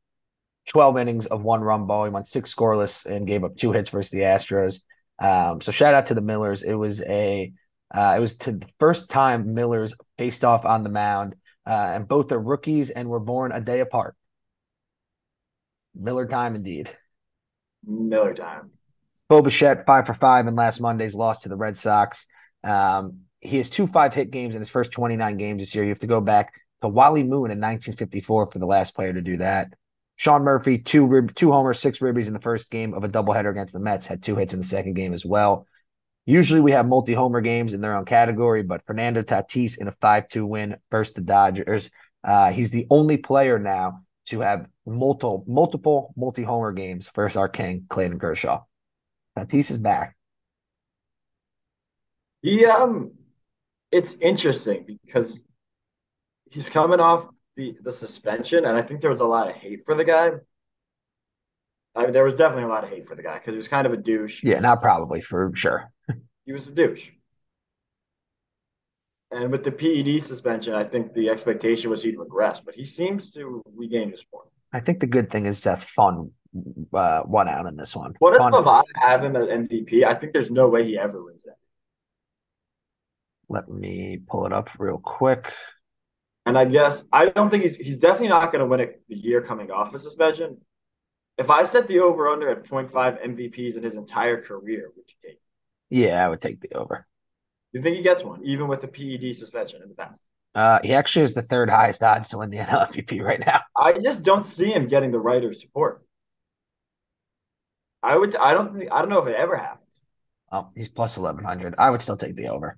12 0.70 0.98
innings 0.98 1.26
of 1.28 1.44
one 1.44 1.62
run 1.62 1.86
ball. 1.86 2.06
He 2.06 2.10
went 2.10 2.28
six 2.28 2.54
scoreless 2.54 3.06
and 3.06 3.28
gave 3.28 3.44
up 3.44 3.58
two 3.58 3.74
hits 3.74 3.90
versus 3.90 4.12
the 4.12 4.22
Astros. 4.22 4.82
Um, 5.20 5.62
so 5.62 5.72
shout 5.72 5.94
out 5.94 6.08
to 6.08 6.14
the 6.14 6.22
Millers. 6.22 6.64
It 6.64 6.74
was 6.74 7.02
a 7.02 7.54
uh, 7.94 8.16
it 8.18 8.20
was 8.20 8.38
to 8.38 8.54
the 8.54 8.68
first 8.80 9.10
time 9.10 9.54
Millers 9.54 9.94
faced 10.18 10.44
off 10.44 10.66
on 10.66 10.84
the 10.84 10.90
mound, 10.90 11.36
uh, 11.66 11.92
and 11.94 12.08
both 12.08 12.32
are 12.32 12.40
rookies 12.40 12.90
and 12.90 13.10
were 13.10 13.20
born 13.20 13.52
a 13.52 13.62
day 13.62 13.82
apart. 13.82 14.16
Miller 15.94 16.28
time 16.28 16.56
indeed. 16.56 16.90
Miller 17.86 18.34
time. 18.34 18.72
Bo 19.28 19.42
Bichette, 19.42 19.86
five 19.86 20.06
for 20.06 20.14
five 20.14 20.48
in 20.48 20.56
last 20.56 20.80
Monday's 20.80 21.16
loss 21.16 21.42
to 21.44 21.50
the 21.50 21.56
Red 21.56 21.78
Sox. 21.78 22.26
Um, 22.64 23.22
he 23.40 23.58
has 23.58 23.70
two 23.70 23.88
five 23.88 24.14
hit 24.14 24.32
games 24.32 24.56
in 24.56 24.62
his 24.62 24.70
first 24.70 24.92
29 24.92 25.38
games 25.38 25.62
this 25.62 25.74
year. 25.74 25.84
You 25.84 25.90
have 25.90 26.00
to 26.00 26.08
go 26.08 26.22
back 26.22 26.54
to 26.82 26.88
Wally 26.88 27.24
Moon 27.24 27.52
in 27.52 27.60
1954 27.60 28.52
for 28.52 28.60
the 28.60 28.66
last 28.66 28.96
player 28.96 29.14
to 29.14 29.22
do 29.22 29.38
that. 29.38 29.74
Sean 30.16 30.44
Murphy, 30.44 30.78
two 30.78 31.06
rib, 31.06 31.34
two 31.34 31.52
homers, 31.52 31.80
six 31.80 32.00
ribbies 32.00 32.28
in 32.28 32.34
the 32.34 32.40
first 32.40 32.70
game 32.70 32.94
of 32.94 33.04
a 33.04 33.10
doubleheader 33.10 33.50
against 33.50 33.74
the 33.74 33.80
Mets, 33.80 34.06
had 34.06 34.22
two 34.22 34.36
hits 34.36 34.54
in 34.54 34.60
the 34.60 34.66
second 34.66 34.94
game 34.94 35.14
as 35.14 35.26
well. 35.26 35.66
Usually 36.26 36.62
we 36.62 36.72
have 36.72 36.88
multi-homer 36.88 37.42
games 37.42 37.74
in 37.74 37.82
their 37.82 37.98
own 37.98 38.06
category, 38.06 38.64
but 38.64 38.86
Fernando 38.86 39.22
Tatis 39.22 39.78
in 39.78 39.88
a 39.88 39.92
5-2 39.92 40.48
win 40.48 40.78
versus 40.92 41.14
the 41.14 41.22
Dodgers. 41.22 41.90
Uh, 42.24 42.52
he's 42.52 42.72
the 42.72 42.86
only 42.90 43.18
player 43.18 43.58
now 43.58 44.02
to 44.28 44.42
have 44.42 44.68
multiple 44.86 45.44
multiple 45.48 46.14
multi-homer 46.16 46.72
games 46.72 47.10
versus 47.16 47.38
our 47.38 47.50
king, 47.50 47.86
Clayton 47.90 48.20
Kershaw. 48.20 48.64
Tatis 49.38 49.72
is 49.72 49.78
back. 49.78 50.16
He 52.42 52.66
um 52.66 53.12
it's 53.92 54.16
interesting 54.16 54.86
because 55.04 55.44
he's 56.50 56.70
coming 56.70 57.00
off 57.00 57.28
the 57.56 57.76
the 57.82 57.92
suspension, 57.92 58.66
and 58.66 58.78
I 58.78 58.82
think 58.82 59.02
there 59.02 59.10
was 59.10 59.20
a 59.20 59.26
lot 59.26 59.50
of 59.50 59.56
hate 59.56 59.86
for 59.86 59.96
the 59.96 60.06
guy. 60.06 60.32
I 61.94 62.04
mean, 62.04 62.12
there 62.12 62.24
was 62.24 62.36
definitely 62.36 62.64
a 62.64 62.68
lot 62.68 62.84
of 62.84 62.90
hate 62.90 63.08
for 63.08 63.16
the 63.16 63.24
guy 63.24 63.38
because 63.38 63.54
he 63.54 63.58
was 63.58 63.68
kind 63.68 63.86
of 63.86 63.94
a 63.94 63.98
douche. 63.98 64.42
Yeah, 64.44 64.60
not 64.60 64.82
probably 64.82 65.22
for 65.22 65.52
sure. 65.56 65.92
He 66.46 66.52
was 66.52 66.68
a 66.68 66.72
douche. 66.72 67.12
And 69.32 69.52
with 69.52 69.64
the 69.64 69.72
PED 69.72 70.24
suspension, 70.26 70.74
I 70.74 70.84
think 70.84 71.14
the 71.14 71.30
expectation 71.30 71.90
was 71.90 72.04
he'd 72.04 72.18
regress, 72.18 72.60
but 72.60 72.76
he 72.76 72.84
seems 72.84 73.32
to 73.32 73.64
regain 73.76 74.12
his 74.12 74.24
form. 74.24 74.48
I 74.74 74.82
think 74.82 75.00
the 75.00 75.08
good 75.08 75.30
thing 75.32 75.46
is 75.46 75.62
that 75.62 75.82
fun 75.82 76.32
uh, 76.94 77.22
one 77.22 77.48
out 77.48 77.66
in 77.66 77.78
this 77.78 77.96
one. 77.96 78.14
What 78.20 78.32
does 78.32 78.40
Fun- 78.40 78.52
Bovada 78.52 78.84
have 78.96 79.24
him 79.24 79.36
at 79.36 79.48
MVP? 79.48 80.04
I 80.04 80.16
think 80.16 80.34
there's 80.34 80.52
no 80.52 80.68
way 80.68 80.84
he 80.84 80.98
ever 80.98 81.24
wins 81.24 81.44
that. 81.44 81.56
Let 83.48 83.70
me 83.70 84.20
pull 84.28 84.46
it 84.46 84.54
up 84.54 84.70
real 84.80 84.98
quick. 84.98 85.54
And 86.46 86.58
I 86.58 86.66
guess 86.66 87.04
I 87.12 87.30
don't 87.30 87.50
think 87.50 87.64
he's 87.64 87.76
he's 87.76 88.00
definitely 88.00 88.30
not 88.30 88.52
going 88.52 88.62
to 88.62 88.66
win 88.66 88.80
it 88.80 89.02
the 89.08 89.16
year 89.16 89.42
coming 89.42 89.72
off 89.72 89.94
a 89.94 90.00
suspension. 90.00 90.58
If 91.38 91.50
I 91.50 91.64
set 91.66 91.88
the 91.88 92.00
over 92.00 92.30
under 92.30 92.50
at 92.50 92.64
0.5 92.64 92.92
MVPs 92.92 93.78
in 93.78 93.84
his 93.84 93.96
entire 93.96 94.42
career, 94.42 94.92
would 94.96 95.06
you 95.08 95.30
take? 95.30 95.41
Yeah, 95.92 96.26
I 96.26 96.30
would 96.30 96.42
take 96.42 96.62
the 96.62 96.74
over. 96.74 97.06
You 97.74 97.82
think 97.82 97.98
he 97.98 98.02
gets 98.02 98.24
one, 98.24 98.44
even 98.44 98.68
with 98.68 98.82
the 98.82 98.88
PED 98.88 99.36
suspension 99.36 99.82
in 99.84 99.90
the 99.90 99.96
past? 99.96 100.24
Uh, 100.56 100.80
he 100.84 100.94
actually 100.94 101.24
is 101.24 101.34
the 101.34 101.42
third 101.42 101.70
highest 101.70 102.02
odds 102.02 102.30
to 102.30 102.38
win 102.38 102.50
the 102.50 102.58
NL 102.60 102.92
MVP 102.92 103.22
right 103.22 103.40
now. 103.40 103.62
I 103.78 103.94
just 103.94 104.24
don't 104.24 104.46
see 104.46 104.72
him 104.72 104.88
getting 104.88 105.12
the 105.12 105.20
writer's 105.20 105.62
support. 105.62 106.04
I 108.02 108.18
would. 108.18 108.36
I 108.36 108.54
don't 108.54 108.76
think. 108.76 108.92
I 108.92 109.00
don't 109.00 109.10
know 109.10 109.22
if 109.22 109.28
it 109.28 109.36
ever 109.36 109.56
happens. 109.56 110.02
Oh, 110.52 110.70
he's 110.76 110.90
plus 110.90 111.18
eleven 111.18 111.44
hundred. 111.44 111.76
I 111.78 111.90
would 111.92 112.02
still 112.02 112.18
take 112.18 112.36
the 112.36 112.48
over. 112.48 112.78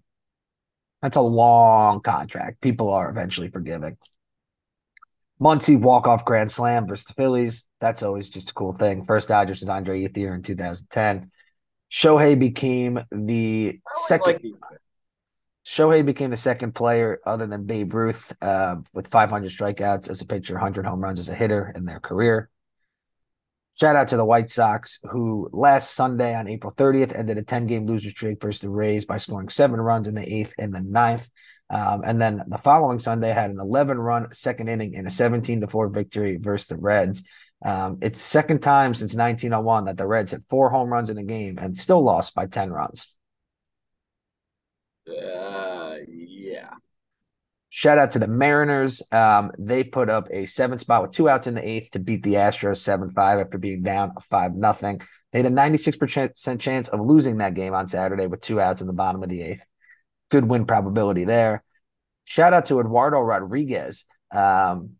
That's 1.01 1.17
a 1.17 1.21
long 1.21 2.01
contract. 2.01 2.61
People 2.61 2.91
are 2.91 3.09
eventually 3.09 3.49
forgiving. 3.49 3.97
Muncy 5.41 5.79
walk 5.79 6.07
off 6.07 6.25
grand 6.25 6.51
slam 6.51 6.87
versus 6.87 7.05
the 7.05 7.13
Phillies. 7.13 7.67
That's 7.81 8.03
always 8.03 8.29
just 8.29 8.51
a 8.51 8.53
cool 8.53 8.73
thing. 8.73 9.03
First 9.03 9.27
Dodgers 9.27 9.61
is 9.61 9.69
Andre 9.69 10.07
Ethier 10.07 10.33
in 10.33 10.43
2010. 10.43 11.31
Shohei 11.93 12.37
became 12.37 12.99
the 13.11 13.79
second. 14.07 14.25
like 14.25 14.41
Shohei 15.63 16.03
became 16.03 16.31
the 16.31 16.37
second 16.37 16.73
player 16.73 17.19
other 17.23 17.45
than 17.45 17.65
Babe 17.65 17.93
Ruth 17.93 18.33
uh, 18.41 18.77
with 18.93 19.07
500 19.07 19.51
strikeouts 19.51 20.09
as 20.09 20.19
a 20.19 20.25
pitcher, 20.25 20.55
100 20.55 20.87
home 20.87 21.01
runs 21.01 21.19
as 21.19 21.29
a 21.29 21.35
hitter 21.35 21.71
in 21.75 21.85
their 21.85 21.99
career. 21.99 22.49
Shout 23.79 23.95
out 23.95 24.07
to 24.09 24.17
the 24.17 24.25
White 24.25 24.51
Sox, 24.51 24.99
who 25.11 25.49
last 25.53 25.93
Sunday 25.95 26.35
on 26.35 26.47
April 26.47 26.73
30th 26.75 27.17
ended 27.17 27.37
a 27.37 27.43
10 27.43 27.67
game 27.67 27.85
loser 27.85 28.09
streak 28.09 28.41
versus 28.41 28.61
the 28.61 28.69
Rays 28.69 29.05
by 29.05 29.17
scoring 29.17 29.49
seven 29.49 29.79
runs 29.79 30.07
in 30.07 30.15
the 30.15 30.33
eighth 30.33 30.53
and 30.57 30.73
the 30.73 30.81
ninth. 30.81 31.29
Um, 31.69 32.01
and 32.05 32.21
then 32.21 32.43
the 32.47 32.57
following 32.57 32.99
Sunday 32.99 33.31
had 33.31 33.49
an 33.49 33.59
11 33.59 33.97
run 33.97 34.27
second 34.31 34.67
inning 34.67 34.93
in 34.93 35.07
a 35.07 35.11
17 35.11 35.61
to 35.61 35.67
4 35.67 35.89
victory 35.89 36.37
versus 36.37 36.67
the 36.67 36.77
Reds. 36.77 37.23
Um, 37.63 37.99
it's 38.01 38.19
the 38.19 38.25
second 38.25 38.61
time 38.61 38.93
since 38.93 39.13
1901 39.13 39.85
that 39.85 39.97
the 39.97 40.05
Reds 40.05 40.31
hit 40.31 40.43
four 40.49 40.69
home 40.69 40.89
runs 40.89 41.09
in 41.09 41.17
a 41.17 41.23
game 41.23 41.57
and 41.57 41.75
still 41.75 42.03
lost 42.03 42.35
by 42.35 42.45
10 42.45 42.71
runs. 42.71 43.15
Uh, 45.07 45.95
yeah. 46.07 46.71
Shout 47.69 47.97
out 47.97 48.11
to 48.11 48.19
the 48.19 48.27
Mariners. 48.27 49.01
Um, 49.11 49.51
they 49.57 49.83
put 49.83 50.09
up 50.09 50.27
a 50.29 50.45
seven 50.45 50.77
spot 50.77 51.01
with 51.01 51.11
two 51.11 51.27
outs 51.29 51.47
in 51.47 51.55
the 51.55 51.67
eighth 51.67 51.91
to 51.91 51.99
beat 51.99 52.21
the 52.21 52.35
Astros 52.35 52.77
7 52.77 53.09
5 53.09 53.39
after 53.39 53.57
being 53.57 53.81
down 53.81 54.13
5 54.29 54.55
nothing. 54.55 55.01
They 55.31 55.41
had 55.41 55.51
a 55.51 55.55
96% 55.55 56.59
chance 56.59 56.87
of 56.89 56.99
losing 56.99 57.37
that 57.37 57.55
game 57.55 57.73
on 57.73 57.87
Saturday 57.87 58.27
with 58.27 58.41
two 58.41 58.61
outs 58.61 58.81
in 58.81 58.87
the 58.87 58.93
bottom 58.93 59.23
of 59.23 59.29
the 59.29 59.41
eighth. 59.41 59.63
Good 60.29 60.47
win 60.47 60.65
probability 60.65 61.23
there. 61.23 61.63
Shout 62.25 62.53
out 62.53 62.67
to 62.67 62.79
Eduardo 62.79 63.19
Rodriguez. 63.19 64.05
Um, 64.31 64.91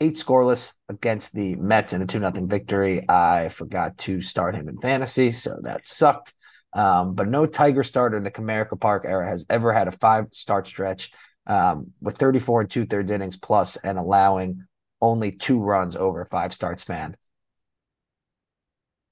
eight 0.00 0.16
scoreless 0.16 0.72
against 0.88 1.34
the 1.34 1.56
Mets 1.56 1.92
in 1.92 2.02
a 2.02 2.06
2 2.06 2.18
0 2.18 2.32
victory. 2.46 3.08
I 3.08 3.48
forgot 3.48 3.98
to 3.98 4.20
start 4.20 4.54
him 4.54 4.68
in 4.68 4.78
fantasy, 4.78 5.32
so 5.32 5.58
that 5.62 5.86
sucked. 5.86 6.34
Um, 6.72 7.14
but 7.14 7.28
no 7.28 7.46
Tiger 7.46 7.82
starter 7.82 8.16
in 8.16 8.22
the 8.22 8.30
Comerica 8.30 8.80
Park 8.80 9.04
era 9.04 9.28
has 9.28 9.44
ever 9.50 9.72
had 9.72 9.88
a 9.88 9.92
five 9.92 10.26
start 10.32 10.66
stretch 10.66 11.10
um, 11.46 11.92
with 12.00 12.16
34 12.16 12.62
and 12.62 12.70
two 12.70 12.86
thirds 12.86 13.10
innings 13.10 13.36
plus 13.36 13.76
and 13.76 13.98
allowing 13.98 14.66
only 15.00 15.32
two 15.32 15.60
runs 15.60 15.96
over 15.96 16.22
a 16.22 16.26
five 16.26 16.54
start 16.54 16.80
span. 16.80 17.16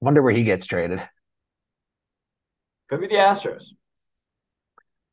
Wonder 0.01 0.21
where 0.21 0.33
he 0.33 0.43
gets 0.43 0.65
traded. 0.65 1.01
Could 2.89 3.01
be 3.01 3.07
the 3.07 3.15
Astros. 3.15 3.73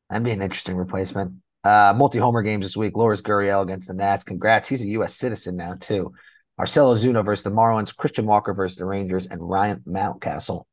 That'd 0.09 0.23
be 0.23 0.31
an 0.31 0.41
interesting 0.41 0.77
replacement. 0.77 1.33
Uh, 1.63 1.93
multi 1.95 2.17
homer 2.19 2.41
games 2.41 2.65
this 2.65 2.77
week. 2.77 2.95
Lourdes 2.95 3.21
Gurriel 3.21 3.61
against 3.63 3.87
the 3.87 3.93
Nats. 3.93 4.23
Congrats. 4.23 4.69
He's 4.69 4.81
a 4.81 4.87
U.S. 4.87 5.15
citizen 5.15 5.57
now, 5.57 5.73
too. 5.79 6.13
Marcell 6.57 6.95
Ozuna 6.95 7.25
versus 7.25 7.43
the 7.43 7.51
Marlins. 7.51 7.95
Christian 7.95 8.25
Walker 8.25 8.53
versus 8.53 8.77
the 8.77 8.85
Rangers. 8.85 9.25
And 9.27 9.47
Ryan 9.47 9.83
Mountcastle 9.87 10.63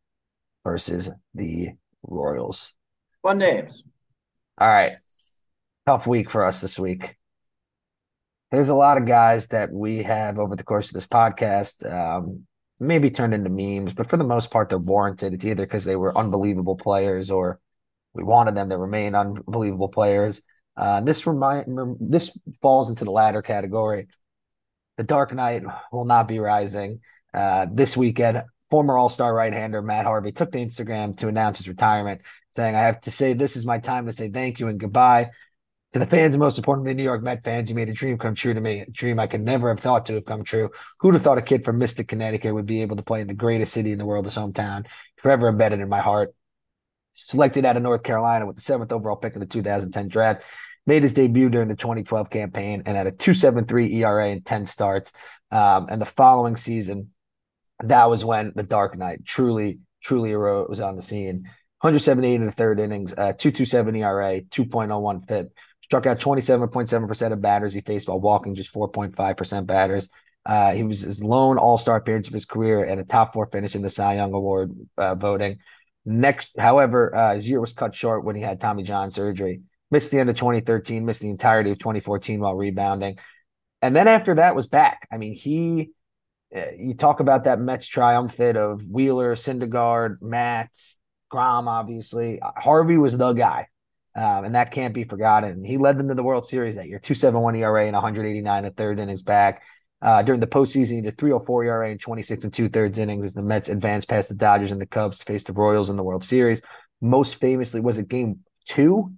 versus 0.62 1.10
the 1.34 1.70
Royals. 2.02 2.74
Fun 3.22 3.38
names. 3.38 3.82
All 4.58 4.68
right. 4.68 4.92
Tough 5.86 6.06
week 6.06 6.30
for 6.30 6.46
us 6.46 6.60
this 6.60 6.78
week. 6.78 7.16
there's 8.50 8.68
a 8.68 8.74
lot 8.74 8.96
of 8.98 9.06
guys 9.06 9.48
that 9.48 9.72
we 9.72 10.02
have 10.04 10.38
over 10.38 10.54
the 10.54 10.62
course 10.62 10.88
of 10.88 10.94
this 10.94 11.06
podcast, 11.06 11.84
um, 11.92 12.46
maybe 12.78 13.10
turned 13.10 13.34
into 13.34 13.50
memes, 13.50 13.92
but 13.92 14.08
for 14.08 14.16
the 14.16 14.24
most 14.24 14.50
part, 14.50 14.68
they're 14.68 14.78
warranted. 14.78 15.32
It's 15.32 15.44
either 15.44 15.66
because 15.66 15.84
they 15.84 15.96
were 15.96 16.16
unbelievable 16.16 16.76
players 16.76 17.30
or 17.30 17.58
we 18.12 18.22
wanted 18.22 18.54
them 18.54 18.70
to 18.70 18.78
remain 18.78 19.14
unbelievable 19.14 19.88
players. 19.88 20.40
Uh, 20.76 21.00
this 21.00 21.26
remind 21.26 21.98
this 22.00 22.36
falls 22.60 22.90
into 22.90 23.04
the 23.04 23.10
latter 23.10 23.42
category. 23.42 24.08
The 24.96 25.04
Dark 25.04 25.32
Knight 25.32 25.62
will 25.92 26.04
not 26.04 26.28
be 26.28 26.38
rising 26.38 27.00
uh, 27.32 27.66
this 27.72 27.96
weekend. 27.96 28.42
Former 28.70 28.96
All 28.98 29.08
Star 29.08 29.32
right 29.32 29.52
hander 29.52 29.82
Matt 29.82 30.04
Harvey 30.04 30.32
took 30.32 30.50
to 30.52 30.58
Instagram 30.58 31.16
to 31.18 31.28
announce 31.28 31.58
his 31.58 31.68
retirement, 31.68 32.22
saying, 32.50 32.74
"I 32.74 32.82
have 32.82 33.00
to 33.02 33.10
say 33.10 33.34
this 33.34 33.56
is 33.56 33.66
my 33.66 33.78
time 33.78 34.06
to 34.06 34.12
say 34.12 34.30
thank 34.30 34.58
you 34.58 34.68
and 34.68 34.80
goodbye." 34.80 35.30
To 35.92 36.00
the 36.00 36.06
fans, 36.06 36.34
and 36.34 36.40
most 36.40 36.58
importantly, 36.58 36.92
New 36.92 37.04
York 37.04 37.22
Met 37.22 37.44
fans, 37.44 37.70
you 37.70 37.76
made 37.76 37.88
a 37.88 37.92
dream 37.92 38.18
come 38.18 38.34
true 38.34 38.52
to 38.52 38.60
me. 38.60 38.80
A 38.80 38.90
dream 38.90 39.20
I 39.20 39.28
could 39.28 39.42
never 39.42 39.68
have 39.68 39.78
thought 39.78 40.06
to 40.06 40.14
have 40.14 40.24
come 40.24 40.42
true. 40.42 40.70
Who'd 40.98 41.14
have 41.14 41.22
thought 41.22 41.38
a 41.38 41.42
kid 41.42 41.64
from 41.64 41.78
Mystic, 41.78 42.08
Connecticut 42.08 42.52
would 42.52 42.66
be 42.66 42.82
able 42.82 42.96
to 42.96 43.02
play 43.04 43.20
in 43.20 43.28
the 43.28 43.34
greatest 43.34 43.72
city 43.72 43.92
in 43.92 43.98
the 43.98 44.04
world, 44.04 44.24
his 44.24 44.34
hometown? 44.34 44.86
Forever 45.18 45.46
embedded 45.46 45.78
in 45.78 45.88
my 45.88 46.00
heart. 46.00 46.34
Selected 47.12 47.64
out 47.64 47.76
of 47.76 47.84
North 47.84 48.02
Carolina 48.02 48.44
with 48.44 48.56
the 48.56 48.62
seventh 48.62 48.90
overall 48.90 49.14
pick 49.14 49.34
in 49.34 49.40
the 49.40 49.46
2010 49.46 50.08
draft. 50.08 50.42
Made 50.86 51.02
his 51.02 51.14
debut 51.14 51.48
during 51.48 51.68
the 51.68 51.76
2012 51.76 52.28
campaign 52.28 52.82
and 52.84 52.96
had 52.96 53.06
a 53.06 53.12
2.73 53.12 53.94
ERA 53.94 54.30
in 54.30 54.42
10 54.42 54.66
starts. 54.66 55.12
Um, 55.50 55.86
and 55.88 56.00
the 56.00 56.06
following 56.06 56.56
season, 56.56 57.10
that 57.82 58.10
was 58.10 58.24
when 58.24 58.52
the 58.54 58.62
Dark 58.62 58.96
Knight 58.96 59.24
truly, 59.24 59.78
truly 60.02 60.32
arose 60.32 60.80
on 60.80 60.96
the 60.96 61.02
scene. 61.02 61.48
178 61.80 62.34
in 62.34 62.46
the 62.46 62.50
third 62.50 62.80
innings, 62.80 63.12
uh, 63.12 63.32
227 63.32 63.96
ERA, 63.96 64.40
2.01 64.40 65.28
FIP 65.28 65.52
struck 65.82 66.06
out 66.06 66.18
27.7% 66.18 67.32
of 67.32 67.42
batters 67.42 67.74
he 67.74 67.82
faced 67.82 68.08
while 68.08 68.20
walking 68.20 68.54
just 68.54 68.72
4.5% 68.72 69.66
batters. 69.66 70.08
Uh, 70.46 70.72
he 70.72 70.82
was 70.82 71.02
his 71.02 71.22
lone 71.22 71.58
All 71.58 71.78
Star 71.78 71.96
appearance 71.96 72.26
of 72.26 72.34
his 72.34 72.46
career 72.46 72.84
and 72.84 73.00
a 73.00 73.04
top 73.04 73.32
four 73.32 73.46
finish 73.46 73.74
in 73.74 73.82
the 73.82 73.90
Cy 73.90 74.16
Young 74.16 74.32
Award 74.32 74.72
uh, 74.96 75.14
voting. 75.14 75.58
Next, 76.06 76.50
however, 76.58 77.14
uh, 77.14 77.34
his 77.34 77.48
year 77.48 77.60
was 77.60 77.72
cut 77.72 77.94
short 77.94 78.24
when 78.24 78.36
he 78.36 78.42
had 78.42 78.60
Tommy 78.60 78.82
John 78.82 79.10
surgery. 79.10 79.60
Missed 79.94 80.10
the 80.10 80.18
end 80.18 80.28
of 80.28 80.34
2013, 80.34 81.06
missed 81.06 81.20
the 81.20 81.30
entirety 81.30 81.70
of 81.70 81.78
2014 81.78 82.40
while 82.40 82.56
rebounding, 82.56 83.16
and 83.80 83.94
then 83.94 84.08
after 84.08 84.34
that 84.34 84.56
was 84.56 84.66
back. 84.66 85.06
I 85.12 85.18
mean, 85.18 85.34
he. 85.34 85.90
Uh, 86.52 86.72
you 86.76 86.94
talk 86.94 87.20
about 87.20 87.44
that 87.44 87.60
Mets 87.60 87.86
triumphant 87.86 88.56
of 88.56 88.88
Wheeler, 88.88 89.36
Syndergaard, 89.36 90.20
Matz, 90.20 90.98
Grom, 91.28 91.68
obviously. 91.68 92.40
Harvey 92.56 92.98
was 92.98 93.16
the 93.16 93.34
guy. 93.34 93.68
Um, 94.16 94.46
and 94.46 94.56
that 94.56 94.72
can't 94.72 94.94
be 94.94 95.04
forgotten. 95.04 95.62
He 95.62 95.78
led 95.78 95.96
them 95.96 96.08
to 96.08 96.14
the 96.14 96.24
World 96.24 96.48
Series 96.48 96.74
that 96.74 96.88
year, 96.88 96.98
271 96.98 97.54
ERA 97.54 97.86
and 97.86 97.94
189 97.94 98.64
at 98.64 98.76
third 98.76 98.98
innings 98.98 99.22
back. 99.22 99.62
Uh, 100.02 100.22
during 100.22 100.40
the 100.40 100.48
postseason, 100.48 100.96
he 100.96 101.02
did 101.02 101.18
304 101.18 101.64
ERA 101.64 101.90
and 101.92 102.00
26 102.00 102.42
and 102.42 102.52
two 102.52 102.68
thirds 102.68 102.98
innings 102.98 103.26
as 103.26 103.34
the 103.34 103.42
Mets 103.42 103.68
advanced 103.68 104.08
past 104.08 104.28
the 104.28 104.34
Dodgers 104.34 104.72
and 104.72 104.80
the 104.80 104.86
Cubs 104.86 105.18
to 105.18 105.24
face 105.24 105.44
the 105.44 105.52
Royals 105.52 105.88
in 105.88 105.96
the 105.96 106.02
World 106.02 106.24
Series. 106.24 106.60
Most 107.00 107.36
famously, 107.36 107.78
was 107.78 107.98
it 107.98 108.08
game 108.08 108.40
two 108.66 109.12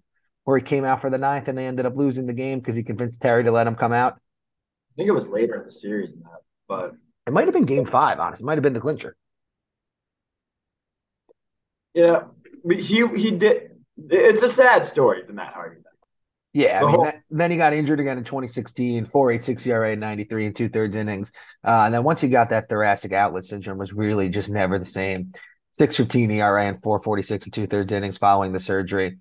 where 0.46 0.56
he 0.56 0.64
came 0.64 0.84
out 0.84 1.02
for 1.02 1.10
the 1.10 1.18
ninth 1.18 1.48
and 1.48 1.58
they 1.58 1.66
ended 1.66 1.84
up 1.84 1.96
losing 1.96 2.26
the 2.26 2.32
game 2.32 2.60
because 2.60 2.74
he 2.74 2.82
convinced 2.82 3.20
Terry 3.20 3.44
to 3.44 3.50
let 3.50 3.66
him 3.66 3.74
come 3.74 3.92
out? 3.92 4.14
I 4.14 4.92
think 4.96 5.08
it 5.08 5.12
was 5.12 5.28
later 5.28 5.56
in 5.56 5.66
the 5.66 5.72
series 5.72 6.14
than 6.14 6.22
that, 6.22 6.40
but 6.66 6.92
it 7.26 7.32
might 7.32 7.44
have 7.44 7.52
been 7.52 7.64
game 7.64 7.84
five, 7.84 8.18
honestly. 8.18 8.44
It 8.44 8.46
might 8.46 8.54
have 8.54 8.62
been 8.62 8.72
the 8.72 8.80
clincher. 8.80 9.16
Yeah, 11.92 12.24
he 12.64 13.06
he 13.16 13.30
did 13.32 13.72
it's 14.08 14.42
a 14.42 14.48
sad 14.48 14.86
story, 14.86 15.22
the 15.26 15.32
Matt 15.32 15.54
thing. 15.54 15.82
Yeah, 16.52 16.82
I 16.82 16.90
mean, 16.90 17.02
that, 17.02 17.22
then 17.30 17.50
he 17.50 17.58
got 17.58 17.74
injured 17.74 18.00
again 18.00 18.16
in 18.16 18.24
2016, 18.24 19.04
486 19.06 19.66
ERA, 19.66 19.94
93 19.94 20.46
and 20.46 20.56
two 20.56 20.70
thirds 20.70 20.96
innings. 20.96 21.30
Uh, 21.62 21.82
and 21.84 21.92
then 21.92 22.02
once 22.02 22.22
he 22.22 22.28
got 22.28 22.48
that 22.48 22.70
thoracic 22.70 23.12
outlet 23.12 23.44
syndrome, 23.44 23.76
was 23.76 23.92
really 23.92 24.30
just 24.30 24.48
never 24.48 24.78
the 24.78 24.86
same. 24.86 25.34
615 25.72 26.30
ERA 26.30 26.66
and 26.66 26.82
446 26.82 27.44
and 27.44 27.52
two 27.52 27.66
thirds 27.66 27.92
innings 27.92 28.16
following 28.16 28.52
the 28.52 28.60
surgery. 28.60 29.18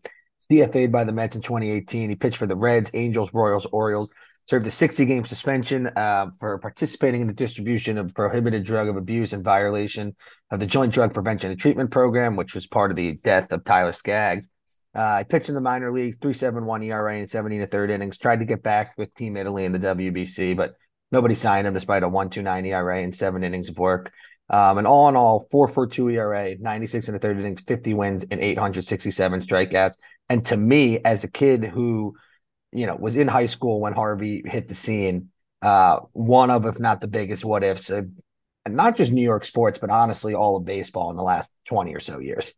DFA'd 0.47 0.91
by 0.91 1.03
the 1.03 1.12
Mets 1.12 1.36
in 1.36 1.41
2018. 1.41 2.10
He 2.10 2.15
pitched 2.15 2.38
for 2.38 2.47
the 2.47 2.55
Reds, 2.55 2.91
Angels, 2.93 3.29
Royals, 3.34 3.65
Orioles. 3.67 4.12
Served 4.47 4.67
a 4.67 4.71
60 4.71 5.05
game 5.05 5.25
suspension 5.25 5.88
uh, 5.88 6.27
for 6.39 6.60
participating 6.60 7.21
in 7.21 7.27
the 7.27 7.34
distribution 7.34 7.97
of 7.97 8.13
prohibited 8.13 8.63
drug 8.63 8.88
of 8.88 8.95
abuse 8.95 9.34
and 9.34 9.43
violation 9.43 10.15
of 10.51 10.60
the 10.60 10.67
Joint 10.67 10.93
Drug 10.93 11.15
Prevention 11.15 11.49
and 11.49 11.60
Treatment 11.60 11.89
Program, 11.89 12.36
which 12.36 12.53
was 12.53 12.67
part 12.67 12.91
of 12.91 12.97
the 12.97 13.13
death 13.23 13.51
of 13.51 13.63
Tyler 13.63 13.91
Skaggs. 13.91 14.47
Uh, 14.95 15.01
I 15.01 15.23
pitched 15.23 15.49
in 15.49 15.55
the 15.55 15.62
minor 15.62 15.91
leagues, 15.91 16.17
3.71 16.17 16.86
ERA 16.86 17.17
and 17.17 17.29
17 17.29 17.60
to 17.60 17.67
third 17.67 17.89
innings. 17.89 18.17
Tried 18.17 18.39
to 18.39 18.45
get 18.45 18.63
back 18.63 18.93
with 18.97 19.13
Team 19.15 19.36
Italy 19.36 19.65
in 19.65 19.73
the 19.73 19.79
WBC, 19.79 20.55
but 20.55 20.75
nobody 21.12 21.36
signed 21.36 21.67
him 21.67 21.73
despite 21.73 22.03
a 22.03 22.08
1.29 22.08 22.67
ERA 22.67 23.01
and 23.01 23.15
seven 23.15 23.43
innings 23.43 23.67
of 23.67 23.77
work. 23.77 24.13
Um, 24.49 24.77
and 24.77 24.86
all 24.86 25.10
in 25.10 25.15
all, 25.15 25.47
4.42 25.51 26.13
ERA, 26.13 26.55
96 26.60 27.08
in 27.08 27.13
the 27.13 27.19
third 27.19 27.39
innings, 27.39 27.62
50 27.62 27.93
wins, 27.95 28.25
and 28.29 28.39
867 28.39 29.41
strikeouts. 29.41 29.97
And 30.29 30.45
to 30.47 30.57
me, 30.57 30.99
as 31.03 31.23
a 31.23 31.29
kid 31.29 31.63
who, 31.63 32.15
you 32.71 32.85
know, 32.85 32.95
was 32.95 33.15
in 33.15 33.27
high 33.27 33.45
school 33.45 33.79
when 33.79 33.93
Harvey 33.93 34.43
hit 34.45 34.67
the 34.67 34.75
scene, 34.75 35.29
uh, 35.61 35.99
one 36.13 36.49
of, 36.49 36.65
if 36.65 36.79
not 36.79 37.01
the 37.01 37.07
biggest 37.07 37.45
what 37.45 37.63
ifs, 37.63 37.89
and 37.89 38.15
not 38.67 38.97
just 38.97 39.11
New 39.11 39.23
York 39.23 39.45
sports, 39.45 39.79
but 39.79 39.89
honestly, 39.89 40.33
all 40.33 40.57
of 40.57 40.65
baseball 40.65 41.11
in 41.11 41.17
the 41.17 41.23
last 41.23 41.51
20 41.67 41.93
or 41.93 41.99
so 41.99 42.19
years. 42.19 42.53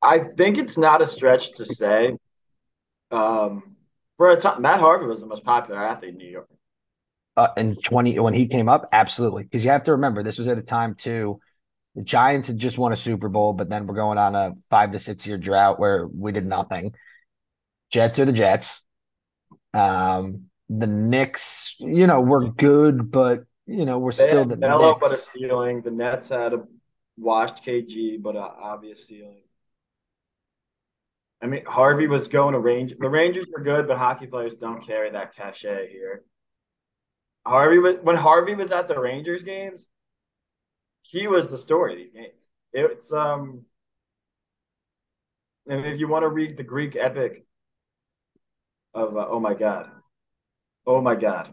I 0.00 0.18
think 0.18 0.58
it's 0.58 0.76
not 0.76 1.00
a 1.00 1.06
stretch 1.06 1.52
to 1.52 1.64
say. 1.64 2.16
Um, 3.10 3.76
for 4.16 4.30
a 4.30 4.40
time, 4.40 4.62
Matt 4.62 4.78
Harvey 4.78 5.06
was 5.06 5.20
the 5.20 5.26
most 5.26 5.44
popular 5.44 5.82
athlete 5.82 6.10
in 6.10 6.18
New 6.18 6.28
York. 6.28 6.48
Uh, 7.36 7.48
in 7.56 7.74
20 7.74 8.18
when 8.20 8.34
he 8.34 8.46
came 8.46 8.68
up, 8.68 8.86
absolutely. 8.92 9.42
Because 9.42 9.64
you 9.64 9.70
have 9.70 9.82
to 9.84 9.92
remember 9.92 10.22
this 10.22 10.38
was 10.38 10.46
at 10.46 10.58
a 10.58 10.62
time 10.62 10.94
too. 10.94 11.40
The 11.94 12.02
Giants 12.02 12.48
had 12.48 12.58
just 12.58 12.78
won 12.78 12.92
a 12.92 12.96
Super 12.96 13.28
Bowl, 13.28 13.52
but 13.52 13.68
then 13.68 13.86
we're 13.86 13.94
going 13.94 14.18
on 14.18 14.34
a 14.34 14.52
five 14.68 14.92
to 14.92 14.98
six 14.98 15.26
year 15.26 15.38
drought 15.38 15.78
where 15.78 16.06
we 16.06 16.32
did 16.32 16.46
nothing. 16.46 16.94
Jets 17.90 18.18
are 18.18 18.24
the 18.24 18.32
Jets. 18.32 18.82
Um, 19.72 20.46
the 20.68 20.86
Knicks, 20.86 21.76
you 21.78 22.06
know, 22.06 22.20
we're 22.20 22.48
good, 22.48 23.10
but 23.10 23.44
you 23.66 23.84
know, 23.84 23.98
we're 23.98 24.12
they 24.12 24.26
still 24.26 24.44
the 24.44 24.56
Knicks. 24.56 24.98
but 25.00 25.12
a 25.12 25.16
ceiling. 25.16 25.82
The 25.82 25.90
Nets 25.90 26.28
had 26.28 26.54
a 26.54 26.64
washed 27.16 27.64
KG, 27.64 28.20
but 28.20 28.36
an 28.36 28.42
obvious 28.42 29.06
ceiling. 29.06 29.42
I 31.42 31.46
mean, 31.46 31.64
Harvey 31.66 32.06
was 32.06 32.28
going 32.28 32.54
to 32.54 32.58
range. 32.58 32.94
The 32.98 33.10
Rangers 33.10 33.46
were 33.52 33.62
good, 33.62 33.86
but 33.86 33.98
hockey 33.98 34.26
players 34.26 34.56
don't 34.56 34.84
carry 34.84 35.10
that 35.10 35.36
cachet 35.36 35.90
here. 35.90 36.24
Harvey 37.46 37.78
was 37.78 37.96
when 38.02 38.16
Harvey 38.16 38.54
was 38.54 38.72
at 38.72 38.88
the 38.88 38.98
Rangers 38.98 39.42
games. 39.42 39.86
He 41.04 41.28
was 41.28 41.48
the 41.48 41.58
story 41.58 41.92
of 41.92 41.98
these 41.98 42.10
games. 42.10 42.48
It's 42.72 43.12
um, 43.12 43.64
and 45.68 45.84
if 45.86 46.00
you 46.00 46.08
want 46.08 46.24
to 46.24 46.28
read 46.28 46.56
the 46.56 46.64
Greek 46.64 46.96
epic 46.96 47.44
of 48.94 49.16
uh, 49.16 49.26
oh 49.28 49.38
my 49.38 49.54
god, 49.54 49.90
oh 50.86 51.00
my 51.00 51.14
god, 51.14 51.52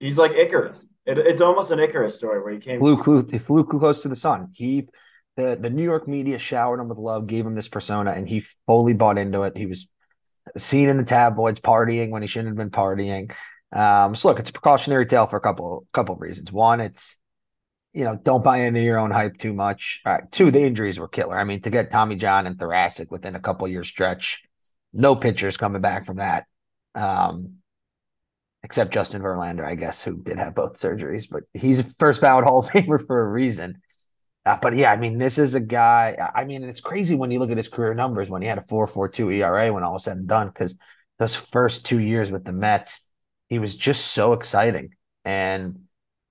he's 0.00 0.18
like 0.18 0.32
Icarus. 0.32 0.86
It, 1.04 1.18
it's 1.18 1.40
almost 1.40 1.70
an 1.70 1.78
Icarus 1.78 2.14
story 2.14 2.42
where 2.42 2.52
he 2.52 2.58
came. 2.58 2.80
Flew, 2.80 3.02
flew, 3.02 3.22
flew 3.22 3.64
close 3.64 4.02
to 4.02 4.08
the 4.08 4.16
sun. 4.16 4.48
He 4.54 4.88
the 5.36 5.56
the 5.60 5.70
New 5.70 5.84
York 5.84 6.08
media 6.08 6.38
showered 6.38 6.80
him 6.80 6.88
with 6.88 6.98
love, 6.98 7.26
gave 7.26 7.46
him 7.46 7.54
this 7.54 7.68
persona, 7.68 8.12
and 8.12 8.28
he 8.28 8.44
fully 8.66 8.94
bought 8.94 9.18
into 9.18 9.42
it. 9.42 9.56
He 9.56 9.66
was 9.66 9.88
seen 10.56 10.88
in 10.88 10.96
the 10.96 11.04
tabloids 11.04 11.60
partying 11.60 12.10
when 12.10 12.22
he 12.22 12.28
shouldn't 12.28 12.48
have 12.48 12.56
been 12.56 12.70
partying. 12.70 13.32
Um, 13.74 14.14
so 14.14 14.28
look, 14.28 14.38
it's 14.38 14.50
a 14.50 14.52
precautionary 14.52 15.06
tale 15.06 15.26
for 15.26 15.36
a 15.36 15.40
couple 15.40 15.86
couple 15.92 16.14
of 16.14 16.20
reasons. 16.20 16.52
One, 16.52 16.80
it's 16.80 17.18
you 17.92 18.04
know, 18.04 18.18
don't 18.22 18.44
buy 18.44 18.58
into 18.58 18.80
your 18.80 18.98
own 18.98 19.10
hype 19.10 19.38
too 19.38 19.52
much. 19.52 20.00
two, 20.30 20.50
the 20.50 20.60
injuries 20.60 20.98
were 20.98 21.08
killer. 21.08 21.38
I 21.38 21.44
mean, 21.44 21.60
to 21.62 21.70
get 21.70 21.90
Tommy 21.90 22.16
John 22.16 22.46
and 22.46 22.58
thoracic 22.58 23.10
within 23.10 23.34
a 23.34 23.40
couple 23.40 23.68
year 23.68 23.84
stretch, 23.84 24.42
no 24.92 25.14
pitchers 25.14 25.56
coming 25.56 25.82
back 25.82 26.06
from 26.06 26.16
that. 26.16 26.46
Um, 26.94 27.56
except 28.62 28.92
Justin 28.92 29.22
Verlander, 29.22 29.64
I 29.64 29.74
guess, 29.74 30.02
who 30.02 30.16
did 30.22 30.38
have 30.38 30.54
both 30.54 30.80
surgeries, 30.80 31.28
but 31.28 31.42
he's 31.52 31.80
a 31.80 31.84
first 31.98 32.20
ballot 32.20 32.44
Hall 32.44 32.60
of 32.60 32.66
Famer 32.70 33.04
for 33.04 33.20
a 33.20 33.28
reason. 33.28 33.82
Uh, 34.44 34.58
but 34.60 34.76
yeah, 34.76 34.90
I 34.90 34.96
mean, 34.96 35.18
this 35.18 35.38
is 35.38 35.54
a 35.54 35.60
guy. 35.60 36.16
I 36.34 36.44
mean, 36.44 36.64
it's 36.64 36.80
crazy 36.80 37.14
when 37.14 37.30
you 37.30 37.38
look 37.38 37.50
at 37.50 37.56
his 37.56 37.68
career 37.68 37.94
numbers 37.94 38.28
when 38.28 38.42
he 38.42 38.48
had 38.48 38.58
a 38.58 38.62
4.42 38.62 39.34
ERA 39.36 39.72
when 39.72 39.84
all 39.84 39.94
was 39.94 40.04
said 40.04 40.16
and 40.16 40.26
done, 40.26 40.48
because 40.48 40.74
those 41.18 41.34
first 41.34 41.86
two 41.86 42.00
years 42.00 42.30
with 42.32 42.44
the 42.44 42.52
Mets, 42.52 43.08
he 43.48 43.58
was 43.58 43.76
just 43.76 44.06
so 44.06 44.32
exciting. 44.32 44.94
And, 45.24 45.81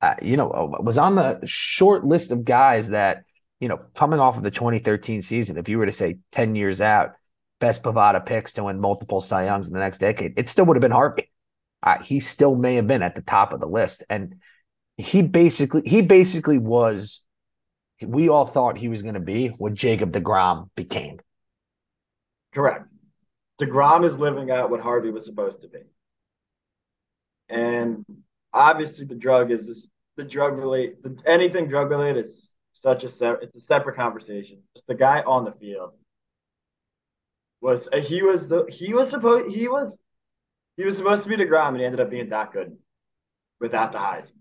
uh, 0.01 0.15
you 0.21 0.37
know, 0.37 0.49
uh, 0.49 0.81
was 0.81 0.97
on 0.97 1.15
the 1.15 1.39
short 1.45 2.05
list 2.05 2.31
of 2.31 2.43
guys 2.43 2.89
that, 2.89 3.23
you 3.59 3.67
know, 3.67 3.77
coming 3.95 4.19
off 4.19 4.37
of 4.37 4.43
the 4.43 4.51
2013 4.51 5.21
season, 5.21 5.57
if 5.57 5.69
you 5.69 5.77
were 5.77 5.85
to 5.85 5.91
say 5.91 6.17
10 6.31 6.55
years 6.55 6.81
out, 6.81 7.11
best 7.59 7.83
Bovada 7.83 8.25
picks 8.25 8.53
to 8.53 8.63
win 8.63 8.79
multiple 8.79 9.21
Cy 9.21 9.45
Youngs 9.45 9.67
in 9.67 9.73
the 9.73 9.79
next 9.79 9.99
decade, 9.99 10.33
it 10.37 10.49
still 10.49 10.65
would 10.65 10.77
have 10.77 10.81
been 10.81 10.91
Harvey. 10.91 11.29
Uh, 11.83 12.01
he 12.01 12.19
still 12.19 12.55
may 12.55 12.75
have 12.75 12.87
been 12.87 13.03
at 13.03 13.15
the 13.15 13.21
top 13.21 13.53
of 13.53 13.59
the 13.59 13.67
list. 13.67 14.03
And 14.09 14.35
he 14.97 15.21
basically, 15.21 15.83
he 15.85 16.01
basically 16.01 16.57
was 16.57 17.23
we 18.05 18.29
all 18.29 18.45
thought 18.45 18.77
he 18.77 18.87
was 18.87 19.01
going 19.01 19.13
to 19.13 19.19
be 19.19 19.49
what 19.49 19.73
Jacob 19.73 20.11
DeGrom 20.11 20.69
became. 20.75 21.19
Correct. 22.53 22.89
DeGrom 23.61 24.03
is 24.05 24.17
living 24.17 24.49
out 24.51 24.71
what 24.71 24.81
Harvey 24.81 25.11
was 25.11 25.25
supposed 25.25 25.61
to 25.61 25.67
be. 25.67 25.81
And 27.49 28.05
obviously 28.53 29.05
the 29.05 29.15
drug 29.15 29.51
is 29.51 29.67
this, 29.67 29.87
the 30.17 30.23
drug 30.23 30.57
related 30.57 31.21
anything 31.25 31.67
drug 31.67 31.89
related 31.89 32.25
is 32.25 32.53
such 32.73 33.03
a 33.03 33.09
separate 33.09 33.43
it's 33.43 33.55
a 33.55 33.65
separate 33.65 33.95
conversation. 33.95 34.61
Just 34.75 34.87
the 34.87 34.95
guy 34.95 35.21
on 35.21 35.45
the 35.45 35.51
field 35.51 35.91
was 37.61 37.87
uh, 37.93 37.97
he 37.97 38.21
was 38.21 38.49
the 38.49 38.65
he 38.69 38.93
was 38.93 39.09
supposed 39.09 39.55
he 39.55 39.67
was 39.67 39.99
he 40.77 40.83
was 40.83 40.97
supposed 40.97 41.23
to 41.23 41.29
be 41.29 41.35
the 41.35 41.45
DeGrom 41.45 41.69
and 41.69 41.77
he 41.77 41.85
ended 41.85 41.99
up 41.99 42.09
being 42.09 42.29
that 42.29 42.51
good 42.51 42.77
without 43.59 43.91
the 43.91 43.99
highs. 43.99 44.31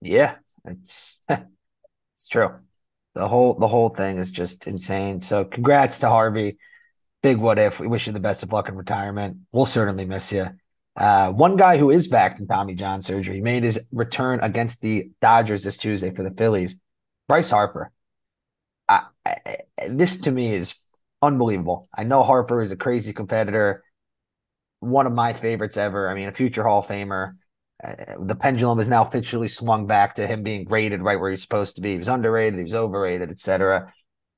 Yeah, 0.00 0.36
it's 0.64 1.24
it's 1.28 2.28
true. 2.30 2.54
The 3.14 3.28
whole 3.28 3.54
the 3.54 3.68
whole 3.68 3.90
thing 3.90 4.18
is 4.18 4.30
just 4.30 4.66
insane. 4.66 5.20
So 5.20 5.44
congrats 5.44 5.98
to 6.00 6.08
Harvey. 6.08 6.58
Big 7.22 7.38
what 7.40 7.58
if. 7.58 7.80
We 7.80 7.88
wish 7.88 8.06
you 8.06 8.12
the 8.12 8.20
best 8.20 8.42
of 8.42 8.52
luck 8.52 8.68
in 8.68 8.76
retirement. 8.76 9.38
We'll 9.52 9.66
certainly 9.66 10.04
miss 10.04 10.32
you. 10.32 10.48
Uh, 10.96 11.30
one 11.30 11.56
guy 11.56 11.76
who 11.76 11.90
is 11.90 12.08
back 12.08 12.36
from 12.36 12.46
Tommy 12.46 12.74
John 12.74 13.02
surgery 13.02 13.40
made 13.40 13.64
his 13.64 13.78
return 13.92 14.40
against 14.40 14.80
the 14.80 15.10
Dodgers 15.20 15.62
this 15.62 15.76
Tuesday 15.76 16.10
for 16.10 16.22
the 16.22 16.30
Phillies. 16.30 16.78
Bryce 17.28 17.50
Harper. 17.50 17.92
I, 18.88 19.02
I, 19.26 19.38
this 19.88 20.16
to 20.22 20.30
me 20.30 20.54
is 20.54 20.74
unbelievable. 21.20 21.88
I 21.94 22.04
know 22.04 22.22
Harper 22.22 22.62
is 22.62 22.72
a 22.72 22.76
crazy 22.76 23.12
competitor, 23.12 23.84
one 24.80 25.06
of 25.06 25.12
my 25.12 25.34
favorites 25.34 25.76
ever. 25.76 26.08
I 26.08 26.14
mean, 26.14 26.28
a 26.28 26.32
future 26.32 26.62
Hall 26.62 26.80
of 26.80 26.86
Famer. 26.86 27.30
Uh, 27.84 27.94
the 28.20 28.34
pendulum 28.34 28.80
is 28.80 28.88
now 28.88 29.04
officially 29.04 29.48
swung 29.48 29.86
back 29.86 30.14
to 30.14 30.26
him 30.26 30.42
being 30.42 30.66
rated 30.66 31.02
right 31.02 31.20
where 31.20 31.30
he's 31.30 31.42
supposed 31.42 31.74
to 31.76 31.82
be. 31.82 31.92
He 31.92 31.98
was 31.98 32.08
underrated, 32.08 32.58
he 32.58 32.62
was 32.64 32.74
overrated, 32.74 33.30
etc. 33.30 33.92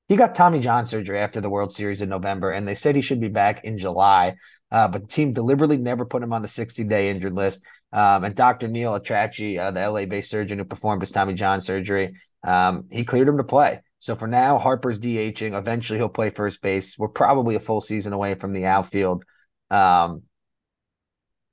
He 0.08 0.16
got 0.16 0.34
Tommy 0.34 0.58
John 0.58 0.86
surgery 0.86 1.20
after 1.20 1.40
the 1.40 1.50
World 1.50 1.72
Series 1.72 2.00
in 2.00 2.08
November, 2.08 2.50
and 2.50 2.66
they 2.66 2.74
said 2.74 2.96
he 2.96 3.02
should 3.02 3.20
be 3.20 3.28
back 3.28 3.64
in 3.64 3.78
July. 3.78 4.34
Uh, 4.70 4.88
but 4.88 5.02
the 5.02 5.08
team 5.08 5.32
deliberately 5.32 5.78
never 5.78 6.04
put 6.04 6.22
him 6.22 6.32
on 6.32 6.42
the 6.42 6.48
60 6.48 6.84
day 6.84 7.10
injured 7.10 7.34
list. 7.34 7.62
Um, 7.92 8.24
and 8.24 8.34
Dr. 8.34 8.68
Neal 8.68 8.92
ElAttrache, 8.92 9.58
uh, 9.58 9.70
the 9.70 9.88
LA 9.88 10.04
based 10.04 10.30
surgeon 10.30 10.58
who 10.58 10.64
performed 10.64 11.00
his 11.00 11.10
Tommy 11.10 11.34
John 11.34 11.60
surgery, 11.60 12.14
um, 12.44 12.84
he 12.90 13.04
cleared 13.04 13.28
him 13.28 13.38
to 13.38 13.44
play. 13.44 13.80
So 14.00 14.14
for 14.14 14.28
now, 14.28 14.58
Harper's 14.58 15.00
DHing. 15.00 15.58
Eventually, 15.58 15.98
he'll 15.98 16.08
play 16.08 16.30
first 16.30 16.62
base. 16.62 16.96
We're 16.98 17.08
probably 17.08 17.54
a 17.54 17.60
full 17.60 17.80
season 17.80 18.12
away 18.12 18.34
from 18.34 18.52
the 18.52 18.66
outfield. 18.66 19.24
Um, 19.70 20.22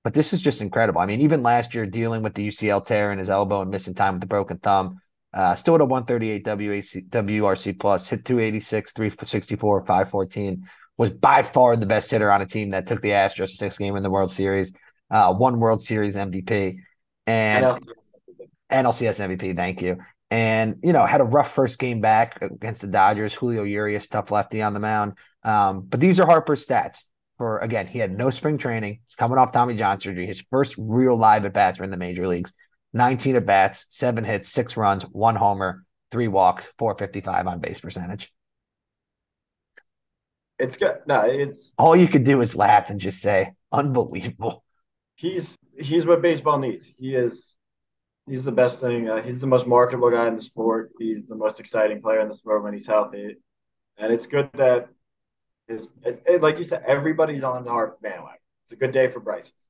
but 0.03 0.13
this 0.13 0.34
is 0.34 0.41
just 0.41 0.61
incredible. 0.61 1.01
I 1.01 1.07
mean, 1.07 1.22
even 1.22 1.41
last 1.41 1.74
year, 1.74 1.88
dealing 1.88 2.22
with 2.22 2.36
the 2.36 2.47
UCL 2.47 2.86
tear 2.86 3.11
in 3.11 3.18
his 3.18 3.30
elbow 3.30 3.61
and 3.61 3.72
missing 3.72 3.95
time 3.95 4.13
with 4.13 4.22
the 4.22 4.28
broken 4.28 4.59
thumb, 4.59 5.01
uh, 5.34 5.55
still 5.55 5.76
at 5.76 5.82
a 5.82 5.86
138 5.86 6.45
WAC, 6.45 7.09
WRC 7.09 7.80
plus, 7.80 8.07
hit 8.07 8.24
286, 8.24 8.93
364, 8.93 9.82
514. 9.82 10.63
Was 10.98 11.12
by 11.12 11.43
far 11.43 11.76
the 11.76 11.86
best 11.86 12.10
hitter 12.10 12.32
on 12.32 12.41
a 12.41 12.46
team 12.46 12.70
that 12.70 12.88
took 12.88 13.02
the 13.02 13.10
Astros 13.10 13.50
to 13.50 13.58
six 13.58 13.78
game 13.78 13.96
in 13.98 14.04
the 14.04 14.10
World 14.10 14.32
Series, 14.32 14.74
uh, 15.12 15.34
one 15.34 15.60
World 15.60 15.84
Series 15.84 16.16
MVP, 16.16 16.78
and 17.28 17.66
NLCS 18.72 19.20
MVP. 19.20 19.56
Thank 19.56 19.82
you 19.82 19.98
and 20.32 20.78
you 20.84 20.91
know 20.91 21.06
had 21.06 21.22
a 21.22 21.26
rough 21.26 21.52
first 21.52 21.80
game 21.80 22.02
back 22.02 22.41
against 22.41 22.82
the 22.82 22.88
Dodgers. 22.88 23.34
Julio 23.34 23.64
Urias, 23.64 24.08
tough 24.08 24.32
lefty 24.32 24.62
on 24.62 24.74
the 24.74 24.80
mound. 24.80 25.14
Um, 25.43 25.82
but 25.82 26.00
these 26.00 26.20
are 26.20 26.26
Harper's 26.26 26.66
stats. 26.66 27.04
For 27.38 27.60
again, 27.60 27.88
he 27.88 28.00
had 28.00 28.12
no 28.12 28.30
spring 28.30 28.58
training. 28.58 29.00
He's 29.06 29.16
coming 29.16 29.38
off 29.38 29.52
Tommy 29.52 29.76
John 29.76 30.00
surgery. 30.00 30.26
His 30.26 30.43
first 30.50 30.76
real 30.78 31.18
live 31.18 31.46
at 31.46 31.54
bats 31.54 31.80
were 31.80 31.86
in 31.86 31.91
the 31.91 31.98
major 31.98 32.28
leagues. 32.28 32.54
19 32.93 33.36
at 33.36 33.46
bats, 33.46 33.86
seven 33.89 34.24
hits, 34.24 34.50
six 34.50 34.78
runs, 34.78 35.04
one 35.04 35.36
homer, 35.36 35.84
three 36.12 36.30
walks, 36.30 36.68
455 36.80 37.48
on 37.48 37.60
base 37.60 37.82
percentage. 37.82 38.32
It's 40.58 40.78
good. 40.78 40.99
No, 41.08 41.22
it's 41.22 41.72
all 41.78 41.95
you 41.95 42.08
could 42.08 42.24
do 42.24 42.41
is 42.41 42.56
laugh 42.56 42.89
and 42.89 42.99
just 42.99 43.22
say, 43.22 43.53
unbelievable. 43.72 44.64
He's 45.16 45.58
he's 45.78 46.06
what 46.06 46.22
baseball 46.22 46.60
needs. 46.60 46.93
He 46.97 47.16
is 47.16 47.58
he's 48.28 48.45
the 48.45 48.51
best 48.51 48.82
thing. 48.82 49.10
Uh, 49.10 49.22
he's 49.22 49.41
the 49.41 49.47
most 49.47 49.68
marketable 49.68 50.10
guy 50.10 50.28
in 50.28 50.36
the 50.36 50.41
sport. 50.41 50.91
He's 50.97 51.26
the 51.26 51.36
most 51.36 51.60
exciting 51.60 52.01
player 52.01 52.20
in 52.20 52.30
the 52.30 52.36
sport 52.36 52.64
when 52.64 52.74
he's 52.74 52.88
healthy, 52.88 53.36
and 53.97 54.14
it's 54.14 54.28
good 54.28 54.49
that 54.53 54.89
his 55.68 55.89
it's, 56.03 56.20
it, 56.26 56.41
like 56.41 56.58
you 56.58 56.64
said, 56.64 56.84
everybody's 56.88 57.43
on 57.43 57.68
our 57.68 57.97
bandwagon. 58.01 58.39
It's 58.64 58.72
a 58.72 58.76
good 58.76 58.91
day 58.91 59.10
for 59.10 59.20
Bryce's. 59.20 59.68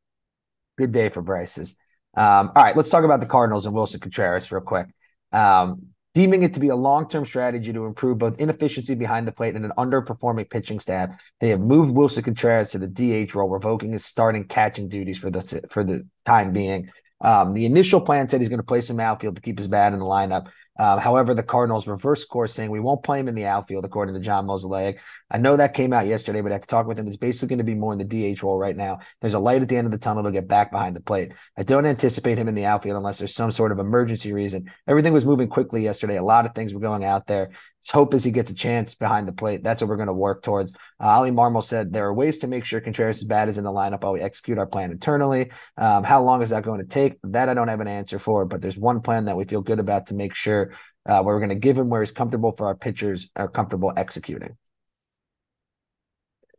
Good 0.78 0.92
day 0.92 1.10
for 1.10 1.22
Bryce's. 1.22 1.78
Um, 2.16 2.52
all 2.56 2.64
right, 2.64 2.76
let's 2.76 2.90
talk 2.90 3.04
about 3.04 3.20
the 3.20 3.26
Cardinals 3.26 3.66
and 3.66 3.76
Wilson 3.76 4.00
Contreras 4.00 4.52
real 4.52 4.62
quick. 4.62 4.88
Um, 5.32 5.88
deeming 6.16 6.44
it 6.44 6.54
to 6.54 6.62
be 6.62 6.70
a 6.70 6.76
long-term 6.76 7.26
strategy 7.26 7.74
to 7.74 7.86
improve 7.86 8.18
both 8.18 8.40
inefficiency 8.40 8.96
behind 8.96 9.28
the 9.28 9.34
plate 9.34 9.54
and 9.54 9.66
an 9.66 9.74
underperforming 9.78 10.50
pitching 10.50 10.80
staff, 10.80 11.10
they 11.42 11.50
have 11.50 11.60
moved 11.60 11.94
Wilson 11.94 12.24
Contreras 12.24 12.70
to 12.70 12.80
the 12.80 12.88
DH 12.88 13.36
role, 13.36 13.50
revoking 13.50 13.92
his 13.92 14.06
starting 14.06 14.48
catching 14.48 14.88
duties 14.88 15.20
for 15.20 15.30
the 15.30 15.62
for 15.70 15.84
the 15.84 16.08
time 16.26 16.54
being. 16.54 16.90
Um, 17.22 17.54
the 17.54 17.66
initial 17.66 18.02
plan 18.02 18.30
said 18.30 18.40
he's 18.40 18.50
going 18.50 18.60
to 18.60 18.66
play 18.66 18.82
some 18.82 19.00
outfield 19.00 19.36
to 19.36 19.42
keep 19.42 19.58
his 19.58 19.68
bat 19.68 19.94
in 19.94 20.00
the 20.00 20.06
lineup. 20.06 20.48
Uh, 20.78 21.00
however, 21.00 21.34
the 21.34 21.44
Cardinals 21.44 21.88
reverse 21.88 22.26
course, 22.26 22.54
saying 22.54 22.70
we 22.70 22.80
won't 22.80 23.04
play 23.04 23.20
him 23.20 23.28
in 23.28 23.36
the 23.36 23.46
outfield, 23.46 23.86
according 23.86 24.16
to 24.16 24.22
John 24.22 24.46
Mozeliak. 24.46 24.98
I 25.32 25.38
know 25.38 25.56
that 25.56 25.74
came 25.74 25.94
out 25.94 26.06
yesterday, 26.06 26.42
but 26.42 26.52
I 26.52 26.56
have 26.56 26.62
to 26.62 26.68
talk 26.68 26.86
with 26.86 27.00
him. 27.00 27.08
He's 27.08 27.18
basically 27.18 27.50
going 27.50 27.60
to 27.60 27.64
be 27.64 27.76
more 27.76 27.94
in 27.94 28.00
the 28.00 28.36
DH 28.36 28.44
role 28.44 28.58
right 28.58 28.76
now. 28.76 29.00
There's 29.22 29.34
a 29.34 29.40
light 29.40 29.62
at 29.62 29.70
the 29.70 29.78
end 29.78 29.86
of 29.86 29.92
the 29.92 29.98
tunnel 29.98 30.24
to 30.24 30.32
get 30.32 30.48
back 30.48 30.72
behind 30.72 30.96
the 30.96 31.02
plate. 31.02 31.34
I 31.58 31.64
don't 31.64 31.86
anticipate 31.86 32.38
him 32.38 32.48
in 32.48 32.56
the 32.56 32.66
outfield 32.66 32.98
unless 32.98 33.18
there's 33.18 33.34
some 33.34 33.52
sort 33.52 33.72
of 33.72 33.80
emergency 33.80 34.34
reason. 34.34 34.70
Everything 34.88 35.14
was 35.14 35.26
moving 35.26 35.48
quickly 35.48 35.82
yesterday. 35.82 36.18
A 36.18 36.24
lot 36.24 36.46
of 36.46 36.54
things 36.54 36.74
were 36.74 36.80
going 36.80 37.06
out 37.06 37.28
there. 37.28 37.52
Hope 37.92 38.14
is 38.14 38.24
he 38.24 38.32
gets 38.32 38.52
a 38.52 38.56
chance 38.56 38.96
behind 38.96 39.28
the 39.28 39.34
plate. 39.34 39.64
That's 39.64 39.82
what 39.82 39.90
we're 39.90 39.96
going 39.96 40.08
to 40.08 40.14
work 40.14 40.44
towards. 40.44 40.74
Uh, 41.00 41.20
Oli 41.20 41.32
Marmol 41.32 41.64
said 41.64 41.94
there 41.94 42.06
are 42.06 42.14
ways 42.14 42.40
to 42.40 42.48
make 42.48 42.66
sure 42.66 42.82
Contreras' 42.82 43.24
bat 43.24 43.48
is 43.48 43.58
in 43.58 43.64
the 43.64 43.72
lineup 43.72 44.02
while 44.02 44.14
we 44.14 44.22
execute 44.22 44.58
our 44.58 44.66
plan 44.66 44.92
internally. 44.92 45.52
Um, 45.78 46.04
how 46.04 46.24
long 46.24 46.42
is 46.42 46.50
that 46.50 46.64
going 46.64 46.82
to 46.82 46.88
take? 46.88 47.18
That 47.24 47.50
I 47.50 47.54
don't 47.54 47.68
have 47.68 47.82
an 47.82 47.88
answer 47.88 48.18
for, 48.18 48.46
but 48.46 48.62
there's 48.62 48.78
one 48.78 49.02
plan 49.02 49.26
that 49.26 49.38
we 49.38 49.46
feel 49.46 49.62
good 49.62 49.80
about 49.80 50.08
to 50.08 50.14
make 50.14 50.34
sure 50.34 50.74
uh, 51.06 51.22
where 51.22 51.36
we're 51.36 51.40
going 51.40 51.50
to 51.50 51.56
give 51.56 51.78
him 51.78 51.90
where 51.90 52.02
he's 52.02 52.12
comfortable 52.12 52.52
for 52.52 52.68
our 52.68 52.76
pitchers 52.76 53.30
are 53.36 53.48
comfortable 53.48 53.94
executing. 53.96 54.58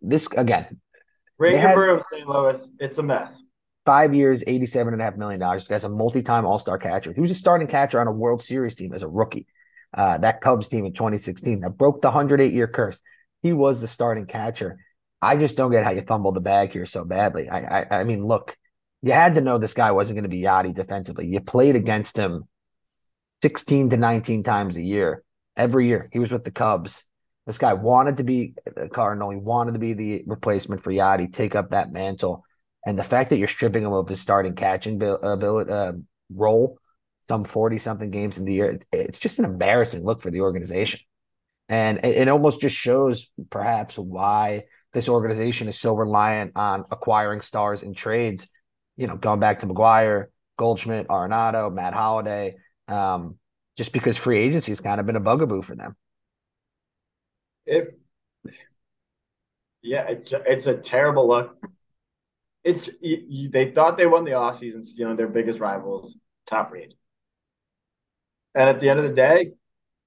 This 0.01 0.29
again, 0.29 0.81
Ranger 1.39 1.74
Broom, 1.74 2.01
St. 2.01 2.29
Louis, 2.29 2.70
it's 2.79 2.99
a 2.99 3.03
mess. 3.03 3.43
Five 3.85 4.14
years, 4.14 4.45
eighty-seven 4.47 4.93
and 4.93 5.03
a 5.03 5.05
half 5.05 5.16
million 5.16 5.41
dollars. 5.41 5.62
This 5.62 5.68
guy's 5.68 5.85
a 5.85 5.89
multi-time 5.89 6.45
All-Star 6.45 6.79
catcher. 6.79 7.12
He 7.12 7.20
was 7.20 7.31
a 7.31 7.35
starting 7.35 7.66
catcher 7.66 8.01
on 8.01 8.07
a 8.07 8.12
World 8.12 8.43
Series 8.43 8.74
team 8.74 8.93
as 8.93 9.03
a 9.03 9.09
rookie. 9.09 9.47
Uh, 9.97 10.18
that 10.18 10.42
Cubs 10.42 10.68
team 10.68 10.84
in 10.84 10.92
2016 10.92 11.61
that 11.61 11.70
broke 11.70 12.03
the 12.03 12.09
108 12.09 12.53
year 12.53 12.68
curse. 12.68 13.01
He 13.42 13.53
was 13.53 13.80
the 13.80 13.88
starting 13.88 14.26
catcher. 14.26 14.78
I 15.22 15.36
just 15.36 15.57
don't 15.57 15.72
get 15.72 15.84
how 15.84 15.90
you 15.90 16.03
fumbled 16.03 16.36
the 16.36 16.40
bag 16.40 16.72
here 16.72 16.84
so 16.84 17.05
badly. 17.05 17.49
I, 17.49 17.80
I, 17.80 18.01
I 18.01 18.05
mean, 18.05 18.26
look, 18.26 18.57
you 19.03 19.12
had 19.12 19.36
to 19.36 19.40
know 19.40 19.57
this 19.57 19.74
guy 19.74 19.92
wasn't 19.92 20.16
going 20.16 20.24
to 20.24 20.28
be 20.28 20.42
Yadi 20.42 20.74
defensively. 20.74 21.26
You 21.26 21.40
played 21.40 21.76
against 21.76 22.16
him 22.16 22.44
16 23.42 23.90
to 23.90 23.97
19 23.97 24.42
times 24.42 24.76
a 24.76 24.82
year. 24.82 25.22
Every 25.57 25.86
year 25.86 26.09
he 26.12 26.18
was 26.18 26.30
with 26.30 26.44
the 26.44 26.51
Cubs. 26.51 27.05
This 27.47 27.59
guy 27.59 27.72
wanted 27.72 28.18
to 28.18 28.24
be 28.24 28.55
a 28.76 28.88
Cardinal. 28.88 29.30
He 29.30 29.36
wanted 29.36 29.72
to 29.72 29.78
be 29.78 29.94
the 29.94 30.24
replacement 30.26 30.82
for 30.82 30.90
Yadi, 30.90 31.32
take 31.32 31.55
up 31.55 31.70
that 31.70 31.92
mantle. 31.92 32.44
And 32.84 32.99
the 32.99 33.05
fact 33.05 33.30
that 33.30 33.38
you're 33.38 33.49
stripping 33.49 33.84
him 33.84 33.92
of 33.92 34.09
his 34.09 34.20
starting 34.20 34.55
catching 34.55 35.03
ability, 35.03 35.70
uh, 35.70 35.92
role, 36.34 36.78
some 37.29 37.45
40 37.45 37.79
something 37.79 38.11
games 38.11 38.39
in 38.39 38.45
the 38.45 38.55
year, 38.55 38.81
it's 38.93 39.18
just 39.18 39.39
an 39.39 39.45
embarrassing 39.45 40.05
look 40.05 40.22
for 40.22 40.31
the 40.31 40.43
organization. 40.43 41.01
And 41.68 42.05
it, 42.05 42.29
almost 42.29 42.61
just 42.61 42.77
shows 42.77 43.27
perhaps 43.51 43.99
why 43.99 44.64
this 44.93 45.09
organization 45.09 45.66
is 45.68 45.79
so 45.79 45.95
reliant 45.95 46.53
on 46.55 46.85
acquiring 46.93 47.41
stars 47.41 47.83
in 47.83 47.95
trades. 47.95 48.47
You 48.97 49.09
know, 49.09 49.16
going 49.16 49.41
back 49.41 49.61
to 49.61 49.66
McGwire, 49.66 50.27
Goldschmidt, 50.59 51.09
Arenado, 51.09 51.72
Matt 51.72 51.93
Holliday, 51.93 52.57
um, 52.87 53.37
just 53.77 53.93
because 53.93 54.16
free 54.16 54.39
agency 54.39 54.70
has 54.70 54.81
kind 54.81 55.01
of 55.01 55.07
been 55.07 55.16
a 55.16 55.20
bugaboo 55.20 55.62
for 55.62 55.74
them. 55.74 55.97
If 57.66 57.89
yeah, 59.83 60.07
it's 60.09 60.33
it's 60.33 60.66
a 60.66 60.77
terrible 60.77 61.29
look. 61.29 61.57
It's 62.62 62.89
you, 63.01 63.24
you, 63.29 63.49
they 63.49 63.70
thought 63.70 63.97
they 63.97 64.07
won 64.07 64.24
the 64.24 64.33
offseason, 64.33 64.85
you 64.95 65.07
know, 65.07 65.14
their 65.14 65.29
biggest 65.29 65.61
rivals, 65.61 66.16
top 66.47 66.70
free. 66.70 66.95
And 68.57 68.70
at 68.70 68.80
the 68.80 68.88
end 68.88 68.98
of 68.98 69.04
the 69.04 69.14
day, 69.14 69.52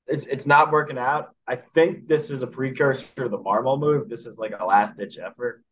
it's 0.07 0.25
it's 0.25 0.47
not 0.47 0.71
working 0.71 0.97
out. 0.97 1.35
I 1.47 1.55
think 1.55 2.07
this 2.07 2.31
is 2.31 2.41
a 2.41 2.47
precursor 2.47 3.05
to 3.17 3.29
the 3.29 3.37
Marmol 3.37 3.79
move. 3.79 4.09
This 4.09 4.25
is 4.25 4.39
like 4.39 4.53
a 4.59 4.65
last 4.65 4.97
ditch 4.97 5.19
effort. 5.23 5.63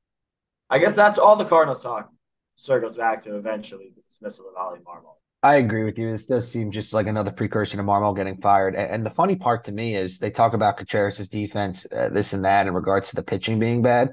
I 0.70 0.78
guess 0.78 0.94
that's 0.96 1.18
all 1.18 1.36
the 1.36 1.46
Cardinals 1.46 1.82
talk 1.82 2.12
circles 2.56 2.96
back 2.96 3.22
to 3.22 3.36
eventually 3.36 3.92
the 3.96 4.02
dismissal 4.08 4.46
of 4.50 4.54
Oli 4.56 4.80
Marmol. 4.80 5.16
I 5.42 5.56
agree 5.56 5.86
with 5.86 5.98
you. 5.98 6.10
This 6.12 6.26
does 6.26 6.50
seem 6.50 6.72
just 6.72 6.94
like 6.94 7.08
another 7.08 7.32
precursor 7.32 7.78
to 7.78 7.84
Marmol 7.84 8.16
getting 8.16 8.38
fired. 8.38 8.76
And 8.76 9.06
the 9.06 9.12
funny 9.12 9.36
part 9.36 9.66
to 9.66 9.72
me 9.72 9.96
is 9.96 10.20
they 10.20 10.32
talk 10.32 10.54
about 10.54 10.78
Contreras' 10.78 11.28
defense, 11.28 11.86
uh, 11.96 12.10
this 12.10 12.34
and 12.34 12.46
that, 12.46 12.68
in 12.68 12.74
regards 12.74 13.10
to 13.10 13.16
the 13.16 13.24
pitching 13.24 13.60
being 13.60 13.82
bad. 13.82 14.10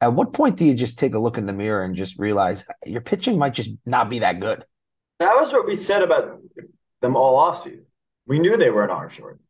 At 0.00 0.14
what 0.14 0.32
point 0.32 0.56
do 0.56 0.64
you 0.64 0.74
just 0.74 0.98
take 0.98 1.14
a 1.14 1.18
look 1.18 1.38
in 1.38 1.46
the 1.46 1.52
mirror 1.52 1.84
and 1.84 1.94
just 1.94 2.18
realize 2.18 2.64
your 2.84 3.02
pitching 3.02 3.38
might 3.38 3.54
just 3.54 3.70
not 3.86 4.10
be 4.10 4.20
that 4.20 4.40
good? 4.40 4.64
That 5.20 5.36
was 5.36 5.52
what 5.52 5.66
we 5.66 5.76
said 5.76 6.02
about 6.02 6.40
them 7.00 7.16
all 7.16 7.38
offseason. 7.38 7.84
We 8.26 8.38
knew 8.38 8.56
they 8.56 8.70
were 8.70 8.84
an 8.84 8.90
arm 8.90 9.08
short. 9.08 9.40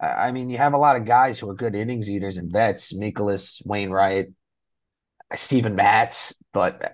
I 0.00 0.32
mean, 0.32 0.50
you 0.50 0.58
have 0.58 0.74
a 0.74 0.78
lot 0.78 0.96
of 0.96 1.04
guys 1.04 1.38
who 1.38 1.48
are 1.48 1.54
good 1.54 1.74
innings 1.74 2.10
eaters 2.10 2.36
and 2.36 2.50
vets, 2.50 2.92
Mikolas, 2.92 3.64
Wainwright, 3.64 4.26
Steven 5.34 5.74
Matz, 5.74 6.34
but 6.52 6.92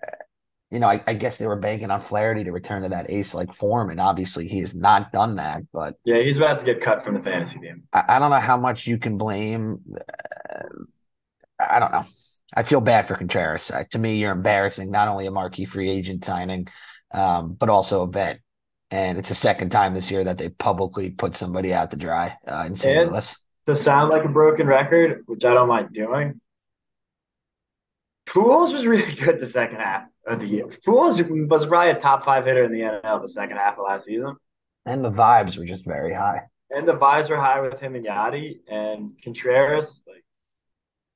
you 0.71 0.79
know, 0.79 0.87
I, 0.87 1.03
I, 1.07 1.15
guess 1.15 1.39
they 1.39 1.49
were 1.49 1.57
banking 1.57 1.91
on 1.91 2.01
Flaherty 2.01 2.45
to 2.45 2.53
return 2.53 2.83
to 2.83 2.91
that 2.91 3.11
ace 3.11 3.35
like 3.35 3.53
form, 3.53 3.91
and 3.91 4.01
obviously 4.01 4.47
he 4.47 4.61
has 4.61 4.75
not 4.75 5.13
done 5.13 5.37
that. 5.37 5.63
But 5.73 5.95
yeah, 6.05 6.21
he's 6.21 6.37
about 6.37 6.61
to 6.61 6.67
get 6.67 6.81
cut 6.81 7.03
from 7.03 7.15
the 7.15 7.21
fantasy 7.21 7.59
team. 7.59 7.83
I, 7.93 8.05
I 8.09 8.19
don't 8.21 8.31
know 8.31 8.39
how 8.39 8.57
much 8.57 8.87
you 8.87 8.99
can 8.99 9.19
blame. 9.19 9.81
Uh, 9.97 10.85
I 11.59 11.81
don't 11.81 11.91
know. 11.91 12.05
I 12.55 12.63
feel 12.63 12.81
bad 12.81 13.09
for 13.09 13.17
Contreras. 13.17 13.71
Uh, 13.71 13.85
to 13.91 13.99
me, 13.99 14.17
you're 14.17 14.33
embarrassing 14.33 14.91
not 14.91 15.09
only 15.09 15.27
a 15.27 15.31
marquee 15.31 15.65
free 15.65 15.91
agent 15.91 16.25
signing, 16.25 16.69
um, 17.13 17.55
but 17.55 17.69
also 17.69 18.03
a 18.03 18.07
vet. 18.07 18.41
And 18.91 19.19
it's 19.19 19.29
the 19.29 19.35
second 19.35 19.71
time 19.71 19.95
this 19.95 20.11
year 20.11 20.25
that 20.25 20.39
they 20.39 20.49
publicly 20.49 21.11
put 21.11 21.37
somebody 21.37 21.73
out 21.73 21.91
to 21.93 21.97
dry 21.97 22.37
uh, 22.47 22.65
in 22.67 22.75
St. 22.75 22.99
And 22.99 23.11
Louis. 23.13 23.37
To 23.67 23.77
sound 23.77 24.11
like 24.11 24.25
a 24.25 24.29
broken 24.29 24.67
record, 24.67 25.23
which 25.27 25.45
I 25.45 25.55
don't 25.55 25.69
mind 25.69 25.93
doing, 25.93 26.41
Pujols 28.27 28.73
was 28.73 28.87
really 28.87 29.15
good 29.21 29.41
the 29.41 29.47
second 29.47 29.77
half 29.77 30.05
of 30.27 30.41
the 30.41 30.47
year. 30.47 30.67
Pujols 30.67 31.21
was 31.49 31.67
probably 31.67 31.91
a 31.91 31.99
top 31.99 32.25
five 32.25 32.45
hitter 32.45 32.65
in 32.65 32.73
the 32.73 32.81
NL 32.81 33.23
the 33.23 33.29
second 33.29 33.57
half 33.57 33.79
of 33.79 33.85
last 33.87 34.07
season. 34.07 34.37
And 34.87 35.05
the 35.05 35.11
vibes 35.11 35.57
were 35.57 35.65
just 35.65 35.85
very 35.85 36.15
high. 36.15 36.43
And 36.71 36.89
the 36.89 36.97
vibes 36.97 37.29
were 37.29 37.37
high 37.37 37.61
with 37.61 37.81
him 37.81 37.97
and 37.97 38.07
Yadi 38.07 38.61
and 38.69 39.13
Contreras. 39.23 40.03
Like 40.07 40.25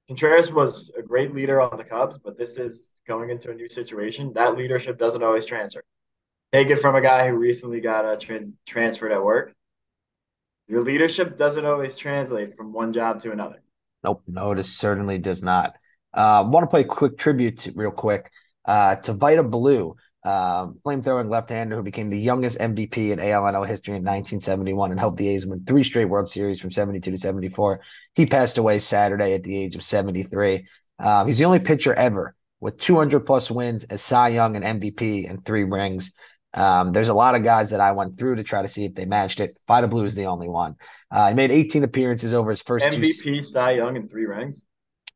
Contreras 0.08 0.52
was 0.52 0.90
a 0.98 1.02
great 1.02 1.32
leader 1.32 1.60
on 1.60 1.76
the 1.78 1.84
Cubs, 1.84 2.18
but 2.18 2.36
this 2.36 2.58
is 2.58 2.90
going 3.06 3.30
into 3.30 3.50
a 3.50 3.54
new 3.54 3.68
situation. 3.68 4.32
That 4.34 4.56
leadership 4.56 4.98
doesn't 4.98 5.22
always 5.22 5.46
transfer. 5.46 5.84
Take 6.54 6.70
it 6.70 6.76
from 6.76 6.94
a 6.94 7.00
guy 7.00 7.26
who 7.26 7.34
recently 7.34 7.80
got 7.80 8.04
uh, 8.04 8.14
trans- 8.14 8.54
transferred 8.64 9.10
at 9.10 9.24
work. 9.24 9.52
Your 10.68 10.82
leadership 10.82 11.36
doesn't 11.36 11.66
always 11.66 11.96
translate 11.96 12.56
from 12.56 12.72
one 12.72 12.92
job 12.92 13.20
to 13.22 13.32
another. 13.32 13.60
Nope, 14.04 14.22
no, 14.28 14.52
it 14.52 14.62
certainly 14.62 15.18
does 15.18 15.42
not. 15.42 15.74
Uh, 16.12 16.44
want 16.46 16.62
to 16.62 16.68
play 16.68 16.82
a 16.82 16.84
quick 16.84 17.18
tribute 17.18 17.58
to, 17.58 17.72
real 17.74 17.90
quick 17.90 18.30
uh, 18.66 18.94
to 18.94 19.14
Vida 19.14 19.42
Blue, 19.42 19.96
uh, 20.24 20.68
flamethrowing 20.86 21.28
left-hander 21.28 21.74
who 21.74 21.82
became 21.82 22.08
the 22.08 22.20
youngest 22.20 22.56
MVP 22.58 23.10
in 23.10 23.18
ALNL 23.18 23.66
history 23.66 23.96
in 23.96 24.04
1971 24.04 24.92
and 24.92 25.00
helped 25.00 25.16
the 25.16 25.26
A's 25.30 25.48
win 25.48 25.64
three 25.64 25.82
straight 25.82 26.04
World 26.04 26.30
Series 26.30 26.60
from 26.60 26.70
72 26.70 27.10
to 27.10 27.18
74. 27.18 27.80
He 28.14 28.26
passed 28.26 28.58
away 28.58 28.78
Saturday 28.78 29.34
at 29.34 29.42
the 29.42 29.56
age 29.56 29.74
of 29.74 29.82
73. 29.82 30.68
Uh, 31.00 31.24
he's 31.24 31.38
the 31.38 31.46
only 31.46 31.58
pitcher 31.58 31.94
ever 31.94 32.36
with 32.60 32.78
200 32.78 33.26
plus 33.26 33.50
wins 33.50 33.82
as 33.84 34.00
Cy 34.00 34.28
Young 34.28 34.54
and 34.54 34.80
MVP 34.80 35.28
and 35.28 35.44
three 35.44 35.64
rings. 35.64 36.12
Um, 36.54 36.92
there's 36.92 37.08
a 37.08 37.14
lot 37.14 37.34
of 37.34 37.42
guys 37.42 37.70
that 37.70 37.80
I 37.80 37.92
went 37.92 38.16
through 38.16 38.36
to 38.36 38.44
try 38.44 38.62
to 38.62 38.68
see 38.68 38.84
if 38.84 38.94
they 38.94 39.04
matched 39.04 39.40
it. 39.40 39.52
Vida 39.66 39.88
Blue 39.88 40.04
is 40.04 40.14
the 40.14 40.26
only 40.26 40.48
one. 40.48 40.76
Uh, 41.10 41.28
he 41.28 41.34
made 41.34 41.50
18 41.50 41.82
appearances 41.82 42.32
over 42.32 42.50
his 42.50 42.62
first 42.62 42.86
MVP, 42.86 43.22
two... 43.22 43.44
Cy 43.44 43.72
Young, 43.72 43.96
and 43.96 44.08
three 44.08 44.24
rings 44.24 44.62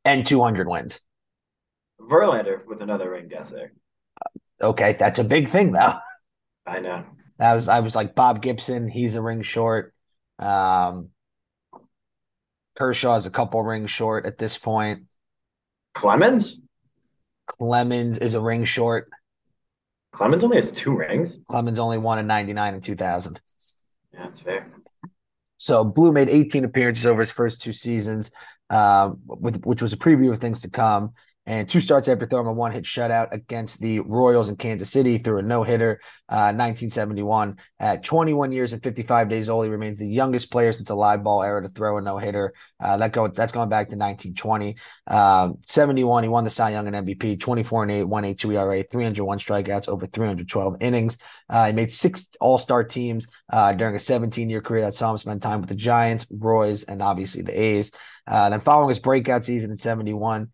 and 0.05 0.27
200 0.27 0.69
wins. 0.69 1.01
Verlander 2.01 2.65
with 2.67 2.81
another 2.81 3.11
ring 3.11 3.29
guess 3.29 3.51
there. 3.51 3.73
Okay, 4.61 4.97
that's 4.99 5.19
a 5.19 5.25
big 5.25 5.49
thing 5.49 5.73
though. 5.73 5.95
I 6.67 6.81
know. 6.81 7.05
That 7.39 7.55
was 7.55 7.69
I 7.69 7.81
was 7.81 7.95
like 7.95 8.15
Bob 8.15 8.43
Gibson. 8.43 8.89
He's 8.89 9.15
a 9.15 9.23
ring 9.23 9.43
short. 9.43 9.95
Um, 10.39 11.11
Kershaw's 12.77 13.27
a 13.27 13.31
couple 13.31 13.63
rings 13.63 13.91
short 13.91 14.27
at 14.27 14.39
this 14.39 14.59
point. 14.59 15.05
Clemens. 15.95 16.61
Clemens 17.47 18.19
is 18.19 18.35
a 18.35 18.41
ring 18.41 18.65
short. 18.65 19.11
Clemens 20.19 20.43
only 20.43 20.57
has 20.57 20.73
two 20.73 20.97
rings. 20.97 21.39
Clemens 21.49 21.79
only 21.79 21.97
won 21.97 22.19
in 22.19 22.27
'99 22.27 22.75
and 22.75 22.83
2000. 22.83 23.41
Yeah, 24.13 24.25
that's 24.25 24.41
fair. 24.41 24.67
So 25.59 25.85
Blue 25.85 26.11
made 26.11 26.29
18 26.29 26.65
appearances 26.65 27.07
over 27.07 27.21
his 27.21 27.31
first 27.31 27.63
two 27.63 27.73
seasons 27.73 28.33
uh, 28.69 29.13
with 29.27 29.65
which 29.65 29.81
was 29.81 29.93
a 29.93 29.97
preview 29.97 30.33
of 30.33 30.41
things 30.41 30.63
to 30.63 30.71
come. 30.71 31.13
And 31.49 31.67
two 31.67 31.81
starts 31.81 32.09
after 32.09 32.27
throwing 32.27 32.47
a 32.47 32.53
one 32.53 32.73
hit 32.73 32.85
shutout 32.85 33.33
against 33.33 33.81
the 33.81 34.01
Royals 34.01 34.51
in 34.51 34.57
Kansas 34.57 34.91
City 34.91 35.17
through 35.17 35.39
a 35.39 35.43
no 35.43 35.63
hitter, 35.63 35.99
uh, 36.29 36.53
1971. 36.53 37.57
At 37.81 38.05
21 38.05 38.53
years 38.53 38.75
and 38.75 38.83
55 38.83 39.31
days 39.31 39.49
old, 39.49 39.65
he 39.65 39.71
remains 39.71 39.97
the 39.97 40.07
youngest 40.07 40.51
player 40.51 40.75
since 40.75 40.91
a 40.91 40.95
live 40.95 41.25
ball 41.25 41.43
era 41.43 41.63
to 41.63 41.71
throw 41.71 41.97
a 41.97 42.03
no 42.03 42.19
hitter. 42.19 42.53
Uh, 42.79 42.99
that 42.99 43.13
go 43.13 43.29
that's 43.29 43.51
going 43.51 43.71
back 43.71 43.89
to 43.89 43.97
1920. 43.97 44.77
Um, 45.07 45.57
71, 45.67 46.23
he 46.23 46.29
won 46.29 46.45
the 46.45 46.51
Cy 46.51 46.69
Young 46.69 46.87
and 46.87 47.07
MVP, 47.07 47.41
24 47.41 47.83
and 47.85 47.93
8, 47.93 48.03
182 48.05 48.53
ERA, 48.53 48.83
301 48.83 49.39
strikeouts 49.39 49.89
over 49.89 50.07
312 50.07 50.77
innings. 50.83 51.17
Uh, 51.49 51.69
he 51.69 51.73
made 51.73 51.91
six 51.91 52.29
All 52.43 52.59
Star 52.59 52.85
teams 52.85 53.27
uh, 53.51 53.73
during 53.73 53.97
a 53.97 54.01
17 54.01 54.51
year 54.51 54.61
career 54.61 54.83
that 54.83 54.95
saw 54.95 55.13
him 55.13 55.17
spend 55.17 55.41
time 55.41 55.61
with 55.61 55.71
the 55.71 55.75
Giants, 55.75 56.27
Royals, 56.31 56.83
and 56.83 57.01
obviously 57.01 57.41
the 57.41 57.59
A's. 57.59 57.91
Uh, 58.27 58.51
then 58.51 58.61
following 58.61 58.91
his 58.91 58.99
breakout 58.99 59.47
season 59.47 59.71
in 59.71 59.79
71, 59.79 60.51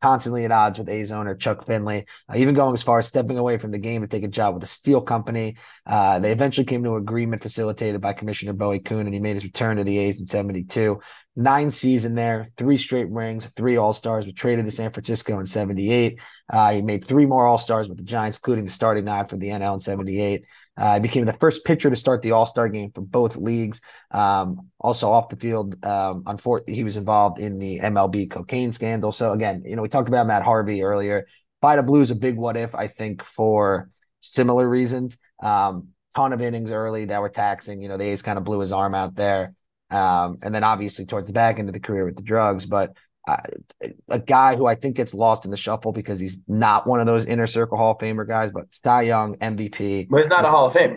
constantly 0.00 0.44
at 0.44 0.52
odds 0.52 0.78
with 0.78 0.88
A's 0.88 1.12
owner 1.12 1.34
Chuck 1.34 1.66
Finley, 1.66 2.06
uh, 2.28 2.36
even 2.36 2.54
going 2.54 2.74
as 2.74 2.82
far 2.82 2.98
as 2.98 3.06
stepping 3.06 3.38
away 3.38 3.58
from 3.58 3.70
the 3.70 3.78
game 3.78 4.02
to 4.02 4.08
take 4.08 4.24
a 4.24 4.28
job 4.28 4.54
with 4.54 4.62
a 4.62 4.66
steel 4.66 5.00
company. 5.00 5.56
Uh, 5.86 6.18
they 6.18 6.32
eventually 6.32 6.64
came 6.64 6.82
to 6.84 6.96
an 6.96 7.02
agreement 7.02 7.42
facilitated 7.42 8.00
by 8.00 8.12
Commissioner 8.12 8.52
Bowie 8.52 8.80
Kuhn, 8.80 9.06
and 9.06 9.14
he 9.14 9.20
made 9.20 9.34
his 9.34 9.44
return 9.44 9.76
to 9.76 9.84
the 9.84 9.98
A's 9.98 10.20
in 10.20 10.26
72. 10.26 11.00
Nine 11.36 11.70
season 11.70 12.16
there, 12.16 12.50
three 12.56 12.78
straight 12.78 13.08
rings, 13.10 13.46
three 13.56 13.76
All 13.76 13.92
Stars. 13.92 14.26
We 14.26 14.32
traded 14.32 14.64
to 14.64 14.72
San 14.72 14.90
Francisco 14.92 15.38
in 15.38 15.46
78. 15.46 16.18
Uh, 16.52 16.72
he 16.72 16.82
made 16.82 17.04
three 17.04 17.26
more 17.26 17.46
All 17.46 17.58
Stars 17.58 17.88
with 17.88 17.98
the 17.98 18.04
Giants, 18.04 18.38
including 18.38 18.64
the 18.64 18.72
starting 18.72 19.04
nine 19.04 19.28
for 19.28 19.36
the 19.36 19.48
NL 19.48 19.74
in 19.74 19.80
78. 19.80 20.44
Uh, 20.78 21.00
became 21.00 21.24
the 21.24 21.32
first 21.34 21.64
pitcher 21.64 21.90
to 21.90 21.96
start 21.96 22.22
the 22.22 22.30
All 22.30 22.46
Star 22.46 22.68
game 22.68 22.92
for 22.94 23.00
both 23.00 23.36
leagues. 23.36 23.80
Um, 24.12 24.70
also 24.78 25.10
off 25.10 25.28
the 25.28 25.36
field, 25.36 25.84
um, 25.84 26.22
unfortunately, 26.26 26.76
he 26.76 26.84
was 26.84 26.96
involved 26.96 27.40
in 27.40 27.58
the 27.58 27.80
MLB 27.80 28.30
cocaine 28.30 28.72
scandal. 28.72 29.10
So 29.10 29.32
again, 29.32 29.64
you 29.66 29.74
know, 29.74 29.82
we 29.82 29.88
talked 29.88 30.08
about 30.08 30.26
Matt 30.28 30.42
Harvey 30.42 30.82
earlier. 30.82 31.26
Vida 31.60 31.82
Blue 31.82 32.00
is 32.00 32.12
a 32.12 32.14
big 32.14 32.36
what 32.36 32.56
if, 32.56 32.74
I 32.74 32.86
think, 32.86 33.24
for 33.24 33.88
similar 34.20 34.68
reasons. 34.68 35.18
Um, 35.42 35.88
ton 36.14 36.32
of 36.32 36.40
innings 36.40 36.70
early 36.70 37.06
that 37.06 37.20
were 37.20 37.28
taxing. 37.28 37.82
You 37.82 37.88
know, 37.88 37.96
the 37.96 38.04
A's 38.04 38.22
kind 38.22 38.38
of 38.38 38.44
blew 38.44 38.60
his 38.60 38.72
arm 38.72 38.94
out 38.94 39.14
there. 39.16 39.54
Um, 39.90 40.38
and 40.42 40.54
then 40.54 40.64
obviously 40.64 41.06
towards 41.06 41.26
the 41.26 41.32
back 41.32 41.58
end 41.58 41.68
of 41.68 41.72
the 41.72 41.80
career 41.80 42.04
with 42.04 42.16
the 42.16 42.22
drugs. 42.22 42.66
But 42.66 42.92
Uh, 43.28 43.36
a 44.08 44.18
guy 44.18 44.56
who 44.56 44.64
I 44.66 44.74
think 44.74 44.96
gets 44.96 45.12
lost 45.12 45.44
in 45.44 45.50
the 45.50 45.56
shuffle 45.58 45.92
because 45.92 46.18
he's 46.18 46.40
not 46.48 46.86
one 46.86 46.98
of 46.98 47.06
those 47.06 47.26
inner 47.26 47.46
circle 47.46 47.76
Hall 47.76 47.92
of 47.92 47.98
Famer 47.98 48.26
guys, 48.26 48.50
but 48.54 48.72
Cy 48.72 49.02
Young, 49.02 49.36
MVP. 49.36 50.08
But 50.08 50.22
he's 50.22 50.30
not 50.30 50.46
a 50.46 50.48
Hall 50.48 50.66
of 50.66 50.72
Famer. 50.72 50.96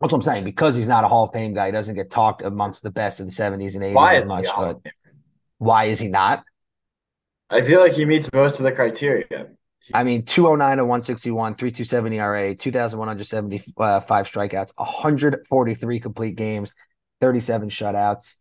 That's 0.00 0.12
what 0.12 0.14
I'm 0.14 0.22
saying. 0.22 0.44
Because 0.44 0.74
he's 0.74 0.88
not 0.88 1.04
a 1.04 1.08
Hall 1.08 1.26
of 1.26 1.32
Fame 1.32 1.54
guy, 1.54 1.66
he 1.66 1.72
doesn't 1.72 1.94
get 1.94 2.10
talked 2.10 2.42
amongst 2.42 2.82
the 2.82 2.90
best 2.90 3.20
of 3.20 3.26
the 3.26 3.32
70s 3.32 3.74
and 3.74 3.84
80s 3.84 3.94
why 3.94 4.16
as 4.16 4.26
much. 4.26 4.46
But 4.56 4.80
why 5.58 5.84
is 5.84 6.00
he 6.00 6.08
not? 6.08 6.42
I 7.48 7.62
feel 7.62 7.78
like 7.78 7.92
he 7.92 8.04
meets 8.04 8.32
most 8.32 8.58
of 8.58 8.64
the 8.64 8.72
criteria. 8.72 9.46
I 9.92 10.02
mean, 10.02 10.24
209 10.24 10.78
to 10.78 10.84
161, 10.84 11.54
327 11.54 12.12
ERA, 12.14 12.54
2,175 12.56 14.02
strikeouts, 14.04 14.72
143 14.76 16.00
complete 16.00 16.36
games, 16.36 16.72
37 17.20 17.68
shutouts. 17.68 18.36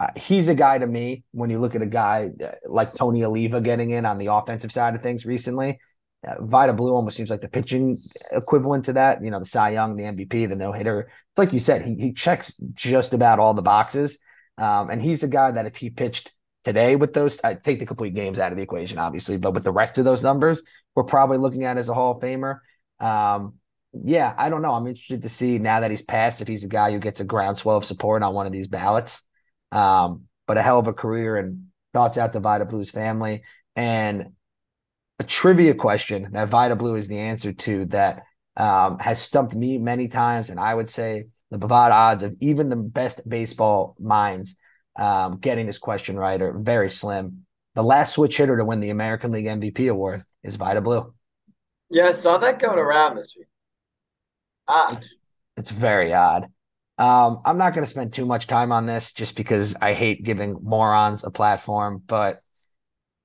Uh, 0.00 0.08
he's 0.16 0.48
a 0.48 0.54
guy 0.54 0.78
to 0.78 0.86
me 0.86 1.22
when 1.32 1.50
you 1.50 1.58
look 1.58 1.74
at 1.74 1.82
a 1.82 1.86
guy 1.86 2.30
uh, 2.42 2.52
like 2.66 2.94
Tony 2.94 3.24
Oliva 3.24 3.60
getting 3.60 3.90
in 3.90 4.06
on 4.06 4.18
the 4.18 4.32
offensive 4.32 4.72
side 4.72 4.94
of 4.94 5.02
things 5.02 5.26
recently. 5.26 5.78
Uh, 6.26 6.36
Vida 6.40 6.72
Blue 6.72 6.94
almost 6.94 7.16
seems 7.16 7.30
like 7.30 7.40
the 7.40 7.48
pitching 7.48 7.96
equivalent 8.30 8.84
to 8.86 8.94
that. 8.94 9.22
You 9.22 9.30
know, 9.30 9.38
the 9.38 9.44
Cy 9.44 9.70
Young, 9.70 9.96
the 9.96 10.04
MVP, 10.04 10.48
the 10.48 10.56
no 10.56 10.72
hitter. 10.72 11.00
It's 11.00 11.38
like 11.38 11.52
you 11.52 11.58
said, 11.58 11.82
he 11.84 11.94
he 11.96 12.12
checks 12.12 12.54
just 12.74 13.12
about 13.12 13.38
all 13.38 13.54
the 13.54 13.62
boxes. 13.62 14.18
Um, 14.58 14.90
and 14.90 15.02
he's 15.02 15.22
a 15.22 15.28
guy 15.28 15.50
that 15.50 15.66
if 15.66 15.76
he 15.76 15.90
pitched 15.90 16.32
today 16.64 16.96
with 16.96 17.12
those, 17.12 17.40
I 17.42 17.54
take 17.54 17.80
the 17.80 17.86
complete 17.86 18.14
games 18.14 18.38
out 18.38 18.52
of 18.52 18.56
the 18.56 18.62
equation, 18.62 18.98
obviously, 18.98 19.36
but 19.36 19.54
with 19.54 19.64
the 19.64 19.72
rest 19.72 19.98
of 19.98 20.04
those 20.04 20.22
numbers, 20.22 20.62
we're 20.94 21.04
probably 21.04 21.38
looking 21.38 21.64
at 21.64 21.78
as 21.78 21.88
a 21.88 21.94
Hall 21.94 22.12
of 22.12 22.22
Famer. 22.22 22.60
Um, 23.00 23.54
yeah, 23.92 24.34
I 24.36 24.48
don't 24.48 24.62
know. 24.62 24.72
I'm 24.72 24.86
interested 24.86 25.22
to 25.22 25.28
see 25.28 25.58
now 25.58 25.80
that 25.80 25.90
he's 25.90 26.02
passed 26.02 26.40
if 26.40 26.48
he's 26.48 26.64
a 26.64 26.68
guy 26.68 26.92
who 26.92 26.98
gets 26.98 27.20
a 27.20 27.24
groundswell 27.24 27.76
of 27.76 27.84
support 27.84 28.22
on 28.22 28.34
one 28.34 28.46
of 28.46 28.52
these 28.52 28.68
ballots. 28.68 29.22
Um, 29.72 30.24
but 30.46 30.58
a 30.58 30.62
hell 30.62 30.78
of 30.78 30.86
a 30.86 30.92
career 30.92 31.36
and 31.36 31.66
thoughts 31.92 32.18
out 32.18 32.32
to 32.34 32.40
Vida 32.40 32.64
Blue's 32.64 32.90
family. 32.90 33.42
And 33.74 34.32
a 35.18 35.24
trivia 35.24 35.74
question 35.74 36.28
that 36.32 36.48
Vida 36.48 36.76
Blue 36.76 36.96
is 36.96 37.08
the 37.08 37.18
answer 37.18 37.52
to 37.52 37.86
that 37.86 38.24
um, 38.56 38.98
has 38.98 39.20
stumped 39.20 39.54
me 39.54 39.78
many 39.78 40.08
times. 40.08 40.50
And 40.50 40.60
I 40.60 40.74
would 40.74 40.90
say 40.90 41.26
the 41.50 41.58
Bovada 41.58 41.92
odds 41.92 42.22
of 42.22 42.36
even 42.40 42.68
the 42.68 42.76
best 42.76 43.26
baseball 43.28 43.96
minds 43.98 44.56
um, 44.96 45.38
getting 45.38 45.66
this 45.66 45.78
question 45.78 46.16
right 46.16 46.40
are 46.40 46.52
very 46.52 46.90
slim. 46.90 47.46
The 47.74 47.82
last 47.82 48.14
switch 48.14 48.36
hitter 48.36 48.56
to 48.56 48.64
win 48.64 48.80
the 48.80 48.90
American 48.90 49.30
League 49.30 49.46
MVP 49.46 49.90
award 49.90 50.20
is 50.42 50.56
Vida 50.56 50.82
Blue. 50.82 51.14
Yeah, 51.88 52.08
I 52.08 52.12
saw 52.12 52.38
that 52.38 52.58
going 52.58 52.78
around 52.78 53.16
this 53.16 53.34
week. 53.36 53.46
Odd. 54.68 55.04
It's 55.56 55.70
very 55.70 56.12
odd. 56.12 56.51
Um, 57.02 57.40
I'm 57.44 57.58
not 57.58 57.74
going 57.74 57.84
to 57.84 57.90
spend 57.90 58.12
too 58.12 58.24
much 58.24 58.46
time 58.46 58.70
on 58.70 58.86
this 58.86 59.12
just 59.12 59.34
because 59.34 59.74
I 59.82 59.92
hate 59.92 60.22
giving 60.22 60.56
morons 60.62 61.24
a 61.24 61.32
platform, 61.32 62.00
but 62.06 62.36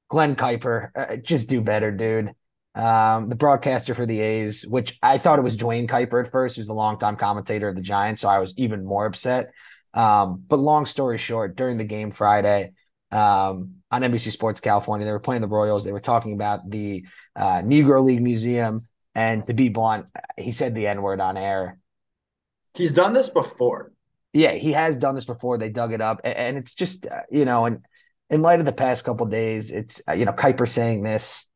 Glen 0.09 0.35
Kuiper, 0.35 0.89
uh, 0.95 1.17
just 1.17 1.47
do 1.47 1.61
better, 1.61 1.91
dude. 1.91 2.31
Um, 2.73 3.29
the 3.29 3.35
broadcaster 3.35 3.93
for 3.93 4.07
the 4.07 4.19
A's, 4.19 4.65
which 4.65 4.97
I 5.03 5.19
thought 5.19 5.37
it 5.37 5.43
was 5.43 5.55
Duane 5.55 5.85
Kuiper 5.85 6.25
at 6.25 6.31
first, 6.31 6.55
who's 6.55 6.65
the 6.65 6.73
longtime 6.73 7.17
commentator 7.17 7.67
of 7.67 7.75
the 7.75 7.83
Giants, 7.83 8.23
so 8.23 8.29
I 8.29 8.39
was 8.39 8.51
even 8.57 8.83
more 8.83 9.05
upset. 9.05 9.51
Um, 9.93 10.43
but 10.47 10.57
long 10.57 10.87
story 10.87 11.19
short, 11.19 11.55
during 11.55 11.77
the 11.77 11.83
game 11.83 12.09
Friday 12.09 12.71
um, 13.11 13.75
on 13.91 14.01
NBC 14.01 14.31
Sports 14.31 14.59
California, 14.59 15.05
they 15.05 15.11
were 15.11 15.19
playing 15.19 15.43
the 15.43 15.47
Royals. 15.47 15.83
They 15.83 15.91
were 15.91 15.99
talking 15.99 16.33
about 16.33 16.67
the 16.67 17.05
uh, 17.35 17.61
Negro 17.61 18.03
League 18.03 18.23
Museum. 18.23 18.79
And 19.13 19.45
to 19.45 19.53
be 19.53 19.69
blunt, 19.69 20.09
he 20.35 20.51
said 20.51 20.73
the 20.73 20.87
N 20.87 21.03
word 21.03 21.19
on 21.19 21.37
air. 21.37 21.77
He's 22.77 22.93
done 22.93 23.13
this 23.13 23.29
before. 23.29 23.91
Yeah, 24.33 24.51
he 24.51 24.71
has 24.73 24.97
done 24.97 25.15
this 25.15 25.25
before. 25.25 25.57
They 25.57 25.69
dug 25.69 25.93
it 25.93 26.01
up. 26.01 26.21
And, 26.23 26.35
and 26.35 26.57
it's 26.57 26.73
just, 26.73 27.07
uh, 27.07 27.21
you 27.31 27.45
know, 27.45 27.65
and 27.65 27.83
in 28.29 28.41
light 28.41 28.59
of 28.59 28.65
the 28.65 28.71
past 28.73 29.05
couple 29.05 29.25
days, 29.25 29.71
it's, 29.71 30.01
uh, 30.07 30.13
you 30.13 30.25
know, 30.25 30.33
Kuiper 30.33 30.67
saying 30.67 31.03
this. 31.03 31.49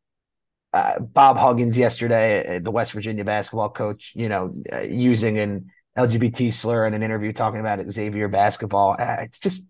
Uh, 0.74 1.00
Bob 1.00 1.38
Huggins 1.38 1.78
yesterday, 1.78 2.58
uh, 2.58 2.60
the 2.64 2.72
West 2.72 2.94
Virginia 2.94 3.26
basketball 3.26 3.70
coach, 3.70 4.14
you 4.16 4.30
know, 4.30 4.52
uh, 4.72 4.80
using 4.80 5.38
an 5.38 5.70
LGBT 5.98 6.54
slur 6.54 6.88
in 6.88 6.94
an 6.94 7.04
interview 7.04 7.34
talking 7.34 7.60
about 7.60 7.88
Xavier 7.90 8.30
basketball. 8.30 8.96
Uh, 8.98 9.18
it's 9.20 9.40
just 9.40 9.68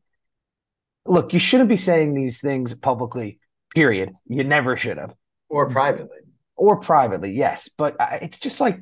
look, 1.05 1.33
you 1.33 1.39
shouldn't 1.39 1.69
be 1.69 1.77
saying 1.77 2.13
these 2.13 2.39
things 2.39 2.73
publicly. 2.73 3.39
Period. 3.73 4.11
You 4.27 4.43
never 4.43 4.75
should 4.75 4.97
have, 4.97 5.15
or 5.49 5.69
privately, 5.69 6.17
or 6.55 6.79
privately. 6.81 7.31
Yes, 7.31 7.69
but 7.77 7.99
uh, 7.99 8.19
it's 8.21 8.37
just 8.37 8.59
like 8.59 8.81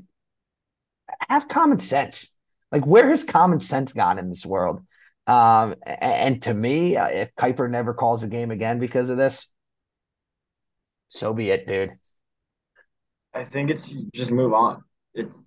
have 1.30 1.47
common 1.47 1.80
sense. 1.80 2.36
Like 2.72 2.86
where 2.86 3.09
has 3.09 3.24
common 3.24 3.59
sense 3.59 3.93
gone 3.93 4.20
in 4.20 4.30
this 4.30 4.45
world? 4.45 4.82
Um, 5.28 5.76
and 5.86 6.41
to 6.43 6.53
me, 6.53 6.97
uh, 6.97 7.07
if 7.07 7.36
Kuiper 7.36 7.70
never 7.70 7.93
calls 7.93 8.24
a 8.24 8.28
game 8.28 8.51
again 8.51 8.80
because 8.80 9.09
of 9.09 9.17
this, 9.17 9.51
so 11.09 11.34
be 11.34 11.49
it, 11.49 11.67
dude. 11.67 11.89
I 13.34 13.43
think 13.43 13.70
it's 13.70 13.93
just 14.13 14.32
move 14.32 14.53
on. 14.53 14.84
It's 15.13 15.39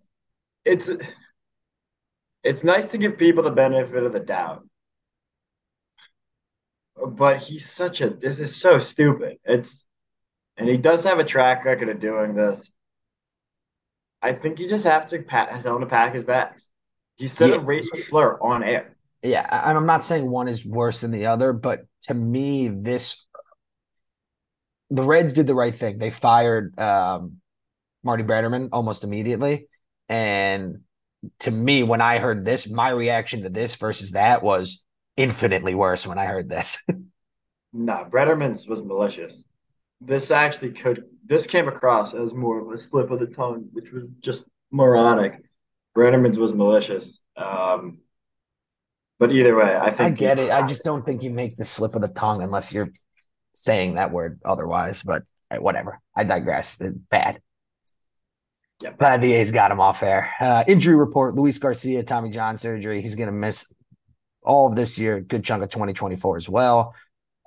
it's 0.65 0.91
it's 2.45 2.65
nice 2.65 2.87
to 2.89 2.99
give 2.99 3.19
people 3.19 3.43
the 3.43 3.51
benefit 3.51 4.03
of 4.03 4.13
the 4.13 4.21
doubt. 4.21 4.67
But 6.97 7.39
he's 7.39 7.71
such 7.71 8.01
a 8.01 8.11
this 8.11 8.39
is 8.39 8.55
so 8.55 8.79
stupid. 8.79 9.39
It's 9.45 9.87
and 10.57 10.69
he 10.69 10.77
does 10.77 11.05
have 11.05 11.19
a 11.19 11.25
track 11.25 11.65
record 11.65 11.89
of 11.89 11.99
doing 11.99 12.35
this. 12.35 12.71
I 14.21 14.33
think 14.33 14.61
you 14.61 14.69
just 14.69 14.85
have 14.85 15.07
to 15.09 15.21
pat, 15.23 15.63
tell 15.63 15.75
him 15.75 15.81
to 15.81 15.87
pack 15.87 16.15
his 16.15 16.25
bags. 16.25 16.69
He 17.17 17.29
said 17.29 17.51
yeah. 17.51 17.57
a 17.57 17.61
racial 17.61 17.97
slur 17.97 18.39
on 18.41 18.63
air. 18.63 18.97
Yeah, 19.23 19.47
and 19.69 19.79
I'm 19.79 19.87
not 19.87 20.05
saying 20.05 20.29
one 20.29 20.49
is 20.49 20.65
worse 20.65 21.01
than 21.01 21.13
the 21.13 21.27
other, 21.27 21.53
but 21.53 21.83
to 22.05 22.15
me, 22.15 22.69
this 22.69 23.17
the 24.91 25.03
Reds 25.03 25.33
did 25.33 25.47
the 25.47 25.55
right 25.55 25.77
thing. 25.77 25.99
They 25.99 26.11
fired 26.11 26.79
um, 26.79 27.37
Marty 28.03 28.25
Brennaman 28.25 28.71
almost 28.73 29.05
immediately, 29.05 29.69
and 30.09 30.81
to 31.41 31.51
me, 31.51 31.83
when 31.83 32.01
I 32.01 32.19
heard 32.19 32.45
this, 32.45 32.69
my 32.69 32.91
reaction 32.91 33.43
to 33.43 33.49
this 33.49 33.77
versus 33.77 34.13
that 34.13 34.43
was 34.43 34.83
infinitely 35.17 35.75
worse 35.75 36.07
when 36.07 36.19
I 36.19 36.27
heard 36.27 36.49
this. 36.49 36.83
nah, 37.73 38.05
Brennaman's 38.09 38.67
was 38.67 38.83
malicious. 38.83 39.45
This 40.01 40.33
actually 40.33 40.73
could 40.73 41.05
this 41.25 41.47
came 41.47 41.69
across 41.69 42.13
as 42.13 42.35
more 42.35 42.61
of 42.61 42.71
a 42.73 42.79
slip 42.79 43.11
of 43.11 43.21
the 43.21 43.27
tongue, 43.27 43.69
which 43.73 43.93
was 43.93 44.05
just 44.21 44.45
moronic. 44.73 45.41
Brennaman's 45.95 46.39
was 46.39 46.53
malicious. 46.53 47.21
Um, 47.37 47.99
but 49.19 49.33
either 49.33 49.55
way, 49.55 49.77
I 49.77 49.91
think 49.91 50.01
I 50.01 50.11
get 50.11 50.39
it. 50.39 50.51
I 50.51 50.67
just 50.67 50.85
don't 50.85 51.05
think 51.05 51.23
you 51.23 51.31
make 51.31 51.57
the 51.57 51.65
slip 51.65 51.95
of 51.95 52.03
the 52.03 52.09
tongue 52.09 52.43
unless 52.43 52.73
you're 52.73 52.91
saying 53.53 53.95
that 53.95 54.11
word 54.11 54.41
otherwise. 54.45 55.03
But 55.03 55.25
whatever. 55.61 56.01
I 56.17 56.25
digress. 56.25 56.81
It's 56.81 56.97
bad. 57.11 57.41
Yep. 58.83 58.99
Glad 58.99 59.23
the 59.23 59.33
A's 59.35 59.53
got 59.53 59.71
him 59.71 59.81
off 59.81 60.03
air. 60.03 60.33
Uh, 60.41 60.65
injury 60.67 60.97
report: 60.97 61.37
Luis 61.37 61.59
Garcia, 61.59 62.03
Tommy 62.03 62.31
John 62.31 62.59
surgery. 62.59 63.01
He's 63.01 63.15
going 63.15 63.29
to 63.29 63.33
miss 63.33 63.73
all 64.43 64.69
of 64.69 64.77
this 64.77 64.99
year, 64.99 65.21
good 65.21 65.45
chunk 65.45 65.63
of 65.63 65.71
2024 65.71 66.37
as 66.37 66.49
well. 66.49 66.95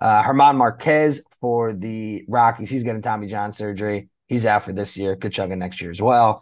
Uh, 0.02 0.24
Germán 0.24 0.56
Marquez 0.56 1.22
for 1.42 1.74
the 1.74 2.24
Rockies. 2.28 2.70
He's 2.70 2.84
getting 2.84 3.02
Tommy 3.02 3.28
John 3.28 3.52
surgery. 3.52 4.10
He's 4.28 4.46
out 4.46 4.64
for 4.64 4.72
this 4.72 4.98
year, 4.98 5.16
good 5.16 5.34
chunk 5.34 5.52
of 5.52 5.58
next 5.58 5.82
year 5.82 5.92
as 5.92 6.02
well. 6.02 6.42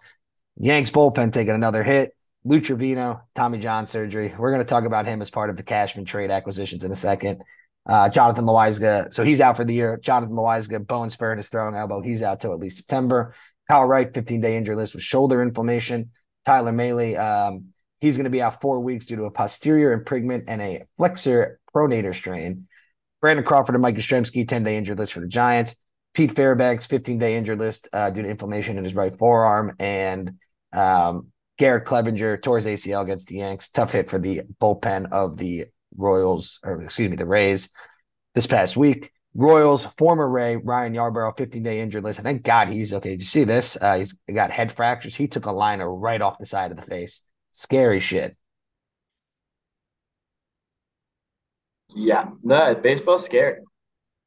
Yanks 0.58 0.92
bullpen 0.92 1.34
taking 1.34 1.54
another 1.54 1.84
hit. 1.84 2.16
Lou 2.46 2.60
Trivino, 2.60 3.22
Tommy 3.36 3.60
John 3.60 3.88
surgery. 3.88 4.34
We're 4.38 4.52
going 4.52 4.64
to 4.64 4.70
talk 4.70 4.84
about 4.84 5.06
him 5.06 5.22
as 5.22 5.30
part 5.30 5.50
of 5.50 5.58
the 5.58 5.64
Cashman 5.64 6.06
trade 6.06 6.30
acquisitions 6.30 6.84
in 6.84 6.92
a 6.92 6.96
second. 6.96 7.42
Uh, 7.86 8.10
Jonathan 8.10 8.46
Loáisiga, 8.46 9.14
so 9.14 9.24
he's 9.24 9.42
out 9.42 9.58
for 9.58 9.64
the 9.64 9.74
year. 9.74 10.00
Jonathan 10.02 10.36
Loáisiga, 10.36 10.86
bone 10.86 11.10
spur 11.10 11.32
in 11.32 11.38
his 11.38 11.50
throwing 11.50 11.76
elbow. 11.76 12.02
He's 12.02 12.22
out 12.22 12.40
till 12.40 12.54
at 12.54 12.60
least 12.60 12.78
September. 12.78 13.34
Kyle 13.68 13.86
Wright, 13.86 14.14
15 14.14 14.42
day 14.42 14.58
injury 14.58 14.76
list 14.76 14.94
with 14.94 15.04
shoulder 15.04 15.42
inflammation. 15.42 16.12
Tyler 16.46 16.72
Mahle, 16.74 17.18
um, 17.18 17.74
he's 18.02 18.18
going 18.18 18.26
to 18.26 18.30
be 18.30 18.42
out 18.42 18.62
four 18.62 18.80
weeks 18.82 19.06
due 19.06 19.16
to 19.16 19.24
a 19.24 19.32
posterior 19.32 19.94
impingement 19.94 20.46
and 20.48 20.62
a 20.62 20.84
flexor 20.98 21.60
pronator 21.74 22.14
strain. 22.14 22.68
Brandon 23.22 23.46
Crawford 23.46 23.76
and 23.76 23.82
Mike 23.82 23.96
Yastrzemski, 23.96 24.48
10 24.48 24.64
day 24.64 24.78
injured 24.78 25.00
list 25.00 25.14
for 25.14 25.22
the 25.22 25.28
Giants. 25.28 25.76
Pete 26.14 26.36
Fairbanks, 26.36 26.86
15 26.86 27.18
day 27.18 27.38
injured 27.38 27.60
list 27.60 27.88
uh, 27.94 28.10
due 28.10 28.22
to 28.22 28.30
inflammation 28.30 28.78
in 28.78 28.84
his 28.84 28.96
right 28.96 29.18
forearm. 29.18 29.76
And 29.80 30.34
um, 30.74 31.32
Garrett 31.58 31.86
Cleavinger 31.86 32.42
tore 32.42 32.58
his 32.58 32.66
ACL 32.66 33.04
against 33.04 33.28
the 33.28 33.36
Yanks. 33.36 33.70
Tough 33.70 33.92
hit 33.92 34.10
for 34.10 34.20
the 34.20 34.42
bullpen 34.60 35.12
of 35.12 35.38
the 35.38 35.66
Royals, 35.96 36.60
or 36.64 36.82
excuse 36.82 37.10
me, 37.10 37.16
the 37.16 37.26
Rays 37.26 37.70
this 38.34 38.48
past 38.48 38.76
week. 38.76 39.12
Royals, 39.36 39.86
former 39.98 40.28
Ray, 40.28 40.58
Ryan 40.58 40.94
Yarbrough, 40.94 41.38
15 41.38 41.64
day 41.64 41.80
injured 41.80 42.04
list. 42.04 42.20
And 42.20 42.26
thank 42.26 42.44
God 42.44 42.70
he's 42.70 42.94
okay. 42.94 43.12
Did 43.12 43.22
you 43.22 43.26
see 43.26 43.44
this? 43.44 43.78
Uh, 43.80 43.98
he's 43.98 44.14
got 44.32 44.52
head 44.52 44.72
fractures. 44.72 45.16
He 45.16 45.28
took 45.28 45.46
a 45.46 45.52
liner 45.52 45.92
right 45.94 46.22
off 46.22 46.38
the 46.38 46.46
side 46.46 46.72
of 46.72 46.78
the 46.78 46.84
face. 46.84 47.22
Scary 47.52 48.00
shit. 48.00 48.38
Yeah, 51.96 52.30
no, 52.44 52.76
baseball's 52.76 53.26
scary. 53.26 53.60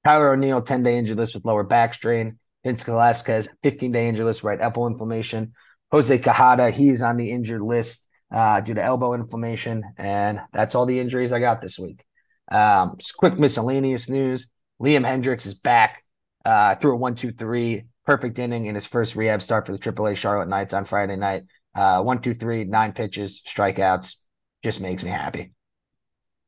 Tyler 0.05 0.33
O'Neill, 0.33 0.63
10 0.63 0.83
day 0.83 0.99
injured 0.99 1.17
list 1.17 1.35
with 1.35 1.45
lower 1.45 1.65
back 1.65 1.95
strain. 1.95 2.39
Vince 2.65 2.85
Velasquez, 2.85 3.49
15 3.63 3.93
day 3.93 4.09
injured 4.09 4.27
list, 4.27 4.43
right 4.43 4.61
elbow 4.61 4.87
inflammation. 4.87 5.53
Jose 5.93 6.19
Quijada, 6.19 6.73
he's 6.73 7.03
on 7.03 7.17
the 7.17 7.31
injured 7.31 7.63
list 7.63 8.09
uh, 8.33 8.61
due 8.61 8.75
to 8.75 8.83
elbow 8.83 9.15
inflammation. 9.15 9.85
And 9.97 10.41
that's 10.53 10.75
all 10.75 10.87
the 10.87 10.99
injuries 10.99 11.33
I 11.33 11.39
got 11.39 11.61
this 11.61 11.79
week. 11.79 12.05
Um, 12.51 12.97
quick 13.19 13.39
miscellaneous 13.39 14.09
news 14.09 14.51
Liam 14.81 15.05
Hendriks 15.07 15.47
is 15.47 15.55
back 15.55 16.05
uh, 16.45 16.75
through 16.77 16.95
a 16.95 16.97
one, 16.97 17.15
two, 17.15 17.33
three, 17.33 17.85
perfect 18.05 18.39
inning 18.39 18.67
in 18.67 18.75
his 18.75 18.87
first 18.87 19.17
rehab 19.17 19.43
start 19.43 19.67
for 19.67 19.73
the 19.73 19.79
AAA 19.79 20.17
Charlotte 20.17 20.49
Knights 20.49 20.75
on 20.75 20.85
Friday 20.85 21.17
night. 21.17 21.45
Uh, 21.75 22.03
one, 22.03 22.21
two, 22.21 22.35
three, 22.35 22.65
nine 22.65 22.93
pitches, 22.93 23.43
strikeouts. 23.47 24.15
Just 24.63 24.81
makes 24.81 25.03
me 25.03 25.11
happy. 25.11 25.53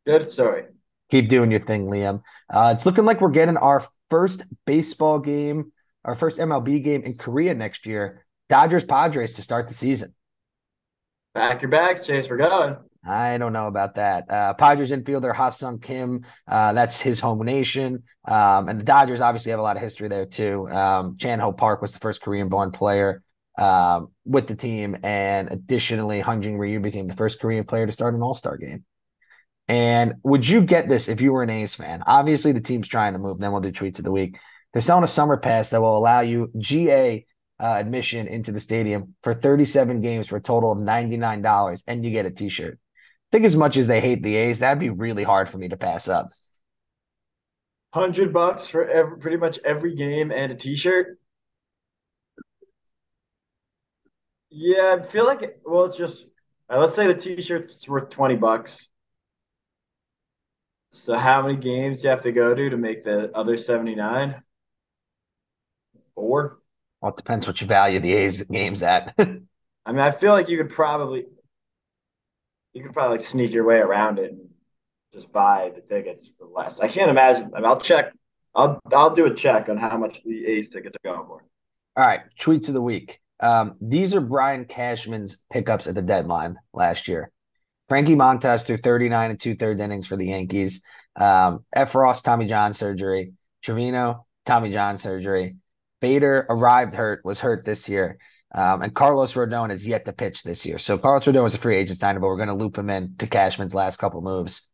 Good 0.07 0.31
story. 0.31 0.65
Keep 1.11 1.29
doing 1.29 1.51
your 1.51 1.61
thing, 1.61 1.87
Liam. 1.87 2.23
Uh, 2.51 2.73
it's 2.77 2.87
looking 2.87 3.05
like 3.05 3.21
we're 3.21 3.31
getting 3.31 3.57
our 3.57 3.85
first 4.11 4.43
baseball 4.67 5.19
game, 5.19 5.73
our 6.05 6.15
first 6.15 6.39
MLB 6.39 6.83
game 6.83 7.03
in 7.03 7.15
Korea 7.15 7.55
next 7.55 7.87
year. 7.87 8.27
Dodgers 8.49 8.85
Padres 8.85 9.35
to 9.35 9.43
start 9.43 9.69
the 9.69 9.75
season. 9.75 10.15
Pack 11.35 11.63
your 11.63 11.71
bags, 11.71 12.07
Chase. 12.07 12.29
We're 12.29 12.39
going. 12.39 12.77
I 13.07 13.39
don't 13.39 13.53
know 13.53 13.67
about 13.67 13.95
that. 13.95 14.31
Uh, 14.31 14.55
Padres 14.55 14.91
infielder 14.91 15.35
Ha-Seong 15.35 15.83
Kim, 15.83 16.25
uh, 16.47 16.73
that's 16.73 17.01
his 17.01 17.21
home 17.21 17.45
nation. 17.45 18.03
Um, 18.27 18.69
and 18.69 18.79
the 18.79 18.85
Dodgers 18.85 19.21
obviously 19.21 19.51
have 19.51 19.61
a 19.61 19.63
lot 19.63 19.77
of 19.77 19.83
history 19.83 20.09
there 20.09 20.27
too. 20.27 20.69
Um, 20.69 21.17
Chan 21.17 21.39
Ho 21.41 21.53
Park 21.53 21.81
was 21.81 21.93
the 21.93 22.01
first 22.01 22.21
Korean 22.21 22.49
born 22.49 22.71
player 22.71 23.23
um, 23.57 24.09
with 24.25 24.47
the 24.47 24.55
team. 24.55 24.97
And 25.03 25.51
additionally, 25.51 26.21
Hyun-Jin 26.21 26.59
Ryu 26.59 26.81
became 26.81 27.09
the 27.09 27.17
first 27.17 27.41
Korean 27.41 27.65
player 27.65 27.87
to 27.87 27.93
start 27.93 28.15
an 28.15 28.23
all 28.23 28.35
star 28.35 28.57
game. 28.57 28.85
And 29.69 30.15
would 30.23 30.49
you 30.49 30.63
get 30.63 30.89
this 30.89 31.09
if 31.09 31.21
you 31.21 31.33
were 31.33 31.43
an 31.43 31.51
A's 31.51 31.75
fan? 31.75 32.03
Obviously, 32.07 32.53
the 32.53 32.61
team's 32.61 32.89
trying 32.89 33.13
to 33.13 33.19
move. 33.19 33.39
Then 33.39 33.53
we'll 33.53 33.61
do 33.61 33.73
tweets 33.73 33.99
of 33.99 34.05
the 34.05 34.13
week. 34.13 34.39
They're 34.73 34.83
selling 34.83 35.05
a 35.05 35.09
summer 35.09 35.37
pass 35.37 35.71
that 35.71 35.81
will 35.81 35.97
allow 35.97 36.21
you 36.21 36.51
GA 36.59 37.27
uh, 37.61 37.77
admission 37.79 38.27
into 38.27 38.53
the 38.53 38.61
stadium 38.61 39.15
for 39.23 39.35
37 39.35 40.01
games 40.01 40.27
for 40.27 40.37
a 40.37 40.41
total 40.41 40.73
of 40.73 40.79
$99, 40.79 41.83
and 41.87 42.05
you 42.05 42.11
get 42.11 42.27
a 42.27 42.31
t 42.31 42.49
shirt 42.49 42.79
think 43.31 43.45
as 43.45 43.57
much 43.57 43.77
as 43.77 43.87
they 43.87 44.01
hate 44.01 44.23
the 44.23 44.37
A's, 44.37 44.59
that'd 44.59 44.79
be 44.79 44.91
really 44.91 45.25
hard 45.25 45.49
for 45.49 45.59
me 45.59 45.69
to 45.69 45.77
pass 45.77 46.09
up. 46.09 46.29
Hundred 47.93 48.33
bucks 48.33 48.67
for 48.67 48.89
every, 48.89 49.19
pretty 49.19 49.37
much 49.39 49.59
every 49.65 49.95
game 49.95 50.31
and 50.31 50.53
a 50.53 50.55
T-shirt. 50.55 51.19
Yeah, 54.51 54.99
I 54.99 55.03
feel 55.07 55.25
like 55.25 55.43
it, 55.43 55.61
well, 55.65 55.85
it's 55.85 55.97
just 55.97 56.27
uh, 56.71 56.79
let's 56.79 56.95
say 56.95 57.07
the 57.07 57.15
T-shirt's 57.15 57.89
worth 57.89 58.11
twenty 58.11 58.37
bucks. 58.37 58.89
So 60.93 61.17
how 61.17 61.43
many 61.43 61.57
games 61.57 62.01
do 62.01 62.09
you 62.09 62.11
have 62.11 62.23
to 62.23 62.33
go 62.33 62.55
to 62.55 62.71
to 62.71 62.77
make 62.77 63.05
the 63.05 63.35
other 63.37 63.57
seventy 63.57 63.95
nine? 63.95 64.43
Four. 66.15 66.58
Well, 67.01 67.13
it 67.13 67.17
depends 67.17 67.47
what 67.47 67.61
you 67.61 67.67
value 67.67 68.01
the 68.01 68.13
A's 68.13 68.43
games 68.45 68.83
at. 68.83 69.15
I 69.19 69.93
mean, 69.93 70.01
I 70.01 70.11
feel 70.11 70.33
like 70.33 70.49
you 70.49 70.59
could 70.59 70.71
probably 70.71 71.25
you 72.73 72.83
could 72.83 72.93
probably 72.93 73.19
like 73.19 73.27
sneak 73.27 73.53
your 73.53 73.65
way 73.65 73.79
around 73.79 74.19
it 74.19 74.33
and 74.33 74.49
just 75.13 75.33
buy 75.33 75.73
the 75.75 75.81
tickets 75.81 76.31
for 76.39 76.47
less. 76.47 76.81
I 76.81 76.89
can't 76.89 77.11
imagine. 77.11 77.51
I 77.55 77.61
mean, 77.61 77.65
I'll 77.65 77.81
check. 77.81 78.13
I'll 78.55 78.81
I'll 78.93 79.15
do 79.15 79.27
a 79.27 79.35
check 79.35 79.69
on 79.69 79.77
how 79.77 79.97
much 79.97 80.23
the 80.25 80.47
A's 80.47 80.69
tickets 80.69 80.97
are 81.05 81.15
going 81.15 81.27
for. 81.27 81.45
All 81.97 82.07
right, 82.07 82.21
tweets 82.41 82.69
of 82.69 82.75
the 82.75 82.83
week. 82.83 83.21
Um, 83.41 83.77
these 83.81 84.15
are 84.15 84.21
Brian 84.21 84.65
Cashman's 84.65 85.45
pickups 85.53 85.87
at 85.87 85.95
the 85.95 86.03
deadline 86.03 86.57
last 86.73 87.09
year. 87.09 87.31
Frankie 87.89 88.17
Montas 88.17 88.65
threw 88.65 88.77
39 88.77 89.31
and 89.31 89.41
two 89.41 89.57
third 89.57 89.81
innings 89.81 90.07
for 90.07 90.17
the 90.17 90.27
Yankees. 90.27 90.83
Um, 91.17 91.65
Effross, 91.75 92.23
Tommy 92.23 92.47
John 92.47 92.75
surgery. 92.75 93.33
Trivino, 93.65 94.27
Tommy 94.45 94.71
John 94.73 94.99
surgery. 94.99 95.57
Bader 96.01 96.47
arrived 96.49 96.95
hurt, 96.95 97.25
was 97.25 97.41
hurt 97.41 97.65
this 97.65 97.89
year. 97.89 98.19
Um, 98.55 98.83
and 98.83 98.95
Carlos 98.95 99.35
Rodon 99.35 99.71
is 99.71 99.87
yet 99.87 100.07
to 100.07 100.13
pitch 100.13 100.43
this 100.43 100.65
year. 100.65 100.79
So 100.79 100.97
Carlos 100.97 101.25
Rodon 101.27 101.43
was 101.43 101.55
a 101.55 101.59
free 101.59 101.77
agent 101.77 101.99
signing, 101.99 102.21
but 102.21 102.29
we're 102.29 102.37
going 102.37 102.49
to 102.49 102.55
loop 102.55 102.79
him 102.79 102.89
in 102.89 103.15
to 103.19 103.27
Cashman's 103.27 103.75
last 103.75 103.99
couple 103.99 104.23
moves. 104.23 104.69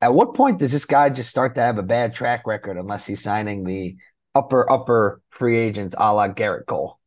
At 0.00 0.14
what 0.14 0.34
point 0.34 0.58
does 0.58 0.72
this 0.72 0.84
guy 0.84 1.10
just 1.10 1.30
start 1.30 1.54
to 1.54 1.62
have 1.62 1.78
a 1.78 1.82
bad 1.82 2.14
track 2.14 2.46
record 2.46 2.76
unless 2.76 3.06
he's 3.06 3.22
signing 3.22 3.64
the 3.64 3.96
upper 4.34 4.70
upper 4.70 5.20
free 5.30 5.58
agents 5.58 5.94
a 5.98 6.12
la 6.14 6.28
Gerrit 6.28 6.66
Cole? 6.66 6.98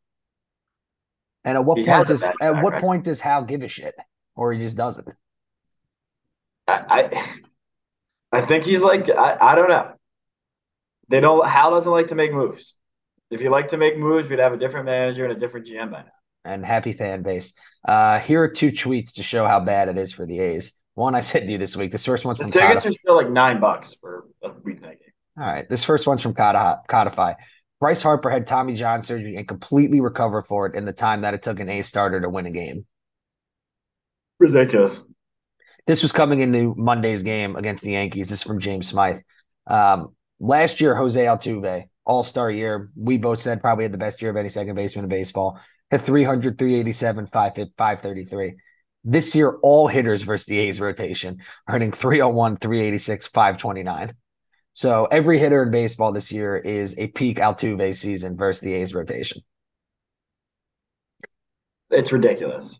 And 1.46 1.58
at 1.58 1.64
what 1.64 1.78
He 1.78 1.86
point 1.86 2.08
does 2.08 2.24
at 2.42 2.58
what 2.58 2.74
record. 2.74 2.82
point 2.82 3.04
does 3.06 3.22
Hal 3.22 3.44
give 3.44 3.62
a 3.62 3.68
shit, 3.70 3.96
or 4.36 4.52
he 4.52 4.60
just 4.60 4.76
doesn't? 4.76 5.08
I, 6.68 7.10
I, 8.32 8.40
I 8.40 8.42
think 8.42 8.64
he's 8.66 8.82
like 8.82 9.10
I, 9.10 9.38
I 9.40 9.56
don't 9.56 9.70
know. 9.70 9.94
They 11.10 11.20
don't. 11.22 11.48
Hal 11.48 11.72
doesn't 11.72 11.92
like 11.92 12.08
to 12.08 12.16
make 12.16 12.34
moves. 12.34 12.74
If 13.30 13.42
he 13.42 13.50
like 13.50 13.70
to 13.70 13.78
make 13.78 13.98
moves, 13.98 14.30
we'd 14.30 14.40
have 14.40 14.54
a 14.54 14.58
different 14.58 14.86
manager 14.86 15.24
and 15.26 15.34
a 15.36 15.40
different 15.40 15.68
GM 15.68 15.92
by 15.92 16.02
now. 16.04 16.12
and 16.46 16.66
happy 16.66 16.94
fan 16.94 17.24
base. 17.24 17.54
Uh, 17.88 18.20
here 18.20 18.42
are 18.42 18.48
two 18.48 18.72
tweets 18.72 19.14
to 19.14 19.24
show 19.24 19.46
how 19.46 19.60
bad 19.60 19.90
it 19.90 19.98
is 19.98 20.12
for 20.12 20.26
the 20.26 20.40
A's. 20.40 20.74
One 20.96 21.14
I 21.14 21.22
sent 21.22 21.50
you 21.50 21.58
this 21.58 21.76
week. 21.76 21.92
This 21.92 22.06
first 22.06 22.26
one's 22.26 22.38
The 22.38 22.46
from 22.46 22.52
tickets 22.52 22.86
are 22.86 22.92
still 22.92 23.16
like 23.16 23.30
nine 23.30 23.60
bucks 23.60 23.94
for 24.00 24.26
a 24.42 24.50
weeknight 24.50 24.82
game. 25.00 25.14
All 25.38 25.46
right, 25.46 25.68
this 25.70 25.84
first 25.84 26.08
one's 26.08 26.22
from 26.22 26.34
Codi- 26.34 26.80
Codify. 26.88 27.34
Bryce 27.80 28.02
Harper 28.02 28.30
had 28.32 28.48
Tommy 28.48 28.76
John 28.76 29.04
surgery 29.04 29.36
and 29.36 29.48
completely 29.48 30.02
recovered 30.02 30.48
for 30.48 30.66
it 30.66 30.76
in 30.76 30.86
the 30.86 30.94
time 30.94 31.22
that 31.22 31.36
it 31.36 31.44
took 31.44 31.60
an 31.60 31.70
A 31.70 31.84
starter 31.84 32.20
to 32.22 32.30
win 32.30 32.48
a 32.48 32.52
game. 32.52 32.88
Ridiculous. 34.40 35.02
This 35.86 36.02
was 36.02 36.12
coming 36.12 36.42
into 36.42 36.74
Monday's 36.76 37.24
game 37.24 37.56
against 37.56 37.84
the 37.84 37.92
Yankees. 37.92 38.30
This 38.30 38.40
is 38.40 38.44
from 38.44 38.60
James 38.60 38.88
Smythe. 38.88 39.20
Um, 39.68 40.16
last 40.40 40.82
year, 40.82 40.96
Jose 40.96 41.24
Altuve, 41.24 41.86
All 42.08 42.24
Star 42.24 42.50
year. 42.50 42.90
We 42.96 43.18
both 43.18 43.42
said 43.42 43.62
probably 43.62 43.84
had 43.84 43.92
the 43.92 44.00
best 44.00 44.22
year 44.22 44.32
of 44.32 44.38
any 44.38 44.50
second 44.50 44.76
baseman 44.76 45.06
in 45.06 45.10
baseball. 45.10 45.60
Hit 45.92 46.02
300, 46.02 46.58
387, 46.58 47.28
533. 47.28 48.56
This 49.04 49.36
year, 49.36 49.58
all 49.62 49.88
hitters 49.88 50.24
versus 50.24 50.46
the 50.46 50.58
A's 50.58 50.82
rotation 50.82 51.42
are 51.68 51.74
hitting 51.74 51.92
301, 51.92 52.58
386, 52.58 53.28
529. 53.28 54.16
So 54.74 55.06
every 55.06 55.40
hitter 55.40 55.64
in 55.64 55.72
baseball 55.72 56.12
this 56.12 56.32
year 56.32 56.56
is 56.58 56.96
a 56.98 57.08
peak 57.08 57.38
Altuve 57.38 57.96
season 57.96 58.38
versus 58.38 58.62
the 58.62 58.74
A's 58.74 58.94
rotation. 58.94 59.42
It's 61.90 62.12
ridiculous. 62.12 62.80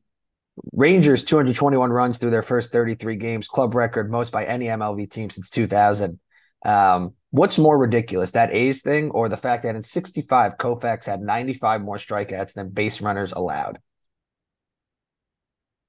Rangers 0.74 1.24
221 1.24 1.92
runs 1.92 2.18
through 2.18 2.32
their 2.32 2.44
first 2.44 2.72
33 2.72 3.16
games, 3.16 3.48
club 3.48 3.74
record, 3.76 4.12
most 4.12 4.32
by 4.32 4.46
any 4.46 4.66
MLB 4.66 5.10
team 5.10 5.30
since 5.30 5.50
2000. 5.50 6.20
Um, 6.68 7.14
what's 7.32 7.58
more 7.58 7.78
ridiculous, 7.78 8.32
that 8.32 8.54
A's 8.54 8.82
thing 8.82 9.10
or 9.12 9.30
the 9.30 9.38
fact 9.38 9.64
that 9.64 9.76
in 9.76 9.84
65, 9.84 10.58
Koufax 10.58 11.06
had 11.06 11.22
95 11.22 11.82
more 11.82 11.96
strikeouts 11.96 12.54
than 12.54 12.70
base 12.70 13.02
runners 13.02 13.32
allowed? 13.32 13.80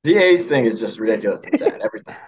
The 0.05 0.17
A's 0.17 0.47
thing 0.47 0.65
is 0.65 0.79
just 0.79 0.99
ridiculous 0.99 1.45
and 1.45 1.59
sad. 1.59 1.81
Everything. 1.85 2.17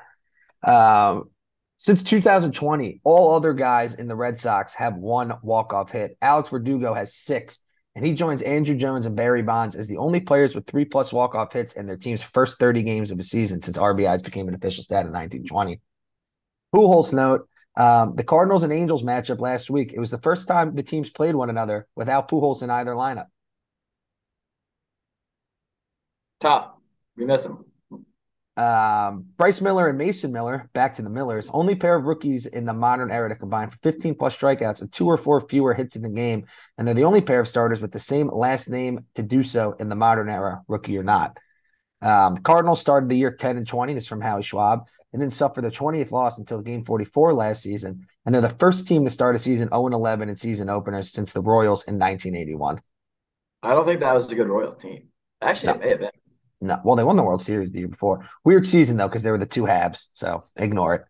Um, 0.63 1.31
since 1.79 2.03
2020, 2.03 3.01
all 3.05 3.35
other 3.35 3.55
guys 3.55 3.95
in 3.95 4.09
the 4.09 4.15
Red 4.15 4.39
Sox 4.39 4.75
have 4.75 4.97
one 4.97 5.33
walk-off 5.41 5.91
hit. 5.91 6.19
Alex 6.21 6.51
Verdugo 6.51 6.93
has 6.93 7.15
six, 7.15 7.61
and 7.95 8.05
he 8.05 8.13
joins 8.13 8.43
Andruw 8.43 8.77
Jones 8.77 9.07
and 9.07 9.17
Barry 9.17 9.41
Bonds 9.41 9.75
as 9.75 9.89
the 9.89 9.97
only 9.97 10.21
players 10.21 10.55
with 10.55 10.67
three 10.67 10.85
plus 10.85 11.15
walk-off 11.15 11.55
hits 11.55 11.73
in 11.73 11.87
their 11.87 11.97
team's 11.97 12.23
first 12.23 12.59
30 12.59 12.83
games 12.83 13.11
of 13.11 13.19
a 13.19 13.23
season 13.23 13.63
since 13.63 13.79
RBIs 13.79 14.23
became 14.23 14.47
an 14.49 14.55
official 14.55 14.85
stat 14.85 15.07
in 15.07 15.13
1920. 15.13 15.81
Pujols 16.75 17.15
note, 17.15 17.49
um, 17.77 18.17
the 18.17 18.25
Cardinals 18.25 18.63
and 18.63 18.73
Angels 18.73 19.03
matchup 19.03 19.41
last 19.41 19.71
week. 19.71 19.93
It 19.93 20.01
was 20.01 20.11
the 20.11 20.19
first 20.19 20.49
time 20.49 20.75
the 20.75 20.83
teams 20.83 21.11
played 21.11 21.35
one 21.35 21.51
another 21.51 21.87
without 21.95 22.29
Pujols 22.29 22.63
in 22.63 22.71
either 22.71 22.93
lineup. 22.93 23.27
Tough. 26.41 26.71
We 27.17 27.27
miss 27.27 27.45
him. 27.45 27.65
Um, 28.57 29.27
Bryce 29.37 29.61
Miller 29.61 29.89
and 29.89 29.97
Mason 29.97 30.33
Miller, 30.33 30.69
back 30.75 30.95
to 30.97 31.03
the 31.03 31.09
Millers, 31.09 31.49
only 31.53 31.77
pair 31.77 31.95
of 31.95 32.05
rookies 32.05 32.47
in 32.47 32.67
the 32.67 32.75
modern 32.75 33.11
era 33.11 33.29
to 33.29 33.35
combine 33.35 33.71
for 33.71 33.79
15 33.79 34.17
plus 34.17 34.37
strikeouts 34.37 34.81
and 34.83 34.93
two 34.93 35.07
or 35.07 35.17
four 35.17 35.41
fewer 35.41 35.73
hits 35.73 35.97
in 35.97 36.03
the 36.03 36.11
game. 36.11 36.47
And 36.77 36.87
they're 36.87 36.95
the 36.95 37.05
only 37.05 37.23
pair 37.23 37.41
of 37.41 37.49
starters 37.49 37.81
with 37.81 37.93
the 37.93 37.99
same 37.99 38.29
last 38.29 38.69
name 38.69 39.07
to 39.15 39.23
do 39.23 39.43
so 39.43 39.73
in 39.79 39.89
the 39.89 39.97
modern 39.97 40.29
era, 40.29 40.63
rookie 40.69 40.99
or 40.99 41.03
not. 41.03 41.39
Um, 42.03 42.39
Cardinals 42.39 42.81
started 42.81 43.09
the 43.09 43.17
year 43.17 43.31
10 43.35 43.57
and 43.57 43.67
20. 43.67 43.95
This 43.95 44.05
is 44.05 44.09
from 44.09 44.21
Howie 44.21 44.43
Schwab, 44.43 44.89
and 45.13 45.21
then 45.21 45.31
suffered 45.31 45.63
the 45.63 45.71
20th 45.71 46.11
loss 46.13 46.39
until 46.39 46.61
game 46.61 46.85
44 46.85 47.33
last 47.33 47.63
season. 47.63 48.07
And 48.25 48.35
they're 48.35 48.43
the 48.43 48.49
first 48.49 48.87
team 48.87 49.05
to 49.05 49.11
start 49.11 49.37
a 49.37 49.39
season 49.39 49.69
0 49.69 49.87
11 49.89 50.29
in 50.29 50.37
season 50.37 50.69
openers 50.69 51.11
since 51.11 51.33
the 51.33 51.41
Royals 51.41 51.85
in 51.85 51.99
1981. 51.99 52.81
I 53.63 53.75
don't 53.75 53.85
think 53.85 54.01
that 54.01 54.15
was 54.15 54.31
a 54.31 54.35
good 54.35 54.49
Royals 54.49 54.77
team. 54.77 55.09
Actually, 55.43 55.73
No. 55.73 55.75
it 55.75 55.81
may 55.81 55.89
have 55.91 55.99
been. 56.01 56.11
No, 56.63 56.79
well, 56.85 56.97
they 56.97 57.05
won 57.05 57.17
the 57.17 57.23
World 57.23 57.41
Series 57.43 57.73
the 57.73 57.79
year 57.79 57.89
before. 57.89 58.29
Weird 58.45 58.67
season 58.67 58.97
though, 58.99 59.09
because 59.09 59.23
they 59.23 59.31
were 59.31 59.39
the 59.39 59.47
two 59.47 59.65
halves. 59.65 60.11
So 60.13 60.45
ignore 60.57 60.95
it. 60.95 61.03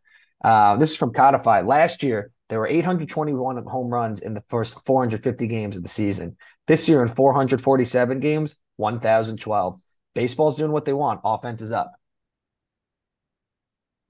Uh, 0.43 0.77
this 0.77 0.93
is 0.93 0.97
from 0.97 1.13
Codify. 1.13 1.63
Last 1.63 2.03
year, 2.03 2.31
there 2.49 2.59
were 2.59 2.67
821 2.69 3.65
home 3.67 3.89
runs 3.89 4.21
in 4.21 4.35
the 4.35 4.43
first 4.49 4.75
450 4.87 5.47
games 5.47 5.77
of 5.77 5.83
the 5.83 5.89
season. 5.89 6.37
This 6.67 6.89
year, 6.89 7.03
in 7.03 7.09
447 7.09 8.21
games, 8.21 8.57
1,012. 8.77 9.81
Baseball's 10.15 10.57
doing 10.57 10.73
what 10.73 10.85
they 10.85 10.93
want. 10.93 11.21
Offense 11.25 11.61
is 11.61 11.73
up. 11.73 11.93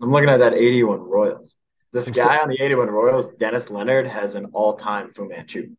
I'm 0.01 0.11
looking 0.11 0.29
at 0.31 0.39
that 0.39 0.55
81 0.55 1.01
Royals. 1.01 1.57
This 1.93 2.07
I'm 2.09 2.15
guy 2.15 2.37
so- 2.37 2.43
on 2.43 2.49
the 2.49 2.63
81 2.63 2.89
Royals, 2.89 3.29
Dennis 3.39 3.71
Leonard, 3.71 4.07
has 4.07 4.35
an 4.35 4.47
all-time 4.53 5.13
Fu 5.13 5.29
Manchu. 5.29 5.71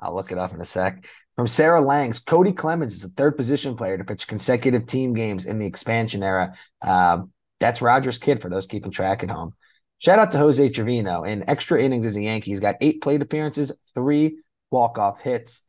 I'll 0.00 0.14
look 0.14 0.30
it 0.30 0.38
up 0.38 0.52
in 0.54 0.60
a 0.60 0.64
sec. 0.64 1.04
From 1.34 1.46
Sarah 1.48 1.80
Langs, 1.80 2.20
Cody 2.20 2.52
Clemens 2.52 2.94
is 2.94 3.04
a 3.04 3.08
third 3.08 3.36
position 3.36 3.76
player 3.76 3.98
to 3.98 4.04
pitch 4.04 4.26
consecutive 4.26 4.86
team 4.86 5.14
games 5.14 5.46
in 5.46 5.58
the 5.58 5.66
expansion 5.66 6.22
era. 6.22 6.54
Um, 6.82 7.32
that's 7.60 7.82
Rogers' 7.82 8.18
kid 8.18 8.40
for 8.40 8.48
those 8.48 8.66
keeping 8.66 8.90
track 8.92 9.22
at 9.22 9.30
home. 9.30 9.54
Shout 9.98 10.20
out 10.20 10.30
to 10.32 10.38
Jose 10.38 10.68
Trevino. 10.70 11.24
In 11.24 11.48
extra 11.48 11.82
innings 11.82 12.06
as 12.06 12.16
a 12.16 12.22
Yankee, 12.22 12.52
he's 12.52 12.60
got 12.60 12.76
eight 12.80 13.02
plate 13.02 13.22
appearances, 13.22 13.72
three 13.94 14.38
walk-off 14.70 15.20
hits. 15.20 15.62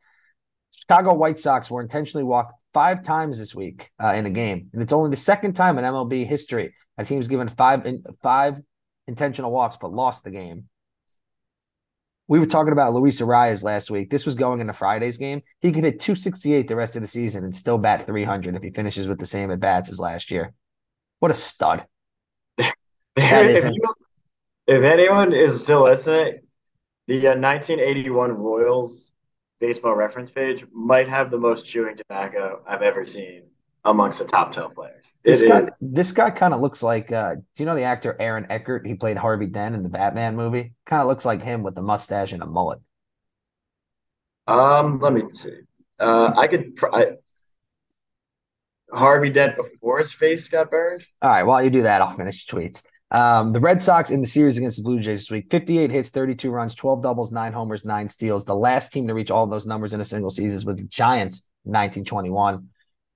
Chicago 0.72 1.14
White 1.14 1.40
Sox 1.40 1.70
were 1.70 1.80
intentionally 1.82 2.24
walked 2.24 2.52
five 2.72 3.02
times 3.02 3.38
this 3.38 3.54
week 3.54 3.90
uh, 4.02 4.12
in 4.12 4.26
a 4.26 4.30
game, 4.30 4.70
and 4.72 4.82
it's 4.82 4.92
only 4.92 5.10
the 5.10 5.16
second 5.16 5.54
time 5.54 5.78
in 5.78 5.84
MLB 5.84 6.24
history 6.26 6.74
a 7.00 7.04
team's 7.04 7.28
given 7.28 7.48
five 7.48 7.86
in, 7.86 8.04
five 8.22 8.60
intentional 9.06 9.50
walks 9.50 9.76
but 9.80 9.92
lost 9.92 10.24
the 10.24 10.30
game. 10.30 10.68
We 12.28 12.38
were 12.38 12.46
talking 12.46 12.72
about 12.72 12.94
Luis 12.94 13.20
Arraez 13.20 13.64
last 13.64 13.90
week. 13.90 14.08
This 14.08 14.24
was 14.24 14.36
going 14.36 14.60
into 14.60 14.72
Friday's 14.72 15.18
game. 15.18 15.42
He 15.60 15.72
could 15.72 15.82
hit 15.82 15.98
268 15.98 16.68
the 16.68 16.76
rest 16.76 16.94
of 16.94 17.02
the 17.02 17.08
season 17.08 17.42
and 17.42 17.54
still 17.54 17.76
bat 17.76 18.06
300 18.06 18.54
if 18.54 18.62
he 18.62 18.70
finishes 18.70 19.08
with 19.08 19.18
the 19.18 19.26
same 19.26 19.50
at 19.50 19.58
bats 19.58 19.88
as 19.90 19.98
last 19.98 20.30
year. 20.30 20.52
What 21.18 21.32
a 21.32 21.34
stud. 21.34 21.86
That 23.16 23.46
is 23.46 23.64
if, 23.64 23.72
you- 23.74 23.94
if 24.68 24.84
anyone 24.84 25.32
is 25.32 25.60
still 25.62 25.82
listening, 25.82 26.40
the 27.08 27.18
uh, 27.26 27.34
1981 27.36 28.30
Royals 28.32 29.10
baseball 29.58 29.94
reference 29.96 30.30
page 30.30 30.64
might 30.72 31.08
have 31.08 31.30
the 31.30 31.38
most 31.38 31.66
chewing 31.66 31.96
tobacco 31.96 32.62
I've 32.66 32.82
ever 32.82 33.04
seen 33.04 33.42
amongst 33.84 34.18
the 34.18 34.24
top 34.24 34.52
12 34.52 34.74
players. 34.74 35.12
It 35.24 35.30
This 35.30 35.42
is. 35.42 35.48
guy, 35.48 35.64
this 35.80 36.12
guy 36.12 36.30
kind 36.30 36.52
of 36.54 36.60
looks 36.60 36.82
like, 36.82 37.10
uh, 37.12 37.34
do 37.36 37.42
you 37.56 37.66
know 37.66 37.74
the 37.74 37.82
actor 37.84 38.16
Aaron 38.20 38.46
Eckhart? 38.50 38.86
He 38.86 38.94
played 38.94 39.16
Harvey 39.16 39.46
Dent 39.46 39.74
in 39.74 39.82
the 39.82 39.88
Batman 39.88 40.36
movie. 40.36 40.74
Kind 40.86 41.02
of 41.02 41.08
looks 41.08 41.24
like 41.24 41.42
him 41.42 41.62
with 41.62 41.76
a 41.78 41.82
mustache 41.82 42.32
and 42.32 42.42
a 42.42 42.46
mullet. 42.46 42.80
Um, 44.46 44.98
let 45.00 45.12
me 45.12 45.22
see. 45.32 45.54
Uh, 45.98 46.32
I 46.36 46.46
could. 46.48 46.74
Pr- 46.76 46.94
I, 46.94 47.06
Harvey 48.92 49.30
Dent 49.30 49.56
before 49.56 49.98
his 49.98 50.12
face 50.12 50.48
got 50.48 50.70
burned. 50.70 51.04
All 51.22 51.30
right, 51.30 51.44
while 51.44 51.62
you 51.62 51.70
do 51.70 51.82
that, 51.82 52.02
I'll 52.02 52.10
finish 52.10 52.46
tweets. 52.46 52.82
Um, 53.12 53.52
the 53.52 53.60
Red 53.60 53.82
Sox 53.82 54.10
in 54.10 54.20
the 54.20 54.26
series 54.26 54.56
against 54.56 54.78
the 54.78 54.82
Blue 54.84 55.00
Jays 55.00 55.20
this 55.20 55.30
week 55.30 55.46
58 55.50 55.90
hits, 55.90 56.10
32 56.10 56.50
runs, 56.50 56.74
12 56.74 57.02
doubles, 57.02 57.32
nine 57.32 57.52
homers, 57.52 57.84
nine 57.84 58.08
steals. 58.08 58.44
The 58.44 58.54
last 58.54 58.92
team 58.92 59.06
to 59.08 59.14
reach 59.14 59.30
all 59.30 59.46
those 59.46 59.66
numbers 59.66 59.92
in 59.92 60.00
a 60.00 60.04
single 60.04 60.30
season 60.30 60.64
was 60.66 60.76
the 60.76 60.84
Giants 60.88 61.48
1921. 61.64 62.68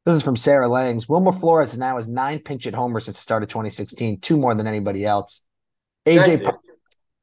This 0.05 0.17
is 0.17 0.23
from 0.23 0.37
Sarah 0.37 0.69
Langs. 0.69 1.09
Wilmer 1.09 1.33
Flores 1.33 1.79
now 1.79 1.97
has 1.97 2.07
nine 2.07 2.41
pinch 2.41 2.65
hit 2.65 2.75
homers 2.75 3.07
since 3.07 3.17
the 3.17 3.23
start 3.23 3.43
of 3.43 3.49
2016, 3.49 4.21
two 4.21 4.37
more 4.37 4.55
than 4.55 4.67
anybody 4.67 5.07
else. 5.07 5.43
AJ, 6.07 6.53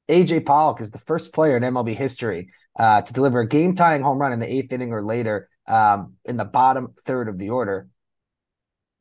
AJ 0.09 0.45
Pollock 0.45 0.81
is 0.81 0.89
the 0.89 0.97
first 0.97 1.31
player 1.31 1.57
in 1.57 1.63
MLB 1.63 1.95
history 1.95 2.49
uh, 2.79 3.03
to 3.03 3.13
deliver 3.13 3.41
a 3.41 3.47
game 3.47 3.75
tying 3.75 4.01
home 4.01 4.17
run 4.17 4.31
in 4.33 4.39
the 4.39 4.51
eighth 4.51 4.71
inning 4.71 4.93
or 4.93 5.03
later 5.03 5.47
um, 5.67 6.13
in 6.25 6.37
the 6.37 6.45
bottom 6.45 6.95
third 7.05 7.29
of 7.29 7.37
the 7.37 7.51
order. 7.51 7.87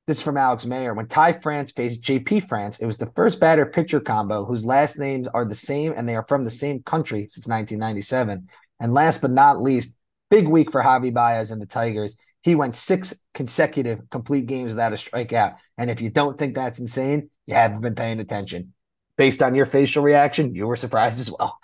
This 0.07 0.19
is 0.19 0.25
from 0.25 0.37
Alex 0.37 0.67
Mayer. 0.67 0.93
When 0.93 1.07
Ty 1.07 1.41
France 1.41 1.73
faced 1.73 2.03
JP 2.03 2.49
France, 2.49 2.81
it 2.81 2.87
was 2.87 2.99
the 2.99 3.11
first 3.15 3.41
batter 3.41 3.65
pitcher 3.65 4.01
combo 4.01 4.45
whose 4.45 4.65
last 4.65 4.99
names 4.99 5.27
are 5.29 5.47
the 5.47 5.55
same 5.55 5.95
and 5.97 6.07
they 6.07 6.17
are 6.17 6.27
from 6.29 6.45
the 6.45 6.51
same 6.51 6.83
country 6.83 7.29
since 7.31 7.47
1997. 7.47 8.47
And 8.79 8.93
last 8.93 9.23
but 9.23 9.31
not 9.31 9.63
least, 9.63 9.97
big 10.29 10.49
week 10.49 10.71
for 10.71 10.83
Javi 10.83 11.15
Baez 11.15 11.51
and 11.51 11.63
the 11.63 11.67
Tigers. 11.67 12.17
He 12.43 12.55
went 12.55 12.75
six 12.75 13.15
consecutive 13.35 14.09
complete 14.11 14.47
games 14.47 14.73
without 14.73 14.93
a 14.93 14.97
strikeout. 14.97 15.57
And 15.77 15.91
if 15.91 16.01
you 16.01 16.11
don't 16.11 16.39
think 16.39 16.55
that's 16.55 16.81
insane, 16.81 17.31
you 17.47 17.55
haven't 17.55 17.83
been 17.83 17.95
paying 17.95 18.21
attention. 18.21 18.73
Based 19.17 19.43
on 19.43 19.55
your 19.55 19.67
facial 19.67 20.03
reaction, 20.03 20.55
you 20.55 20.67
were 20.67 20.77
surprised 20.77 21.21
as 21.21 21.31
well. 21.31 21.59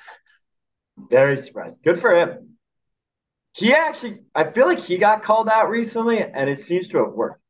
Very 1.10 1.36
surprised. 1.38 1.82
Good 1.82 2.00
for 2.00 2.14
him. 2.14 2.56
He 3.54 3.72
actually, 3.72 4.18
I 4.34 4.44
feel 4.44 4.66
like 4.66 4.80
he 4.80 4.98
got 4.98 5.22
called 5.22 5.48
out 5.48 5.70
recently, 5.70 6.22
and 6.22 6.50
it 6.50 6.60
seems 6.60 6.88
to 6.88 6.98
have 6.98 7.12
worked. 7.14 7.40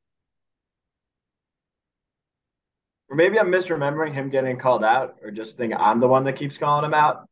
Or 3.09 3.17
maybe 3.17 3.39
I'm 3.39 3.51
misremembering 3.51 4.13
him 4.13 4.31
getting 4.31 4.59
called 4.59 4.85
out, 4.85 5.17
or 5.23 5.31
just 5.31 5.57
think 5.57 5.75
I'm 5.77 6.01
the 6.01 6.09
one 6.09 6.25
that 6.25 6.35
keeps 6.37 6.59
calling 6.59 6.85
him 6.85 6.95
out. 6.95 7.29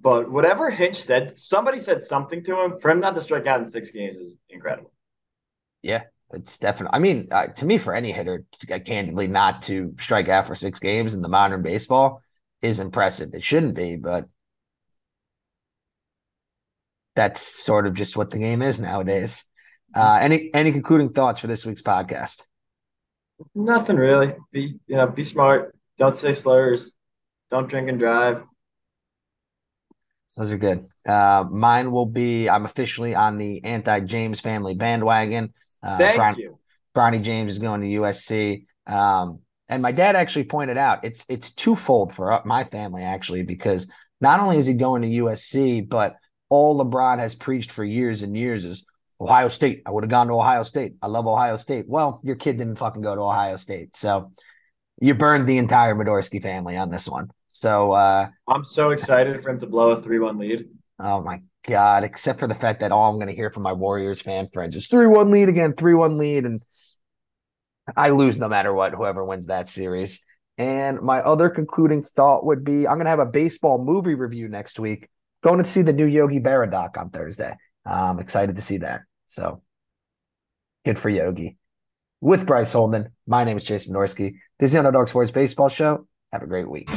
But 0.00 0.30
whatever 0.30 0.70
Hinch 0.70 1.02
said, 1.02 1.38
somebody 1.38 1.78
said 1.78 2.02
something 2.02 2.42
to 2.44 2.60
him. 2.60 2.80
For 2.80 2.90
him 2.90 3.00
not 3.00 3.14
to 3.14 3.20
strike 3.20 3.46
out 3.46 3.60
in 3.60 3.66
six 3.66 3.90
games 3.90 4.16
is 4.16 4.36
incredible. 4.50 4.93
Yeah, 5.84 6.04
it's 6.32 6.56
definitely. 6.56 6.96
I 6.96 6.98
mean, 6.98 7.28
uh, 7.30 7.48
to 7.48 7.66
me, 7.66 7.76
for 7.76 7.94
any 7.94 8.10
hitter, 8.10 8.44
uh, 8.72 8.78
candidly, 8.78 9.26
not 9.26 9.60
to 9.64 9.94
strike 10.00 10.28
out 10.28 10.46
for 10.46 10.54
six 10.54 10.80
games 10.80 11.12
in 11.12 11.20
the 11.20 11.28
modern 11.28 11.60
baseball 11.60 12.22
is 12.62 12.80
impressive. 12.80 13.34
It 13.34 13.42
shouldn't 13.42 13.74
be, 13.74 13.96
but 13.96 14.24
that's 17.14 17.42
sort 17.42 17.86
of 17.86 17.92
just 17.92 18.16
what 18.16 18.30
the 18.30 18.38
game 18.38 18.62
is 18.62 18.80
nowadays. 18.80 19.44
Uh, 19.94 20.18
any 20.22 20.52
any 20.54 20.72
concluding 20.72 21.10
thoughts 21.10 21.38
for 21.38 21.48
this 21.48 21.66
week's 21.66 21.82
podcast? 21.82 22.40
Nothing 23.54 23.96
really. 23.96 24.34
Be 24.52 24.78
you 24.86 24.96
know, 24.96 25.06
be 25.06 25.22
smart. 25.22 25.76
Don't 25.98 26.16
say 26.16 26.32
slurs. 26.32 26.92
Don't 27.50 27.68
drink 27.68 27.90
and 27.90 27.98
drive. 27.98 28.42
Those 30.36 30.52
are 30.52 30.58
good. 30.58 30.86
Uh, 31.06 31.44
mine 31.50 31.92
will 31.92 32.06
be 32.06 32.48
I'm 32.48 32.64
officially 32.64 33.14
on 33.14 33.38
the 33.38 33.64
anti 33.64 34.00
James 34.00 34.40
family 34.40 34.74
bandwagon. 34.74 35.52
Uh, 35.82 35.98
Thank 35.98 36.16
Bron- 36.16 36.38
you. 36.38 36.58
Bronny 36.94 37.22
James 37.22 37.52
is 37.52 37.58
going 37.58 37.80
to 37.82 37.86
USC. 37.86 38.66
Um, 38.86 39.40
and 39.68 39.82
my 39.82 39.92
dad 39.92 40.16
actually 40.16 40.44
pointed 40.44 40.76
out 40.76 41.04
it's 41.04 41.24
it's 41.28 41.50
twofold 41.50 42.12
for 42.12 42.40
my 42.44 42.64
family 42.64 43.02
actually 43.02 43.42
because 43.42 43.86
not 44.20 44.40
only 44.40 44.58
is 44.58 44.66
he 44.66 44.74
going 44.74 45.02
to 45.02 45.08
USC, 45.08 45.88
but 45.88 46.16
all 46.48 46.78
LeBron 46.78 47.18
has 47.18 47.34
preached 47.34 47.72
for 47.72 47.84
years 47.84 48.22
and 48.22 48.36
years 48.36 48.64
is 48.64 48.86
Ohio 49.20 49.48
State. 49.48 49.82
I 49.86 49.90
would 49.90 50.04
have 50.04 50.10
gone 50.10 50.26
to 50.28 50.34
Ohio 50.34 50.62
State. 50.64 50.94
I 51.00 51.06
love 51.06 51.26
Ohio 51.26 51.56
State. 51.56 51.86
Well, 51.88 52.20
your 52.22 52.36
kid 52.36 52.58
didn't 52.58 52.76
fucking 52.76 53.02
go 53.02 53.14
to 53.14 53.22
Ohio 53.22 53.56
State, 53.56 53.96
so 53.96 54.32
you 55.00 55.14
burned 55.14 55.48
the 55.48 55.58
entire 55.58 55.94
Medorsky 55.94 56.42
family 56.42 56.76
on 56.76 56.90
this 56.90 57.08
one. 57.08 57.30
So 57.54 57.92
uh, 57.92 58.30
I'm 58.48 58.64
so 58.64 58.90
excited 58.90 59.40
for 59.40 59.50
him 59.50 59.60
to 59.60 59.68
blow 59.68 59.90
a 59.90 60.02
three-one 60.02 60.38
lead. 60.38 60.70
Oh 60.98 61.22
my 61.22 61.40
god! 61.64 62.02
Except 62.02 62.40
for 62.40 62.48
the 62.48 62.54
fact 62.56 62.80
that 62.80 62.90
all 62.90 63.08
I'm 63.08 63.16
going 63.16 63.28
to 63.28 63.34
hear 63.34 63.52
from 63.52 63.62
my 63.62 63.72
Warriors 63.72 64.20
fan 64.20 64.48
friends 64.52 64.74
is 64.74 64.88
three-one 64.88 65.30
lead 65.30 65.48
again, 65.48 65.72
three-one 65.72 66.18
lead, 66.18 66.46
and 66.46 66.60
I 67.96 68.10
lose 68.10 68.38
no 68.38 68.48
matter 68.48 68.74
what. 68.74 68.92
Whoever 68.92 69.24
wins 69.24 69.46
that 69.46 69.68
series. 69.68 70.26
And 70.58 71.00
my 71.00 71.20
other 71.20 71.48
concluding 71.48 72.02
thought 72.02 72.44
would 72.44 72.64
be 72.64 72.88
I'm 72.88 72.96
going 72.96 73.04
to 73.04 73.10
have 73.10 73.20
a 73.20 73.26
baseball 73.26 73.78
movie 73.78 74.14
review 74.14 74.48
next 74.48 74.80
week. 74.80 75.08
Going 75.40 75.62
to 75.62 75.70
see 75.70 75.82
the 75.82 75.92
new 75.92 76.06
Yogi 76.06 76.40
Berra 76.40 76.68
doc 76.68 76.96
on 76.98 77.10
Thursday. 77.10 77.54
I'm 77.86 78.18
excited 78.18 78.56
to 78.56 78.62
see 78.62 78.78
that. 78.78 79.02
So 79.28 79.62
good 80.84 80.98
for 80.98 81.08
Yogi. 81.08 81.56
With 82.20 82.46
Bryce 82.46 82.72
Holden, 82.72 83.10
my 83.28 83.44
name 83.44 83.58
is 83.58 83.64
Jason 83.64 83.94
Norsky. 83.94 84.38
This 84.58 84.70
is 84.70 84.72
the 84.72 84.78
Underdog 84.80 85.06
Sports 85.06 85.30
Baseball 85.30 85.68
Show. 85.68 86.08
Have 86.32 86.42
a 86.42 86.48
great 86.48 86.68
week. 86.68 86.90